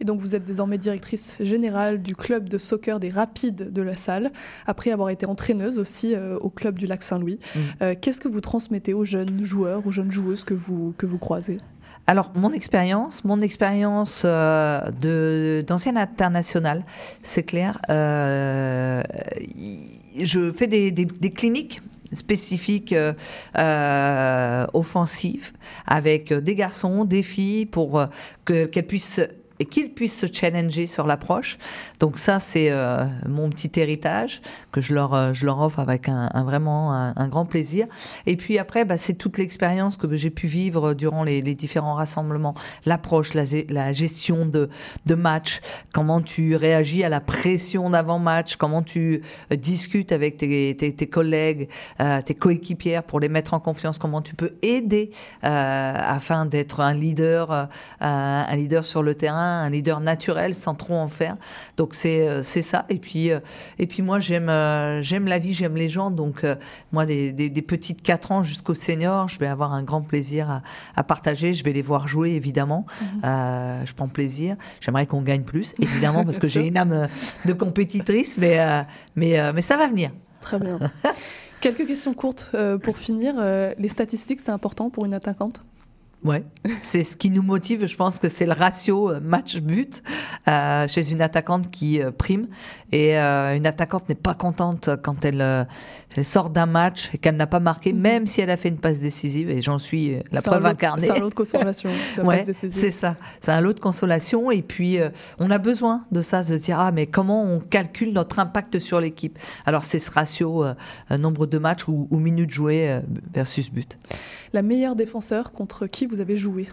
Et 0.02 0.04
donc 0.06 0.20
vous 0.20 0.36
êtes 0.36 0.44
désormais 0.44 0.78
directrice 0.78 1.38
générale 1.42 2.02
du 2.02 2.16
club 2.16 2.50
de 2.50 2.58
soccer 2.58 3.00
des 3.00 3.10
Rapides 3.10 3.72
de 3.72 3.82
la 3.82 3.96
Salle, 3.96 4.32
après 4.66 4.92
avoir 4.92 5.10
été 5.10 5.26
entraîneuse 5.26 5.80
aussi 5.80 6.16
euh, 6.16 6.38
au 6.40 6.50
club 6.50 6.78
du 6.78 6.86
Lac 6.86 7.04
Saint-Louis. 7.04 7.40
Mmh. 7.40 7.60
Euh, 7.82 7.96
Qu'est-ce 8.00 8.20
que 8.20 8.28
vous 8.28 8.42
transmettez 8.42 8.94
aux 8.94 9.06
jeunes 9.06 9.44
joueurs, 9.44 9.86
aux 9.88 9.92
jeunes 9.92 10.12
joueuses 10.12 10.44
que 10.44 10.54
vous, 10.54 10.94
que 10.98 11.06
vous 11.06 11.18
croisez? 11.18 11.60
Alors, 12.06 12.32
mon 12.36 12.52
expérience, 12.52 13.24
mon 13.24 13.40
expérience 13.40 14.24
euh, 14.26 15.62
d'ancienne 15.62 15.98
internationale, 15.98 16.84
c'est 17.22 17.44
clair. 17.44 17.80
Euh, 17.90 19.02
je 20.20 20.52
fais 20.52 20.68
des, 20.68 20.92
des, 20.92 21.32
cliniques 21.32 21.82
spécifiques 22.12 22.94
euh, 23.58 24.66
offensives 24.74 25.54
avec 25.88 26.34
des 26.34 26.56
garçons, 26.56 27.06
des 27.06 27.24
filles 27.24 27.66
pour 27.66 28.06
qu'elles 28.46 28.88
puissent 28.88 29.22
et 29.64 29.66
qu'ils 29.66 29.94
puissent 29.94 30.20
se 30.20 30.26
challenger 30.26 30.88
sur 30.88 31.08
l'approche. 31.08 31.58
Donc 32.00 32.20
ça, 32.20 32.42
c'est 32.42 32.70
euh, 32.70 33.06
mon 33.30 33.50
petit 33.50 33.72
héritage 33.80 34.42
que 34.74 34.82
je 34.82 34.94
leur, 34.94 35.14
euh, 35.14 35.32
je 35.32 35.46
leur 35.46 35.62
offre 35.62 35.80
avec 35.80 36.10
un, 36.10 36.44
vraiment 36.44 36.92
un, 36.92 37.28
grand 37.30 37.46
plaisir. 37.46 37.88
Et 38.26 38.36
puis 38.36 38.60
après, 38.60 38.84
bah, 38.84 38.98
c'est 38.98 39.14
toute 39.14 39.38
l'expérience 39.38 39.96
que 39.96 40.14
j'ai 40.18 40.32
pu 40.32 40.48
vivre 40.48 40.94
durant 40.94 41.24
les, 41.24 41.42
différents 41.54 41.94
rassemblements, 41.94 42.56
l'approche, 42.86 43.34
la, 43.36 43.94
gestion 43.94 44.46
de, 44.46 44.68
match, 45.16 45.62
comment 45.94 46.20
tu 46.20 46.58
réagis 46.58 47.06
à 47.06 47.10
la 47.10 47.22
pression 47.22 47.90
d'avant-match, 47.90 48.58
comment 48.58 48.82
tu 48.82 49.22
euh, 49.50 49.56
discutes 49.56 50.12
avec 50.12 50.36
tes, 50.36 50.76
tes, 50.76 51.08
collègues, 51.08 51.70
tes 52.26 52.36
coéquipières 52.36 53.04
pour 53.04 53.22
les 53.22 53.30
mettre 53.30 53.54
en 53.54 53.62
confiance, 53.62 53.98
comment 53.98 54.22
tu 54.22 54.36
peux 54.36 54.56
aider 54.62 55.12
afin 55.42 56.46
d'être 56.46 56.82
un 56.82 56.94
leader, 56.94 57.70
un 58.02 58.56
leader 58.56 58.84
sur 58.84 59.04
le 59.04 59.16
terrain 59.16 59.53
un 59.62 59.70
leader 59.70 60.00
naturel 60.00 60.56
sans 60.56 60.76
trop 60.76 60.96
en 60.96 61.08
faire. 61.08 61.38
Donc 61.78 61.94
c'est 61.94 62.44
c'est 62.44 62.62
ça. 62.62 62.86
Et 62.90 62.98
puis 62.98 63.30
et 63.80 63.88
puis 63.88 64.02
moi 64.02 64.20
j'aime 64.20 64.52
j'aime 65.02 65.28
la 65.28 65.40
vie, 65.40 65.54
j'aime 65.54 65.76
les 65.76 65.90
gens. 65.90 66.12
Donc 66.12 66.46
moi 66.92 67.06
des, 67.06 67.32
des, 67.32 67.50
des 67.50 67.62
petites 67.62 68.02
4 68.02 68.32
ans 68.32 68.44
jusqu'au 68.44 68.74
senior, 68.74 69.28
je 69.28 69.40
vais 69.40 69.48
avoir 69.48 69.74
un 69.74 69.84
grand 69.84 70.02
plaisir 70.02 70.50
à, 70.50 70.62
à, 70.96 71.04
partager. 71.04 71.54
Je 71.54 71.64
vais 71.64 71.74
les 71.74 71.82
voir 71.82 72.08
jouer 72.08 72.32
évidemment. 72.32 72.86
Euh, 73.24 73.86
je 73.86 73.94
prends 73.94 74.08
plaisir. 74.08 74.56
J'aimerais 74.82 75.06
qu'on 75.06 75.22
gagne 75.22 75.44
plus 75.44 75.76
évidemment 75.80 76.24
parce 76.24 76.40
que 76.40 76.48
j'ai 76.48 76.68
une 76.68 76.78
âme 76.78 77.08
de 77.46 77.54
compétitrice, 77.54 78.38
mais 78.38 78.60
euh, 78.60 78.82
mais 79.16 79.40
euh, 79.40 79.52
mais 79.54 79.62
ça 79.62 79.78
va 79.78 79.88
venir. 79.88 80.12
Très 80.42 80.60
bien. 80.60 80.80
Quelques 81.62 81.88
questions 81.88 82.14
courtes 82.14 82.52
euh, 82.56 82.78
pour 82.78 82.98
finir. 82.98 83.36
Euh, 83.38 83.74
les 83.78 83.88
statistiques, 83.88 84.42
c'est 84.42 84.52
important 84.52 84.90
pour 84.90 85.06
une 85.06 85.14
attaquante? 85.14 85.62
Ouais, 86.24 86.46
c'est 86.80 87.04
ce 87.04 87.18
qui 87.18 87.30
nous 87.30 87.42
motive. 87.42 87.86
Je 87.86 87.96
pense 87.98 88.18
que 88.18 88.30
c'est 88.30 88.46
le 88.46 88.54
ratio 88.54 89.12
euh, 89.12 89.20
match-but 89.20 90.02
euh, 90.48 90.88
chez 90.88 91.12
une 91.12 91.22
attaquante 91.22 91.70
qui 91.70 92.02
euh, 92.02 92.12
prime. 92.12 92.48
Et 92.94 93.18
euh, 93.18 93.56
une 93.58 93.66
attaquante 93.66 94.08
n'est 94.08 94.16
pas 94.16 94.34
contente 94.34 94.90
quand 95.04 95.26
elle, 95.26 95.68
elle 96.16 96.26
sort 96.26 96.50
d'un 96.50 96.66
match 96.66 97.10
et 97.14 97.18
qu'elle 97.18 97.36
n'a 97.36 97.48
pas 97.48 97.60
marqué, 97.60 97.92
-hmm. 97.92 98.00
même 98.00 98.28
si 98.28 98.40
elle 98.40 98.52
a 98.52 98.58
fait 98.58 98.70
une 98.70 98.78
passe 98.78 99.00
décisive. 99.02 99.50
Et 99.50 99.60
j'en 99.60 99.78
suis 99.78 100.18
la 100.32 100.42
preuve 100.42 100.66
incarnée. 100.66 101.08
C'est 101.08 101.18
un 101.18 101.20
lot 101.20 101.30
de 101.30 101.34
consolation. 101.34 101.90
ouais, 102.24 102.46
c'est 102.54 102.92
ça. 102.92 103.16
C'est 103.42 103.52
un 103.52 103.62
lot 103.62 103.74
de 103.74 103.80
consolation. 103.80 104.52
Et 104.52 104.62
puis, 104.62 105.00
on 105.40 105.50
a 105.52 105.58
besoin 105.58 106.06
de 106.12 106.22
ça, 106.22 106.42
de 106.42 106.48
se 106.48 106.54
dire 106.54 106.80
ah 106.80 106.92
mais 106.92 107.08
comment 107.08 107.44
on 107.44 107.60
calcule 107.60 108.14
notre 108.14 108.40
impact 108.40 108.80
sur 108.80 109.00
l'équipe? 109.02 109.38
Alors 109.66 109.84
c'est 109.84 110.00
ce 110.00 110.12
ratio 110.12 110.64
nombre 111.10 111.48
de 111.48 111.58
matchs 111.58 111.88
ou, 111.88 112.08
ou 112.12 112.20
minutes 112.20 112.52
jouées 112.52 113.02
versus 113.34 113.72
but. 113.72 113.98
La 114.54 114.62
meilleure 114.62 114.96
défenseur 114.96 115.52
contre 115.52 115.88
qui 115.88 116.06
vous 116.06 116.13
avez 116.20 116.38
joué 116.38 116.68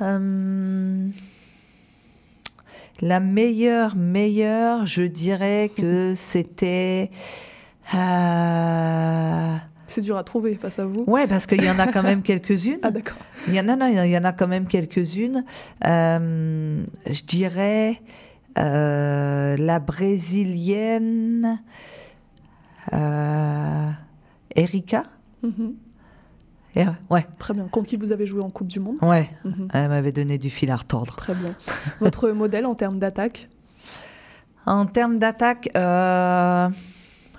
euh, 0.00 1.08
La 3.00 3.20
meilleure, 3.20 3.96
meilleure, 3.96 4.86
je 4.86 5.02
dirais 5.02 5.70
que 5.76 6.14
c'était. 6.16 7.10
Euh... 7.94 9.56
C'est 9.86 10.02
dur 10.02 10.16
à 10.16 10.22
trouver 10.22 10.54
face 10.54 10.78
à 10.78 10.86
vous. 10.86 11.02
Ouais, 11.08 11.26
parce 11.26 11.46
qu'il 11.46 11.64
y 11.64 11.70
en 11.70 11.78
a 11.80 11.88
quand 11.88 12.04
même 12.04 12.22
quelques-unes. 12.30 12.78
ah 12.82 12.92
d'accord. 12.92 13.16
Il 13.48 13.54
y 13.54 13.60
en 13.60 13.68
a, 13.68 13.74
non, 13.74 13.86
il 13.88 14.10
y 14.10 14.16
en 14.16 14.24
a 14.24 14.32
quand 14.32 14.46
même 14.46 14.66
quelques-unes. 14.66 15.44
Euh, 15.84 16.84
je 17.06 17.22
dirais 17.24 18.00
euh, 18.58 19.56
la 19.56 19.80
brésilienne 19.80 21.60
Erika. 24.54 25.04
Mm 25.42 25.48
-hmm. 25.48 25.89
Et 26.76 26.84
ouais. 27.10 27.26
Très 27.38 27.54
bien. 27.54 27.66
Contre 27.68 27.88
qui 27.88 27.96
vous 27.96 28.12
avez 28.12 28.26
joué 28.26 28.42
en 28.42 28.50
Coupe 28.50 28.68
du 28.68 28.80
Monde 28.80 28.96
Ouais. 29.02 29.28
Mm 29.44 29.50
-hmm. 29.50 29.68
Elle 29.72 29.88
m'avait 29.88 30.12
donné 30.12 30.38
du 30.38 30.50
fil 30.50 30.70
à 30.70 30.76
retordre. 30.76 31.16
Très 31.16 31.34
bien. 31.34 31.54
Votre 32.00 32.30
modèle 32.42 32.66
en 32.66 32.74
termes 32.74 32.98
d'attaque 32.98 33.48
En 34.66 34.86
termes 34.86 35.18
d'attaque, 35.18 35.68
euh, 35.74 36.68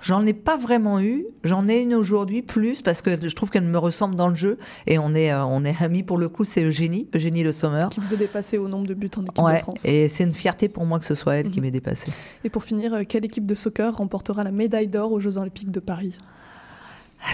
j'en 0.02 0.26
ai 0.26 0.34
pas 0.34 0.58
vraiment 0.58 1.00
eu. 1.00 1.24
J'en 1.44 1.66
ai 1.66 1.80
une 1.80 1.94
aujourd'hui 1.94 2.42
plus 2.42 2.82
parce 2.82 3.00
que 3.00 3.10
je 3.16 3.34
trouve 3.34 3.50
qu'elle 3.50 3.64
me 3.64 3.78
ressemble 3.78 4.16
dans 4.16 4.28
le 4.28 4.34
jeu 4.34 4.58
et 4.86 4.98
on 4.98 5.14
est 5.14 5.32
euh, 5.32 5.44
on 5.56 5.64
est 5.64 5.76
amis 5.82 6.02
pour 6.02 6.18
le 6.18 6.28
coup. 6.28 6.44
C'est 6.44 6.62
Eugénie, 6.62 7.08
Eugénie 7.14 7.42
Le 7.42 7.52
Sommer. 7.52 7.86
Qui 7.90 8.00
vous 8.00 8.12
a 8.12 8.16
dépassé 8.16 8.58
au 8.58 8.68
nombre 8.68 8.86
de 8.86 8.94
buts 8.94 9.10
en 9.16 9.22
équipe 9.22 9.44
ouais, 9.44 9.54
de 9.54 9.62
France. 9.62 9.84
Et 9.86 10.08
c'est 10.08 10.24
une 10.24 10.34
fierté 10.34 10.68
pour 10.68 10.84
moi 10.84 10.98
que 10.98 11.06
ce 11.06 11.14
soit 11.14 11.36
elle 11.36 11.46
mm 11.46 11.48
-hmm. 11.48 11.52
qui 11.54 11.60
m'ait 11.62 11.70
dépassé. 11.80 12.12
Et 12.44 12.50
pour 12.50 12.64
finir, 12.64 12.88
euh, 12.92 13.02
quelle 13.10 13.24
équipe 13.24 13.46
de 13.46 13.54
soccer 13.54 13.90
remportera 13.96 14.44
la 14.44 14.52
médaille 14.52 14.88
d'or 14.88 15.08
aux 15.14 15.20
Jeux 15.20 15.36
Olympiques 15.38 15.70
de 15.78 15.80
Paris? 15.80 16.14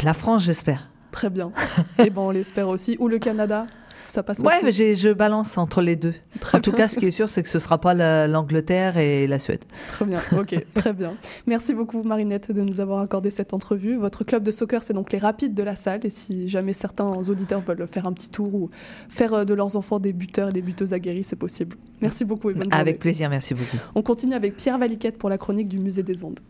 La 0.05 0.15
France, 0.15 0.45
j'espère. 0.45 0.83
Très 1.11 1.31
bien. 1.31 1.51
Et 2.05 2.11
bon, 2.11 2.29
on 2.29 2.31
l'espère 2.31 2.69
aussi. 2.69 2.97
Ou 3.01 3.09
le 3.09 3.19
Canada 3.19 3.67
ça 4.09 4.23
passe 4.23 4.39
ouais, 4.41 4.47
aussi. 4.65 4.65
mais 4.65 4.95
je 4.95 5.13
balance 5.13 5.59
entre 5.59 5.83
les 5.83 5.95
deux. 5.95 6.15
Très 6.41 6.57
en 6.57 6.61
bien. 6.61 6.73
tout 6.73 6.77
cas, 6.77 6.89
ce 6.89 6.99
qui 6.99 7.07
est 7.07 7.11
sûr, 7.11 7.29
c'est 7.29 7.43
que 7.43 7.49
ce 7.49 7.59
ne 7.59 7.63
sera 7.63 7.79
pas 7.79 7.95
l'Angleterre 8.27 8.97
et 8.97 9.27
la 9.27 9.39
Suède. 9.39 9.65
Très 9.93 10.05
bien, 10.07 10.19
ok, 10.33 10.65
très 10.75 10.93
bien. 10.93 11.15
Merci 11.47 11.75
beaucoup, 11.75 12.03
Marinette, 12.03 12.51
de 12.51 12.63
nous 12.63 12.81
avoir 12.81 13.01
accordé 13.01 13.31
cette 13.31 13.53
entrevue. 13.53 13.97
Votre 13.97 14.25
club 14.25 14.43
de 14.43 14.51
soccer, 14.51 14.83
c'est 14.83 14.95
donc 14.95 15.13
les 15.13 15.19
Rapides 15.19 15.55
de 15.55 15.63
la 15.63 15.77
salle. 15.77 16.01
Et 16.05 16.11
si 16.11 16.49
jamais 16.49 16.73
certains 16.73 17.11
auditeurs 17.29 17.61
veulent 17.61 17.87
faire 17.87 18.07
un 18.07 18.13
petit 18.13 18.31
tour 18.31 18.55
ou 18.55 18.71
faire 19.11 19.45
de 19.45 19.55
leurs 19.55 19.77
enfants 19.77 19.99
des 19.99 20.13
buteurs 20.13 20.49
et 20.49 20.53
des 20.53 20.63
buteuses 20.63 20.95
aguerris, 20.95 21.25
c'est 21.25 21.37
possible. 21.37 21.77
Merci 22.01 22.25
beaucoup 22.25 22.51
et 22.51 22.55
bonne 22.55 22.69
Avec 22.71 22.77
journée. 22.77 22.95
plaisir, 22.95 23.29
merci 23.29 23.55
beaucoup. 23.55 23.77
On 23.95 24.03
continue 24.03 24.35
avec 24.35 24.57
Pierre 24.57 24.79
Valiquette 24.79 25.19
pour 25.19 25.29
la 25.29 25.37
chronique 25.37 25.69
du 25.69 25.79
Musée 25.79 26.03
des 26.03 26.25
Ondes. 26.25 26.41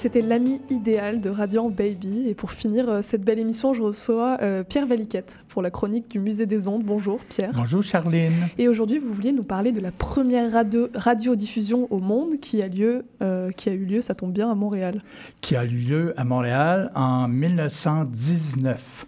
C'était 0.00 0.22
l'ami 0.22 0.62
idéal 0.70 1.20
de 1.20 1.28
Radiant 1.28 1.68
Baby. 1.68 2.26
Et 2.26 2.34
pour 2.34 2.52
finir 2.52 2.88
euh, 2.88 3.00
cette 3.02 3.22
belle 3.22 3.38
émission, 3.38 3.74
je 3.74 3.82
reçois 3.82 4.38
euh, 4.40 4.64
Pierre 4.64 4.86
Valiquette 4.86 5.44
pour 5.48 5.60
la 5.60 5.70
chronique 5.70 6.08
du 6.08 6.18
Musée 6.18 6.46
des 6.46 6.68
Ondes. 6.68 6.82
Bonjour 6.82 7.20
Pierre. 7.28 7.52
Bonjour 7.54 7.82
Charline. 7.82 8.32
Et 8.56 8.66
aujourd'hui, 8.66 8.98
vous 8.98 9.12
vouliez 9.12 9.32
nous 9.32 9.42
parler 9.42 9.72
de 9.72 9.80
la 9.80 9.92
première 9.92 10.50
radio 10.52 10.88
radiodiffusion 10.94 11.86
au 11.90 11.98
monde 11.98 12.40
qui 12.40 12.62
a, 12.62 12.68
lieu, 12.68 13.02
euh, 13.20 13.50
qui 13.50 13.68
a 13.68 13.74
eu 13.74 13.84
lieu, 13.84 14.00
ça 14.00 14.14
tombe 14.14 14.32
bien, 14.32 14.50
à 14.50 14.54
Montréal. 14.54 15.02
Qui 15.42 15.54
a 15.54 15.64
eu 15.66 15.68
lieu 15.68 16.14
à 16.18 16.24
Montréal 16.24 16.90
en 16.94 17.28
1919. 17.28 19.06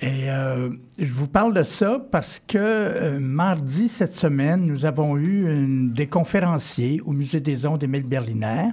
Et 0.00 0.28
euh, 0.28 0.70
je 0.98 1.12
vous 1.12 1.28
parle 1.28 1.54
de 1.54 1.62
ça 1.62 2.04
parce 2.10 2.42
que 2.44 2.58
euh, 2.58 3.18
mardi 3.20 3.86
cette 3.86 4.12
semaine, 4.12 4.66
nous 4.66 4.86
avons 4.86 5.16
eu 5.16 5.48
une, 5.48 5.92
des 5.92 6.08
conférenciers 6.08 7.00
au 7.06 7.12
Musée 7.12 7.38
des 7.38 7.64
Ondes 7.64 7.82
Émile 7.82 8.02
Berliner 8.02 8.70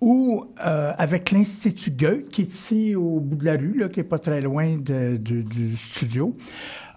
où, 0.00 0.44
euh, 0.64 0.92
avec 0.96 1.30
l'Institut 1.30 1.90
Goethe, 1.90 2.28
qui 2.30 2.42
est 2.42 2.54
ici 2.54 2.94
au 2.94 3.20
bout 3.20 3.36
de 3.36 3.44
la 3.44 3.56
rue, 3.56 3.76
là, 3.78 3.88
qui 3.88 4.00
n'est 4.00 4.04
pas 4.04 4.18
très 4.18 4.40
loin 4.40 4.76
du 4.78 5.76
studio, 5.76 6.34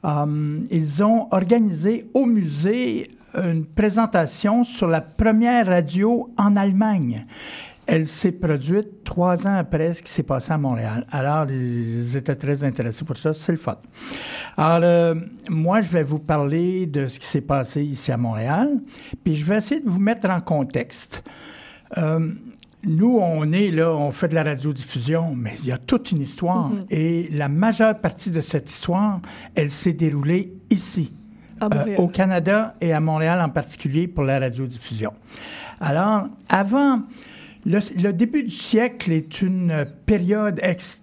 euh, 0.06 0.60
ils 0.70 1.04
ont 1.04 1.28
organisé 1.32 2.10
au 2.14 2.26
musée 2.26 3.10
une 3.36 3.66
présentation 3.66 4.64
sur 4.64 4.88
la 4.88 5.02
première 5.02 5.68
radio 5.68 6.30
en 6.38 6.56
Allemagne. 6.56 7.26
Elle 7.86 8.08
s'est 8.08 8.32
produite 8.32 9.04
trois 9.04 9.46
ans 9.46 9.58
après 9.58 9.94
ce 9.94 10.04
qui 10.04 10.12
s'est 10.12 10.24
passé 10.24 10.54
à 10.54 10.58
Montréal. 10.58 11.06
Alors, 11.12 11.48
ils 11.50 12.16
étaient 12.16 12.36
très 12.36 12.64
intéressés 12.64 13.04
pour 13.04 13.18
ça. 13.18 13.34
C'est 13.34 13.52
le 13.52 13.58
fun. 13.58 13.78
Alors, 14.56 14.90
euh, 14.90 15.16
moi, 15.50 15.82
je 15.82 15.90
vais 15.90 16.04
vous 16.04 16.20
parler 16.20 16.86
de 16.86 17.08
ce 17.08 17.20
qui 17.20 17.26
s'est 17.26 17.42
passé 17.42 17.84
ici 17.84 18.12
à 18.12 18.18
Montréal, 18.18 18.78
puis 19.24 19.36
je 19.36 19.44
vais 19.44 19.58
essayer 19.58 19.82
de 19.82 19.90
vous 19.90 20.00
mettre 20.00 20.30
en 20.30 20.40
contexte. 20.40 21.24
Euh, 21.98 22.32
nous, 22.86 23.18
on 23.18 23.52
est 23.52 23.72
là, 23.72 23.96
on 23.96 24.12
fait 24.12 24.28
de 24.28 24.36
la 24.36 24.44
radiodiffusion, 24.44 25.36
mais 25.36 25.54
il 25.60 25.68
y 25.68 25.72
a 25.72 25.78
toute 25.78 26.12
une 26.12 26.22
histoire. 26.22 26.70
Mhm. 26.70 26.86
Et 26.90 27.30
la 27.32 27.48
majeure 27.48 28.00
partie 28.00 28.32
de 28.32 28.42
cette 28.42 28.70
histoire, 28.70 29.22
elle 29.56 29.70
s'est 29.70 29.94
déroulée 29.94 30.54
ici, 30.70 31.14
euh, 31.64 31.96
au 31.98 32.08
Canada 32.08 32.76
et 32.82 32.94
à 32.94 33.00
Montréal 33.00 33.42
en 33.42 33.50
particulier 33.50 34.08
pour 34.08 34.24
la 34.24 34.40
radiodiffusion. 34.40 35.14
Alors, 35.80 36.28
avant, 36.50 37.02
le, 37.66 37.80
le 38.02 38.12
début 38.12 38.44
du 38.44 38.50
siècle 38.50 39.12
est 39.12 39.42
une 39.42 39.86
période 40.06 40.60
extrêmement 40.62 41.03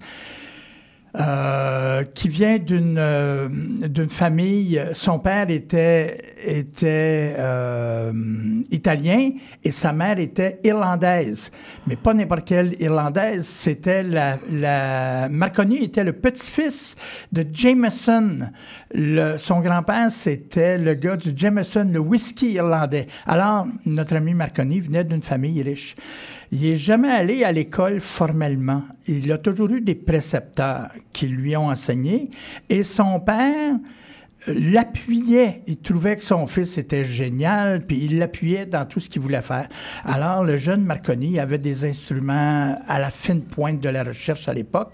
Euh, 1.20 2.04
qui 2.04 2.30
vient 2.30 2.56
d'une 2.56 2.96
euh, 2.98 3.46
d'une 3.86 4.08
famille. 4.08 4.82
Son 4.94 5.18
père 5.18 5.50
était 5.50 6.16
était 6.42 7.34
euh, 7.38 8.10
italien 8.70 9.32
et 9.62 9.72
sa 9.72 9.92
mère 9.92 10.18
était 10.18 10.58
irlandaise, 10.64 11.50
mais 11.86 11.96
pas 11.96 12.14
n'importe 12.14 12.46
quelle 12.46 12.80
irlandaise. 12.80 13.46
C'était 13.46 14.02
la, 14.02 14.38
la 14.50 15.28
Marconi 15.28 15.84
était 15.84 16.02
le 16.02 16.14
petit-fils 16.14 16.96
de 17.30 17.46
Jameson. 17.52 18.48
Son 19.36 19.60
grand-père 19.60 20.10
c'était 20.10 20.78
le 20.78 20.94
gars 20.94 21.18
du 21.18 21.34
Jameson, 21.36 21.90
le 21.92 21.98
whisky 21.98 22.52
irlandais. 22.52 23.06
Alors 23.26 23.66
notre 23.84 24.16
ami 24.16 24.32
Marconi 24.32 24.80
venait 24.80 25.04
d'une 25.04 25.20
famille 25.20 25.62
riche. 25.62 25.94
Il 26.52 26.60
n'est 26.60 26.76
jamais 26.76 27.08
allé 27.08 27.44
à 27.44 27.50
l'école 27.50 27.98
formellement. 27.98 28.82
Il 29.06 29.32
a 29.32 29.38
toujours 29.38 29.70
eu 29.70 29.80
des 29.80 29.94
précepteurs 29.94 30.88
qui 31.14 31.26
lui 31.26 31.56
ont 31.56 31.68
enseigné. 31.68 32.28
Et 32.68 32.84
son 32.84 33.20
père 33.20 33.76
euh, 34.48 34.54
l'appuyait. 34.70 35.62
Il 35.66 35.78
trouvait 35.78 36.14
que 36.16 36.22
son 36.22 36.46
fils 36.46 36.76
était 36.76 37.04
génial, 37.04 37.86
puis 37.86 38.04
il 38.04 38.18
l'appuyait 38.18 38.66
dans 38.66 38.84
tout 38.84 39.00
ce 39.00 39.08
qu'il 39.08 39.22
voulait 39.22 39.40
faire. 39.40 39.66
Alors, 40.04 40.44
le 40.44 40.58
jeune 40.58 40.84
Marconi 40.84 41.40
avait 41.40 41.56
des 41.56 41.86
instruments 41.86 42.76
à 42.86 42.98
la 42.98 43.10
fine 43.10 43.42
pointe 43.42 43.80
de 43.80 43.88
la 43.88 44.04
recherche 44.04 44.46
à 44.46 44.52
l'époque 44.52 44.92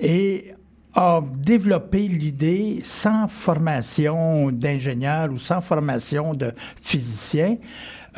et 0.00 0.54
a 0.94 1.20
développé 1.36 2.08
l'idée 2.08 2.80
sans 2.82 3.26
formation 3.28 4.50
d'ingénieur 4.50 5.30
ou 5.32 5.38
sans 5.38 5.60
formation 5.60 6.34
de 6.34 6.52
physicien 6.80 7.56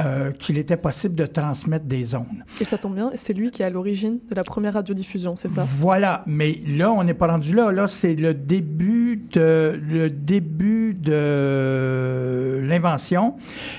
euh, 0.01 0.33
qu'il 0.33 0.59
était 0.59 0.77
possible 0.77 1.15
de 1.15 1.27
transmettre 1.27 1.85
des 1.85 2.15
ondes. 2.15 2.45
Et 2.61 2.65
ça 2.65 2.79
tombe 2.79 2.95
bien, 2.95 3.11
c'est 3.15 3.35
lui 3.35 3.51
qui 3.51 3.63
est 3.63 3.67
à 3.67 3.71
l'origine 3.71 4.19
de 4.29 4.35
la 4.35 4.43
première 4.43 4.75
radiodiffusion, 4.75 5.37
c'est 5.37 5.49
ça? 5.49 5.67
Voilà, 5.79 6.23
mais 6.27 6.61
là, 6.67 6.91
on 6.93 7.05
n'est 7.05 7.15
pas 7.15 7.27
rendu 7.27 7.53
là. 7.53 7.71
Là, 7.71 7.89
c'est 7.89 8.15
le 8.15 8.33
début 8.35 9.23
de 9.33 9.79
le 9.87 10.09
début 10.11 10.95
de 10.95 12.61
l'invention. 12.63 13.37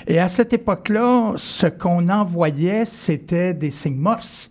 Et 0.07 0.19
à 0.19 0.27
cette 0.27 0.53
époque-là, 0.53 1.33
ce 1.35 1.67
qu'on 1.67 2.09
envoyait, 2.09 2.85
c'était 2.85 3.53
des 3.53 3.71
signes 3.71 3.97
morse. 3.97 4.49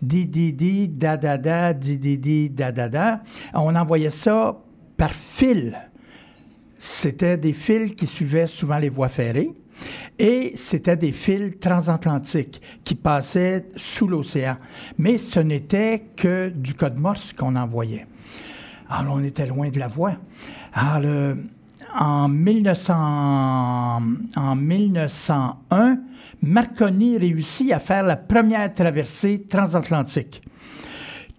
Di, 0.00 0.26
di, 0.26 0.54
di, 0.54 0.88
da, 0.88 1.16
da, 1.18 1.36
da, 1.36 1.74
di, 1.74 1.98
di, 1.98 2.18
di, 2.18 2.48
da, 2.48 2.72
da, 2.72 2.88
da. 2.88 3.20
On 3.52 3.74
envoyait 3.74 4.08
ça 4.10 4.56
par 4.96 5.10
fil. 5.10 5.76
C'était 6.78 7.36
des 7.36 7.52
fils 7.52 7.94
qui 7.94 8.06
suivaient 8.06 8.46
souvent 8.46 8.78
les 8.78 8.88
voies 8.88 9.10
ferrées. 9.10 9.50
Et 10.18 10.52
c'était 10.54 10.96
des 10.96 11.12
fils 11.12 11.58
transatlantiques 11.58 12.60
qui 12.84 12.94
passaient 12.94 13.66
sous 13.76 14.06
l'océan. 14.06 14.56
Mais 14.98 15.16
ce 15.16 15.40
n'était 15.40 16.04
que 16.16 16.50
du 16.50 16.74
code 16.74 16.98
morse 16.98 17.32
qu'on 17.32 17.56
envoyait. 17.56 18.06
Alors, 18.90 19.14
on 19.14 19.24
était 19.24 19.46
loin 19.46 19.70
de 19.70 19.78
la 19.78 19.88
voie. 19.88 20.16
Alors, 20.74 21.36
1900, 22.28 24.02
en 24.36 24.56
1901, 24.56 25.98
Marconi 26.42 27.16
réussit 27.16 27.72
à 27.72 27.78
faire 27.78 28.02
la 28.04 28.16
première 28.16 28.72
traversée 28.72 29.46
transatlantique. 29.48 30.42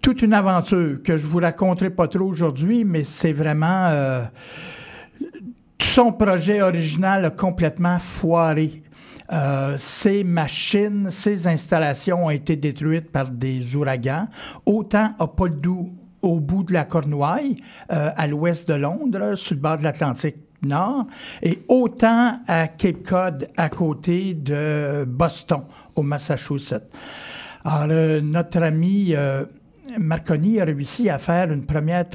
Toute 0.01 0.23
une 0.23 0.33
aventure 0.33 1.03
que 1.03 1.17
je 1.17 1.27
vous 1.27 1.39
raconterai 1.39 1.91
pas 1.91 2.07
trop 2.07 2.25
aujourd'hui, 2.25 2.83
mais 2.83 3.03
c'est 3.03 3.33
vraiment... 3.33 3.87
euh, 3.89 4.23
son 5.83 6.11
projet 6.11 6.61
original 6.61 7.25
a 7.25 7.29
complètement 7.29 7.99
foiré. 7.99 8.83
Euh, 9.31 9.77
machines, 10.25 11.09
ces 11.09 11.47
installations 11.47 12.25
ont 12.25 12.29
été 12.29 12.55
détruites 12.55 13.11
par 13.11 13.29
des 13.29 13.75
ouragans, 13.75 14.27
autant 14.65 15.11
à 15.19 15.27
Poldou, 15.27 15.89
au 16.21 16.39
bout 16.39 16.63
de 16.63 16.73
la 16.73 16.83
Cornouaille, 16.83 17.57
euh, 17.91 18.09
à 18.15 18.27
l'ouest 18.27 18.67
de 18.67 18.75
Londres, 18.75 19.35
sur 19.35 19.55
le 19.55 19.61
bord 19.61 19.77
de 19.77 19.83
l'Atlantique 19.83 20.35
Nord, 20.63 21.07
et 21.41 21.63
autant 21.67 22.39
à 22.47 22.67
Cape 22.67 23.03
Cod, 23.03 23.47
à 23.57 23.69
côté 23.69 24.33
de 24.33 25.05
Boston, 25.07 25.63
au 25.95 26.03
Massachusetts. 26.03 26.89
Alors, 27.63 27.87
euh, 27.91 28.21
notre 28.21 28.63
ami 28.63 29.13
euh, 29.15 29.45
Marconi 29.97 30.59
a 30.59 30.65
réussi 30.65 31.09
à 31.09 31.19
faire 31.19 31.51
une 31.51 31.65
première 31.65 32.05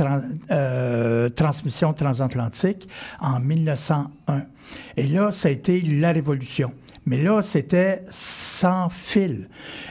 euh, 0.50 1.28
transmission 1.28 1.92
transatlantique 1.92 2.88
en 3.20 3.40
1901. 3.40 4.44
Et 4.96 5.06
là, 5.06 5.30
ça 5.30 5.48
a 5.48 5.50
été 5.50 5.80
la 5.80 6.12
révolution. 6.12 6.72
Mais 7.06 7.22
là, 7.22 7.40
c'était 7.40 8.02
sans 8.08 8.88
fil. 8.88 9.48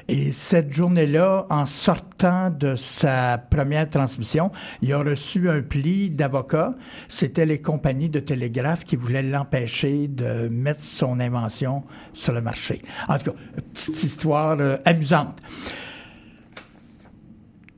Et 0.10 0.34
cette 0.34 0.74
journée-là, 0.74 1.48
en 1.50 1.66
sortant 1.66 2.50
de 2.50 2.76
sa 2.76 3.38
première 3.38 3.90
transmission, 3.90 4.52
il 4.82 4.92
a 4.92 4.98
reçu 4.98 5.50
un 5.50 5.62
pli 5.62 6.10
d'avocats. 6.10 6.76
C'était 7.08 7.46
les 7.46 7.60
compagnies 7.60 8.10
de 8.10 8.20
télégraphe 8.20 8.84
qui 8.84 8.98
voulaient 8.98 9.24
l'empêcher 9.24 10.10
de 10.10 10.50
mettre 10.50 10.84
son 10.84 11.22
invention 11.22 11.86
sur 12.12 12.34
le 12.34 12.42
marché. 12.42 12.82
En 13.08 13.18
tout 13.18 13.32
cas, 13.32 13.38
petite 13.74 14.04
histoire 14.04 14.58
euh, 14.60 14.76
amusante. 14.84 15.42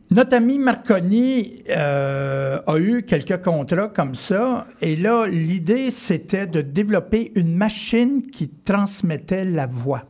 Notre 0.10 0.38
ami 0.38 0.58
Marconi 0.58 1.58
euh, 1.70 2.60
a 2.66 2.78
eu 2.78 3.04
quelques 3.04 3.44
contrats 3.44 3.90
comme 3.90 4.16
ça, 4.16 4.66
et 4.80 4.96
là, 4.96 5.28
l'idée, 5.28 5.92
c'était 5.92 6.48
de 6.48 6.62
développer 6.62 7.34
une 7.36 7.56
machine 7.56 8.22
qui 8.32 8.48
transmettait 8.48 9.44
la 9.44 9.68
voix. 9.68 10.06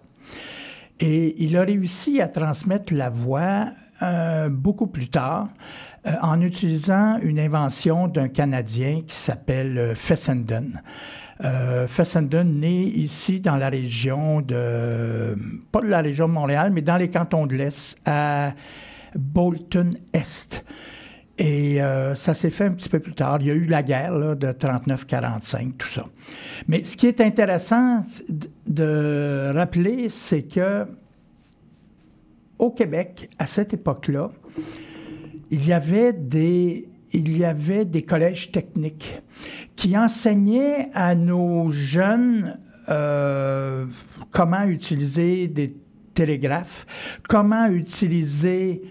Et 1.00 1.44
il 1.44 1.58
a 1.58 1.64
réussi 1.64 2.22
à 2.22 2.28
transmettre 2.28 2.94
la 2.94 3.10
voix 3.10 3.70
euh, 4.04 4.50
beaucoup 4.50 4.86
plus 4.86 5.08
tard 5.10 5.48
euh, 6.06 6.12
en 6.22 6.42
utilisant 6.42 7.18
une 7.24 7.40
invention 7.40 8.08
d'un 8.08 8.28
Canadien 8.28 9.02
qui 9.08 9.16
s'appelle 9.16 9.78
euh, 9.80 9.96
Fessenden. 9.96 10.80
Euh, 11.44 11.88
Fessenden, 11.88 12.60
né 12.60 12.84
ici 12.84 13.40
dans 13.42 13.56
la 13.56 13.70
région 13.70 14.42
de, 14.42 15.36
pas 15.72 15.82
de 15.82 15.88
la 15.88 16.02
région 16.02 16.28
de 16.28 16.34
Montréal, 16.34 16.72
mais 16.72 16.82
dans 16.82 16.98
les 16.98 17.10
cantons 17.10 17.48
de 17.48 17.56
l'Est, 17.56 17.98
à 18.06 18.54
Bolton 19.18 19.92
Est. 20.14 20.64
Et 21.40 21.82
euh, 21.82 22.16
ça 22.16 22.34
s'est 22.34 22.50
fait 22.50 22.66
un 22.66 22.72
petit 22.72 22.90
peu 22.90 23.00
plus 23.00 23.14
tard. 23.14 23.38
Il 23.42 23.48
y 23.48 23.52
a 23.52 23.54
eu 23.54 23.66
la 23.66 23.84
guerre 23.84 24.36
de 24.36 24.48
39-45, 24.48 25.74
tout 25.78 25.88
ça. 25.88 26.06
Mais 26.68 26.84
ce 26.84 26.98
qui 26.98 27.06
est 27.08 27.22
intéressant 27.22 28.02
de 28.66 29.52
rappeler, 29.54 30.10
c'est 30.10 30.44
que 30.44 30.86
au 32.58 32.72
Québec, 32.72 33.30
à 33.38 33.46
cette 33.46 33.74
époque-là, 33.76 34.32
il 35.52 35.66
y 35.66 35.74
avait 35.74 36.14
des 36.14 36.90
il 37.14 37.38
y 37.38 38.06
collèges 38.06 38.52
techniques 38.52 39.22
qui 39.76 39.98
enseignaient 39.98 40.90
à 40.94 41.16
nos 41.16 41.70
jeunes 41.70 42.60
euh, 42.90 43.86
comment 44.32 44.64
utiliser 44.64 45.48
des 45.48 45.76
télégraphes, 46.14 46.86
comment 47.30 47.68
utiliser, 47.68 48.82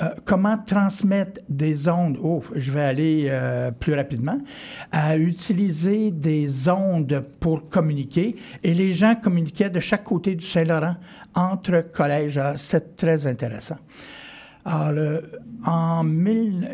euh, 0.00 0.10
comment 0.24 0.56
transmettre 0.58 1.40
des 1.48 1.88
ondes? 1.88 2.18
Oh, 2.22 2.42
je 2.54 2.70
vais 2.70 2.80
aller 2.82 3.26
euh, 3.28 3.70
plus 3.72 3.94
rapidement. 3.94 4.38
À 4.92 5.16
utiliser 5.16 6.10
des 6.10 6.68
ondes 6.68 7.24
pour 7.40 7.68
communiquer. 7.68 8.36
Et 8.62 8.74
les 8.74 8.92
gens 8.94 9.14
communiquaient 9.14 9.70
de 9.70 9.80
chaque 9.80 10.04
côté 10.04 10.34
du 10.34 10.44
Saint-Laurent 10.44 10.96
entre 11.34 11.80
collèges. 11.92 12.38
Ah, 12.38 12.56
C'était 12.56 12.80
très 12.96 13.26
intéressant. 13.26 13.78
Alors, 14.64 14.92
le- 14.92 15.24
en 15.64 16.04
mille, 16.04 16.68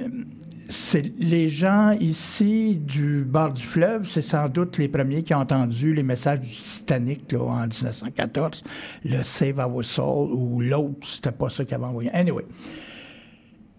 c'est 0.69 1.13
les 1.19 1.49
gens 1.49 1.93
ici 2.01 2.77
du 2.77 3.23
bord 3.25 3.53
du 3.53 3.63
fleuve, 3.63 4.09
c'est 4.09 4.23
sans 4.23 4.49
doute 4.49 4.79
les 4.79 4.89
premiers 4.89 5.23
qui 5.23 5.33
ont 5.35 5.39
entendu 5.39 5.95
les 5.95 6.03
messages 6.03 6.41
du 6.41 6.49
Titanic 6.49 7.31
là, 7.33 7.41
en 7.43 7.67
1914, 7.67 8.65
le 9.05 9.23
Save 9.23 9.59
Our 9.59 9.85
Soul 9.85 10.33
ou 10.33 10.61
l'autre, 10.61 11.07
c'était 11.07 11.33
pas 11.33 11.49
ça 11.51 11.65
qu'ils 11.65 11.75
avaient 11.75 11.85
envoyé. 11.87 12.11
Anyway. 12.13 12.45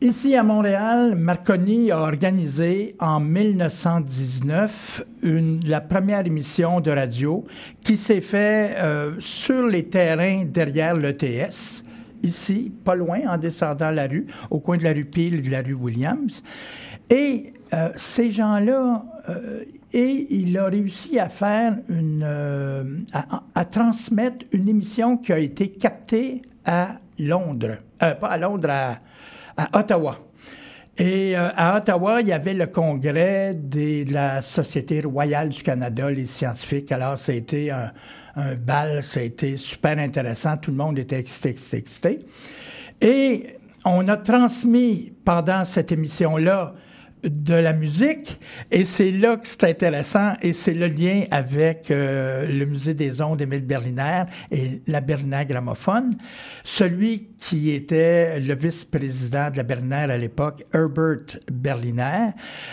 Ici 0.06 0.36
à 0.36 0.44
Montréal, 0.44 1.16
Marconi 1.16 1.90
a 1.90 1.98
organisé 1.98 2.96
en 3.00 3.20
1919 3.20 5.04
une, 5.24 5.62
la 5.66 5.82
première 5.82 6.24
émission 6.28 6.80
de 6.80 6.92
radio 6.92 7.44
qui 7.84 7.98
s'est 7.98 8.22
faite 8.22 8.78
euh, 8.78 9.16
sur 9.18 9.66
les 9.66 9.90
terrains 9.90 10.46
derrière 10.46 10.94
l'ETS, 10.94 11.84
ici, 12.22 12.72
pas 12.84 12.94
loin, 12.94 13.22
en 13.28 13.40
descendant 13.40 13.90
la 13.90 14.06
rue, 14.06 14.28
au 14.52 14.60
coin 14.60 14.78
de 14.78 14.84
la 14.84 14.94
rue 14.94 15.06
Peel 15.06 15.40
et 15.40 15.42
de 15.42 15.50
la 15.50 15.64
rue 15.64 15.74
Williams. 15.74 16.44
Et 17.10 17.54
euh, 17.74 17.90
ces 17.96 18.30
gens-là, 18.30 19.04
euh, 19.30 19.64
et 19.92 20.28
il 20.30 20.56
a 20.60 20.66
réussi 20.66 21.18
à 21.18 21.30
faire 21.30 21.78
une, 21.90 22.24
à, 23.12 23.44
à 23.56 23.66
transmettre 23.66 24.46
une 24.52 24.70
émission 24.70 25.18
qui 25.18 25.34
a 25.34 25.40
été 25.40 25.70
captée 25.70 26.44
à 26.64 27.00
Londres, 27.18 27.78
pas 27.98 28.28
à 28.28 28.38
Londres, 28.38 28.70
à, 28.70 29.00
à 29.58 29.80
Ottawa. 29.80 30.18
Et 30.98 31.36
euh, 31.36 31.50
à 31.56 31.78
Ottawa, 31.78 32.22
il 32.22 32.30
y 32.30 32.34
avait 32.34 32.54
le 32.54 32.68
congrès 32.68 33.54
de 33.54 34.12
la 34.12 34.42
Société 34.42 35.02
royale 35.02 35.50
du 35.50 35.62
Canada, 35.62 36.10
les 36.10 36.26
scientifiques. 36.26 36.92
Alors, 36.92 37.18
ça 37.18 37.34
a 37.34 37.36
été 37.36 37.70
un, 37.70 37.92
un 38.38 38.56
bal, 38.56 39.04
ça 39.04 39.20
a 39.20 39.24
été 39.24 39.58
super 39.58 40.00
intéressant. 40.00 40.56
Tout 40.58 40.72
le 40.72 40.78
monde 40.78 40.98
était 40.98 41.20
excité, 41.20 41.50
excité, 41.50 41.78
excité. 41.78 42.20
Et 43.02 43.58
on 43.84 44.08
a 44.08 44.18
transmis 44.18 45.14
pendant 45.26 45.66
cette 45.66 45.92
émission-là 45.92 46.74
de 47.26 47.54
la 47.56 47.74
musique 47.74 48.40
et 48.72 48.86
c'est 48.86 49.12
là 49.12 49.38
que 49.38 49.48
c'est 49.48 49.64
intéressant 49.64 50.34
et 50.42 50.54
c'est 50.54 50.74
le 50.74 50.88
lien 50.88 51.24
avec 51.32 51.90
euh, 51.92 52.48
le 52.48 52.66
musée 52.66 52.94
des 52.94 53.22
ondes 53.22 53.42
Émile 53.42 53.66
Berliner 53.66 54.24
et 54.52 54.82
la 54.88 55.02
Berliner 55.02 55.46
gramophone. 55.48 56.14
Celui 56.64 57.30
qui 57.38 57.72
était 57.72 58.40
le 58.40 58.56
vice-président 58.56 59.50
de 59.52 59.58
la 59.58 59.64
Berliner 59.64 60.08
à 60.12 60.18
l'époque, 60.18 60.64
Herbert 60.74 61.40
Berliner, 61.52 62.30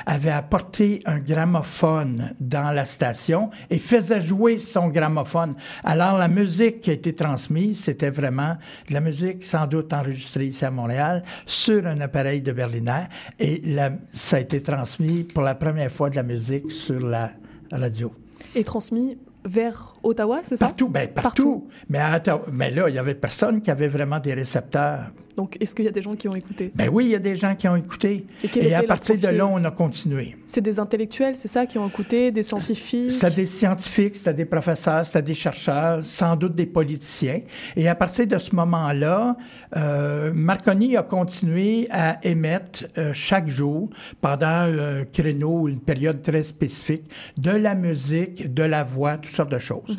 avait 0.07 0.30
apporté 0.30 1.03
un 1.07 1.18
gramophone 1.18 2.32
dans 2.40 2.70
la 2.70 2.84
station 2.84 3.50
et 3.70 3.78
faisait 3.78 4.20
jouer 4.20 4.59
son 4.59 4.88
gramophone. 4.88 5.55
Alors 5.84 6.18
la 6.18 6.28
musique 6.28 6.80
qui 6.80 6.90
a 6.90 6.94
été 6.94 7.14
transmise, 7.14 7.80
c'était 7.80 8.11
vraiment 8.11 8.57
de 8.88 8.94
la 8.94 9.00
musique 9.00 9.42
sans 9.44 9.66
doute 9.66 9.92
enregistrée 9.92 10.46
ici 10.46 10.64
à 10.64 10.70
Montréal 10.70 11.22
sur 11.46 11.86
un 11.86 12.00
appareil 12.00 12.40
de 12.42 12.53
Berliner 12.53 13.05
et 13.38 13.61
la- 13.64 13.92
ça 14.12 14.41
a 14.43 14.45
été 14.45 14.61
transmis 14.61 15.22
pour 15.22 15.45
la 15.45 15.55
première 15.55 15.90
fois 15.93 16.11
de 16.11 16.16
la 16.16 16.24
musique 16.24 16.72
sur 16.72 16.99
la 16.99 17.30
radio. 17.70 18.12
Et 18.57 18.64
transmis 18.64 19.16
vers 19.45 19.95
Ottawa, 20.03 20.40
c'est 20.43 20.57
ça? 20.57 20.66
Partout, 20.66 20.88
ben 20.88 21.09
partout. 21.09 21.68
Mais, 21.88 21.99
à 21.99 22.16
Ottawa- 22.18 22.45
mais 22.53 22.70
là, 22.70 22.88
il 22.88 22.95
y 22.95 22.99
avait 22.99 23.14
personne 23.14 23.61
qui 23.61 23.70
avait 23.70 23.88
vraiment 23.88 24.20
des 24.20 24.34
récepteurs. 24.34 25.11
Donc, 25.36 25.57
est-ce 25.61 25.74
qu'il 25.74 25.84
y 25.84 25.88
a 25.88 25.93
des 25.93 26.03
gens 26.03 26.14
qui 26.14 26.28
ont 26.28 26.34
écouté? 26.34 26.72
Ben 26.74 26.88
oui, 26.93 27.07
il 27.07 27.11
y 27.11 27.14
a 27.14 27.18
des 27.18 27.34
gens 27.34 27.55
qui 27.55 27.66
ont 27.68 27.76
écouté. 27.76 28.26
Et 28.55 28.74
à 28.74 28.82
partir 28.82 29.16
de 29.18 29.28
là, 29.28 29.47
on 29.47 29.62
a 29.64 29.70
continué. 29.70 30.36
C'est 30.47 30.61
des 30.61 30.78
intellectuels, 30.78 31.36
c'est 31.36 31.49
ça, 31.49 31.66
qui 31.66 31.78
ont 31.78 31.88
écouté, 31.88 32.30
des 32.30 32.43
scientifiques? 32.43 33.11
C'était 33.11 33.34
des 33.36 33.47
scientifiques, 33.47 34.16
c'était 34.16 34.34
des 34.34 34.45
professeurs, 34.45 35.05
c'était 35.07 35.22
des 35.22 35.34
chercheurs, 35.34 36.05
sans 36.05 36.36
doute 36.36 36.55
des 36.55 36.66
politiciens. 36.66 37.40
Et 37.76 37.88
à 37.88 37.95
partir 37.95 38.26
de 38.26 38.38
ce 38.38 38.55
moment-là, 38.55 39.36
euh, 39.76 40.30
Marconi 40.34 40.97
a 40.97 41.03
continué 41.03 41.88
à 41.90 42.18
émettre 42.24 42.84
euh, 42.99 43.12
chaque 43.12 43.49
jour, 43.49 43.88
pendant 44.20 44.47
un 44.47 45.05
créneau, 45.05 45.68
une 45.68 45.80
période 45.80 46.22
très 46.22 46.43
spécifique, 46.43 47.05
de 47.38 47.51
la 47.51 47.74
musique, 47.74 48.53
de 48.53 48.62
la 48.62 48.84
voix, 48.84 49.16
toutes 49.33 49.37
sortes 49.37 49.53
de 49.53 49.59
choses. 49.59 49.97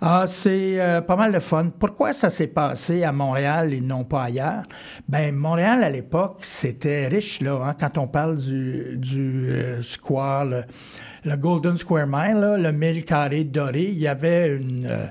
Ah, 0.00 0.24
c'est 0.26 0.80
euh, 0.80 1.00
pas 1.00 1.16
mal 1.16 1.32
de 1.32 1.38
fun. 1.38 1.70
Pourquoi 1.78 2.12
ça 2.12 2.30
s'est 2.30 2.46
passé 2.46 3.04
à 3.04 3.12
Montréal 3.12 3.74
et 3.74 3.80
non 3.80 4.04
pas 4.04 4.24
ailleurs? 4.24 4.62
Ben, 5.08 5.34
Montréal, 5.34 5.84
à 5.84 5.90
l'époque, 5.90 6.38
c'était 6.40 7.08
riche, 7.08 7.40
là, 7.40 7.60
hein, 7.62 7.74
quand 7.78 7.98
on 7.98 8.06
parle 8.08 8.38
du, 8.38 8.96
du 8.96 9.50
euh, 9.50 9.82
square, 9.82 10.46
le, 10.46 11.36
Golden 11.36 11.76
Square 11.76 12.06
Mile, 12.06 12.56
le 12.58 12.72
mille 12.72 13.04
carré 13.04 13.44
doré, 13.44 13.82
il 13.82 13.98
y 13.98 14.08
avait 14.08 14.56
une... 14.56 14.86
euh, 14.86 15.06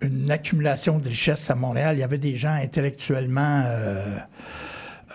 une 0.00 0.30
accumulation 0.30 0.98
de 0.98 1.08
richesses 1.08 1.50
à 1.50 1.56
Montréal. 1.56 1.96
Il 1.96 1.98
y 1.98 2.04
avait 2.04 2.18
des 2.18 2.36
gens 2.36 2.52
intellectuellement 2.52 3.64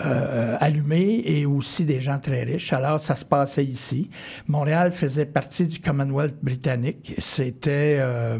euh, 0.01 0.57
allumés 0.59 1.21
et 1.25 1.45
aussi 1.45 1.85
des 1.85 2.01
gens 2.01 2.19
très 2.19 2.43
riches. 2.43 2.73
Alors, 2.73 2.99
ça 2.99 3.15
se 3.15 3.25
passait 3.25 3.65
ici. 3.65 4.09
Montréal 4.47 4.91
faisait 4.91 5.25
partie 5.25 5.67
du 5.67 5.79
Commonwealth 5.79 6.35
britannique. 6.41 7.15
C'était... 7.19 7.97
euh, 7.99 8.39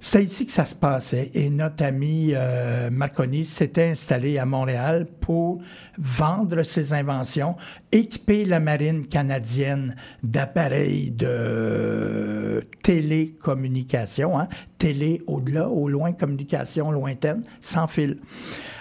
c'était 0.00 0.24
ici 0.24 0.46
que 0.46 0.52
ça 0.52 0.64
se 0.64 0.74
passait. 0.74 1.30
Et 1.34 1.50
notre 1.50 1.84
ami 1.84 2.32
euh, 2.34 2.88
Marconi 2.90 3.44
s'était 3.44 3.88
installé 3.88 4.38
à 4.38 4.44
Montréal 4.44 5.06
pour 5.20 5.60
vendre 5.98 6.62
ses 6.62 6.92
inventions, 6.92 7.56
équiper 7.90 8.44
la 8.44 8.60
marine 8.60 9.06
canadienne 9.06 9.96
d'appareils 10.22 11.10
de 11.10 12.62
télécommunication, 12.82 14.38
hein, 14.38 14.48
télé 14.78 15.22
au-delà, 15.26 15.68
au 15.68 15.88
loin, 15.88 16.12
communication 16.12 16.92
lointaine, 16.92 17.42
sans 17.60 17.88
fil. 17.88 18.18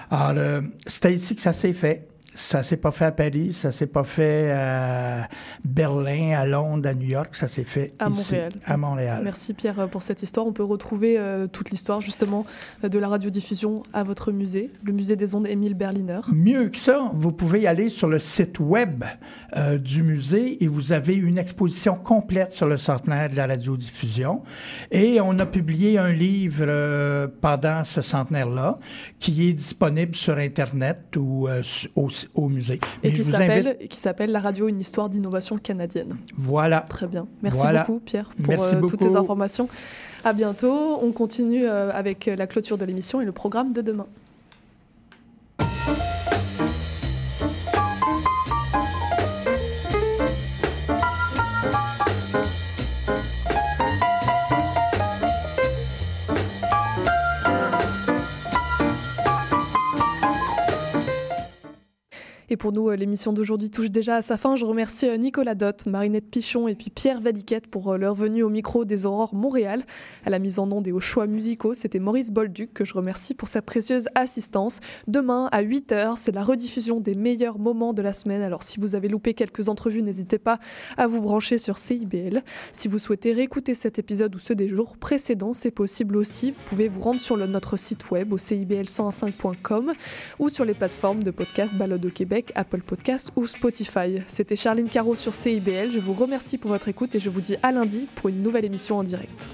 Alors, 0.09 0.37
euh, 0.37 0.61
c'était 0.85 1.13
ici 1.13 1.35
que 1.35 1.41
ça 1.41 1.53
s'est 1.53 1.73
fait. 1.73 2.07
Ça 2.33 2.61
s'est 2.61 2.77
pas 2.77 2.91
fait 2.91 3.05
à 3.05 3.11
Paris, 3.11 3.51
ça 3.53 3.71
s'est 3.71 3.87
pas 3.87 4.03
fait 4.03 4.51
à 4.51 5.27
Berlin, 5.65 6.37
à 6.37 6.45
Londres, 6.45 6.87
à 6.87 6.93
New 6.93 7.07
York, 7.07 7.33
ça 7.35 7.47
s'est 7.47 7.63
fait 7.63 7.89
À 7.97 8.09
ici, 8.09 8.33
Montréal. 8.33 8.51
à 8.65 8.77
Montréal. 8.77 9.21
Merci 9.23 9.53
Pierre 9.55 9.87
pour 9.89 10.03
cette 10.03 10.21
histoire. 10.21 10.45
On 10.45 10.53
peut 10.53 10.63
retrouver 10.63 11.17
euh, 11.17 11.47
toute 11.47 11.71
l'histoire 11.71 12.01
justement 12.01 12.45
euh, 12.83 12.89
de 12.89 12.99
la 12.99 13.07
radiodiffusion 13.07 13.73
à 13.93 14.03
votre 14.03 14.31
musée, 14.31 14.71
le 14.83 14.93
musée 14.93 15.15
des 15.15 15.33
ondes 15.33 15.47
Émile 15.47 15.73
Berliner. 15.73 16.19
Mieux 16.31 16.69
que 16.69 16.77
ça, 16.77 17.09
vous 17.13 17.31
pouvez 17.31 17.65
aller 17.65 17.89
sur 17.89 18.07
le 18.07 18.19
site 18.19 18.59
web 18.59 19.03
euh, 19.55 19.77
du 19.79 20.03
musée 20.03 20.63
et 20.63 20.67
vous 20.67 20.91
avez 20.91 21.15
une 21.15 21.39
exposition 21.39 21.95
complète 21.95 22.53
sur 22.53 22.67
le 22.67 22.77
centenaire 22.77 23.29
de 23.31 23.35
la 23.35 23.47
radiodiffusion. 23.47 24.43
Et 24.91 25.19
on 25.21 25.39
a 25.39 25.45
publié 25.47 25.97
un 25.97 26.11
livre 26.11 26.65
euh, 26.67 27.27
pendant 27.41 27.83
ce 27.83 28.01
centenaire-là 28.03 28.77
qui 29.19 29.49
est 29.49 29.53
disponible 29.53 30.15
sur 30.15 30.37
Internet 30.37 31.15
ou 31.17 31.47
au, 31.95 32.09
au 32.35 32.49
musée. 32.49 32.79
Et 33.03 33.09
Mais 33.09 33.13
qui 33.13 33.23
s'appelle, 33.23 33.77
invite- 34.29 34.31
La 34.31 34.39
radio, 34.39 34.67
une 34.67 34.79
histoire 34.79 35.09
d'innovation 35.09 35.57
canadienne. 35.57 36.15
Voilà. 36.37 36.81
Très 36.81 37.07
bien. 37.07 37.27
Merci 37.41 37.61
Voilà. 37.61 37.83
beaucoup 37.83 37.99
Pierre 37.99 38.29
pour 38.37 38.47
Merci 38.49 38.75
euh, 38.75 38.81
toutes 38.81 39.01
ces 39.01 39.15
informations. 39.15 39.67
À 40.23 40.33
bientôt. 40.33 40.99
On 41.01 41.11
continue 41.11 41.65
euh, 41.65 41.89
avec 41.91 42.25
la 42.25 42.47
clôture 42.47 42.77
de 42.77 42.85
l'émission 42.85 43.21
et 43.21 43.25
le 43.25 43.31
programme 43.31 43.73
de 43.73 43.81
demain. 43.81 44.07
Et 62.49 62.55
pour 62.55 62.71
nous, 62.71 62.89
euh, 62.89 62.95
l'émission 62.95 63.33
d'aujourd'hui 63.33 63.69
touche 63.69 63.91
déjà 63.91 64.15
à 64.15 64.21
sa 64.21 64.37
fin. 64.37 64.55
Je 64.55 64.63
remercie 64.63 65.09
euh, 65.09 65.17
Nicolas 65.17 65.53
Dott, 65.53 65.85
Marinette 65.85 66.29
Pichon 66.29 66.69
et 66.69 66.75
puis 66.75 66.89
Pierre 66.89 67.19
Valiquette 67.19 67.67
pour 67.67 67.91
euh, 67.91 67.97
leur 67.97 68.15
venue 68.15 68.41
au 68.41 68.49
micro 68.49 68.85
des 68.85 69.05
Aurores 69.05 69.35
Montréal. 69.35 69.83
À 70.25 70.29
la 70.29 70.39
mise 70.39 70.57
en 70.57 70.71
onde 70.71 70.87
et 70.87 70.93
aux 70.93 71.01
choix 71.01 71.27
musicaux, 71.27 71.73
c'était 71.73 71.99
Maurice 71.99 72.31
Bolduc 72.31 72.71
que 72.73 72.85
je 72.85 72.93
remercie 72.93 73.33
pour 73.33 73.49
sa 73.49 73.61
précieuse 73.61 74.07
assistance. 74.15 74.79
Demain 75.07 75.49
à 75.51 75.61
8h, 75.61 76.13
c'est 76.15 76.31
la 76.31 76.41
rediffusion 76.41 77.01
des 77.01 77.15
meilleurs 77.15 77.59
moments 77.59 77.91
de 77.91 78.01
la 78.01 78.13
semaine. 78.13 78.41
Alors 78.41 78.63
si 78.63 78.79
vous 78.79 78.95
avez 78.95 79.09
loupé 79.09 79.33
quelques 79.33 79.67
entrevues, 79.67 80.01
n'hésitez 80.01 80.39
pas 80.39 80.57
à 80.95 81.07
vous 81.07 81.19
brancher 81.19 81.57
sur 81.57 81.75
CIBL. 81.75 82.43
Si 82.71 82.87
vous 82.87 82.97
souhaitez 82.97 83.33
réécouter 83.33 83.75
cet 83.75 83.99
épisode 83.99 84.33
ou 84.33 84.39
ceux 84.39 84.55
des 84.55 84.69
jours 84.69 84.95
précédents, 84.95 85.51
c'est 85.51 85.71
possible 85.71 86.15
aussi. 86.15 86.51
Vous 86.51 86.63
pouvez 86.63 86.87
vous 86.87 87.01
rendre 87.01 87.19
sur 87.19 87.35
notre 87.35 87.75
site 87.75 88.09
web 88.09 88.31
au 88.31 88.37
cibl105.com 88.37 89.91
ou 90.39 90.47
sur 90.47 90.63
les 90.63 90.73
plateformes 90.73 91.23
de 91.23 91.31
podcast 91.31 91.75
Balade 91.75 92.05
au 92.05 92.09
Québec, 92.09 92.36
Apple 92.55 92.81
Podcasts 92.81 93.31
ou 93.35 93.45
Spotify. 93.45 94.21
C'était 94.27 94.55
Charline 94.55 94.89
Caro 94.89 95.15
sur 95.15 95.33
CIBL. 95.33 95.91
Je 95.91 95.99
vous 95.99 96.13
remercie 96.13 96.57
pour 96.57 96.71
votre 96.71 96.87
écoute 96.87 97.15
et 97.15 97.19
je 97.19 97.29
vous 97.29 97.41
dis 97.41 97.55
à 97.63 97.71
lundi 97.71 98.07
pour 98.15 98.29
une 98.29 98.41
nouvelle 98.41 98.65
émission 98.65 98.97
en 98.97 99.03
direct. 99.03 99.49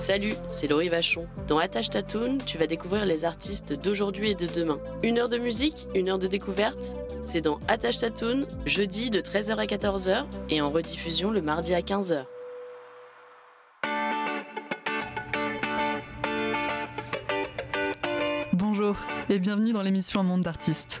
Salut, 0.00 0.32
c'est 0.48 0.66
Laurie 0.66 0.88
Vachon. 0.88 1.28
Dans 1.46 1.58
Attache 1.58 1.90
Tatoon, 1.90 2.38
tu 2.46 2.56
vas 2.56 2.66
découvrir 2.66 3.04
les 3.04 3.26
artistes 3.26 3.74
d'aujourd'hui 3.74 4.30
et 4.30 4.34
de 4.34 4.46
demain. 4.46 4.78
Une 5.02 5.18
heure 5.18 5.28
de 5.28 5.36
musique, 5.36 5.86
une 5.94 6.08
heure 6.08 6.18
de 6.18 6.26
découverte? 6.26 6.96
C'est 7.22 7.42
dans 7.42 7.60
Attache 7.68 7.98
Tatoon, 7.98 8.46
jeudi 8.64 9.10
de 9.10 9.20
13h 9.20 9.56
à 9.56 9.66
14h 9.66 10.24
et 10.48 10.62
en 10.62 10.70
rediffusion 10.70 11.30
le 11.30 11.42
mardi 11.42 11.74
à 11.74 11.80
15h. 11.80 12.24
Bonjour 18.54 18.96
et 19.28 19.38
bienvenue 19.38 19.74
dans 19.74 19.82
l'émission 19.82 20.20
Un 20.20 20.22
monde 20.24 20.40
d'artistes. 20.40 21.00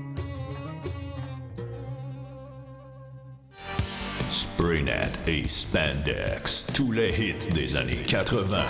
Spraynet 4.31 5.11
et 5.27 5.43
Spandex, 5.49 6.65
tous 6.73 6.93
les 6.93 7.09
hits 7.09 7.49
des 7.53 7.75
années 7.75 8.01
80. 8.07 8.63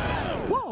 Wow, 0.49 0.70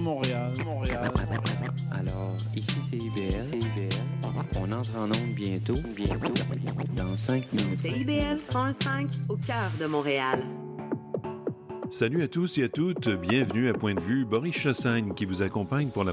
Montréal, 0.00 0.52
Montréal. 0.64 1.10
Alors, 1.92 2.36
ici 2.54 2.76
c'est 2.90 2.96
IBL. 2.96 3.48
CIBL. 3.50 3.88
On 4.60 4.70
entre 4.72 4.96
en 4.96 5.06
onde 5.06 5.34
bientôt. 5.34 5.74
Bientôt. 5.94 6.32
Dans 6.96 7.16
5 7.16 7.52
minutes. 7.52 7.80
CIBL 7.80 8.40
105 8.40 9.08
au 9.28 9.36
cœur 9.36 9.70
de 9.80 9.86
Montréal. 9.86 10.44
Salut 11.88 12.22
à 12.22 12.28
tous 12.28 12.58
et 12.58 12.64
à 12.64 12.68
toutes, 12.68 13.08
bienvenue 13.08 13.68
à 13.68 13.72
Point 13.72 13.94
de 13.94 14.00
vue, 14.00 14.24
Boris 14.24 14.56
Chassagne 14.56 15.14
qui 15.14 15.24
vous 15.24 15.42
accompagne 15.42 15.90
pour 15.90 16.02
la 16.02 16.12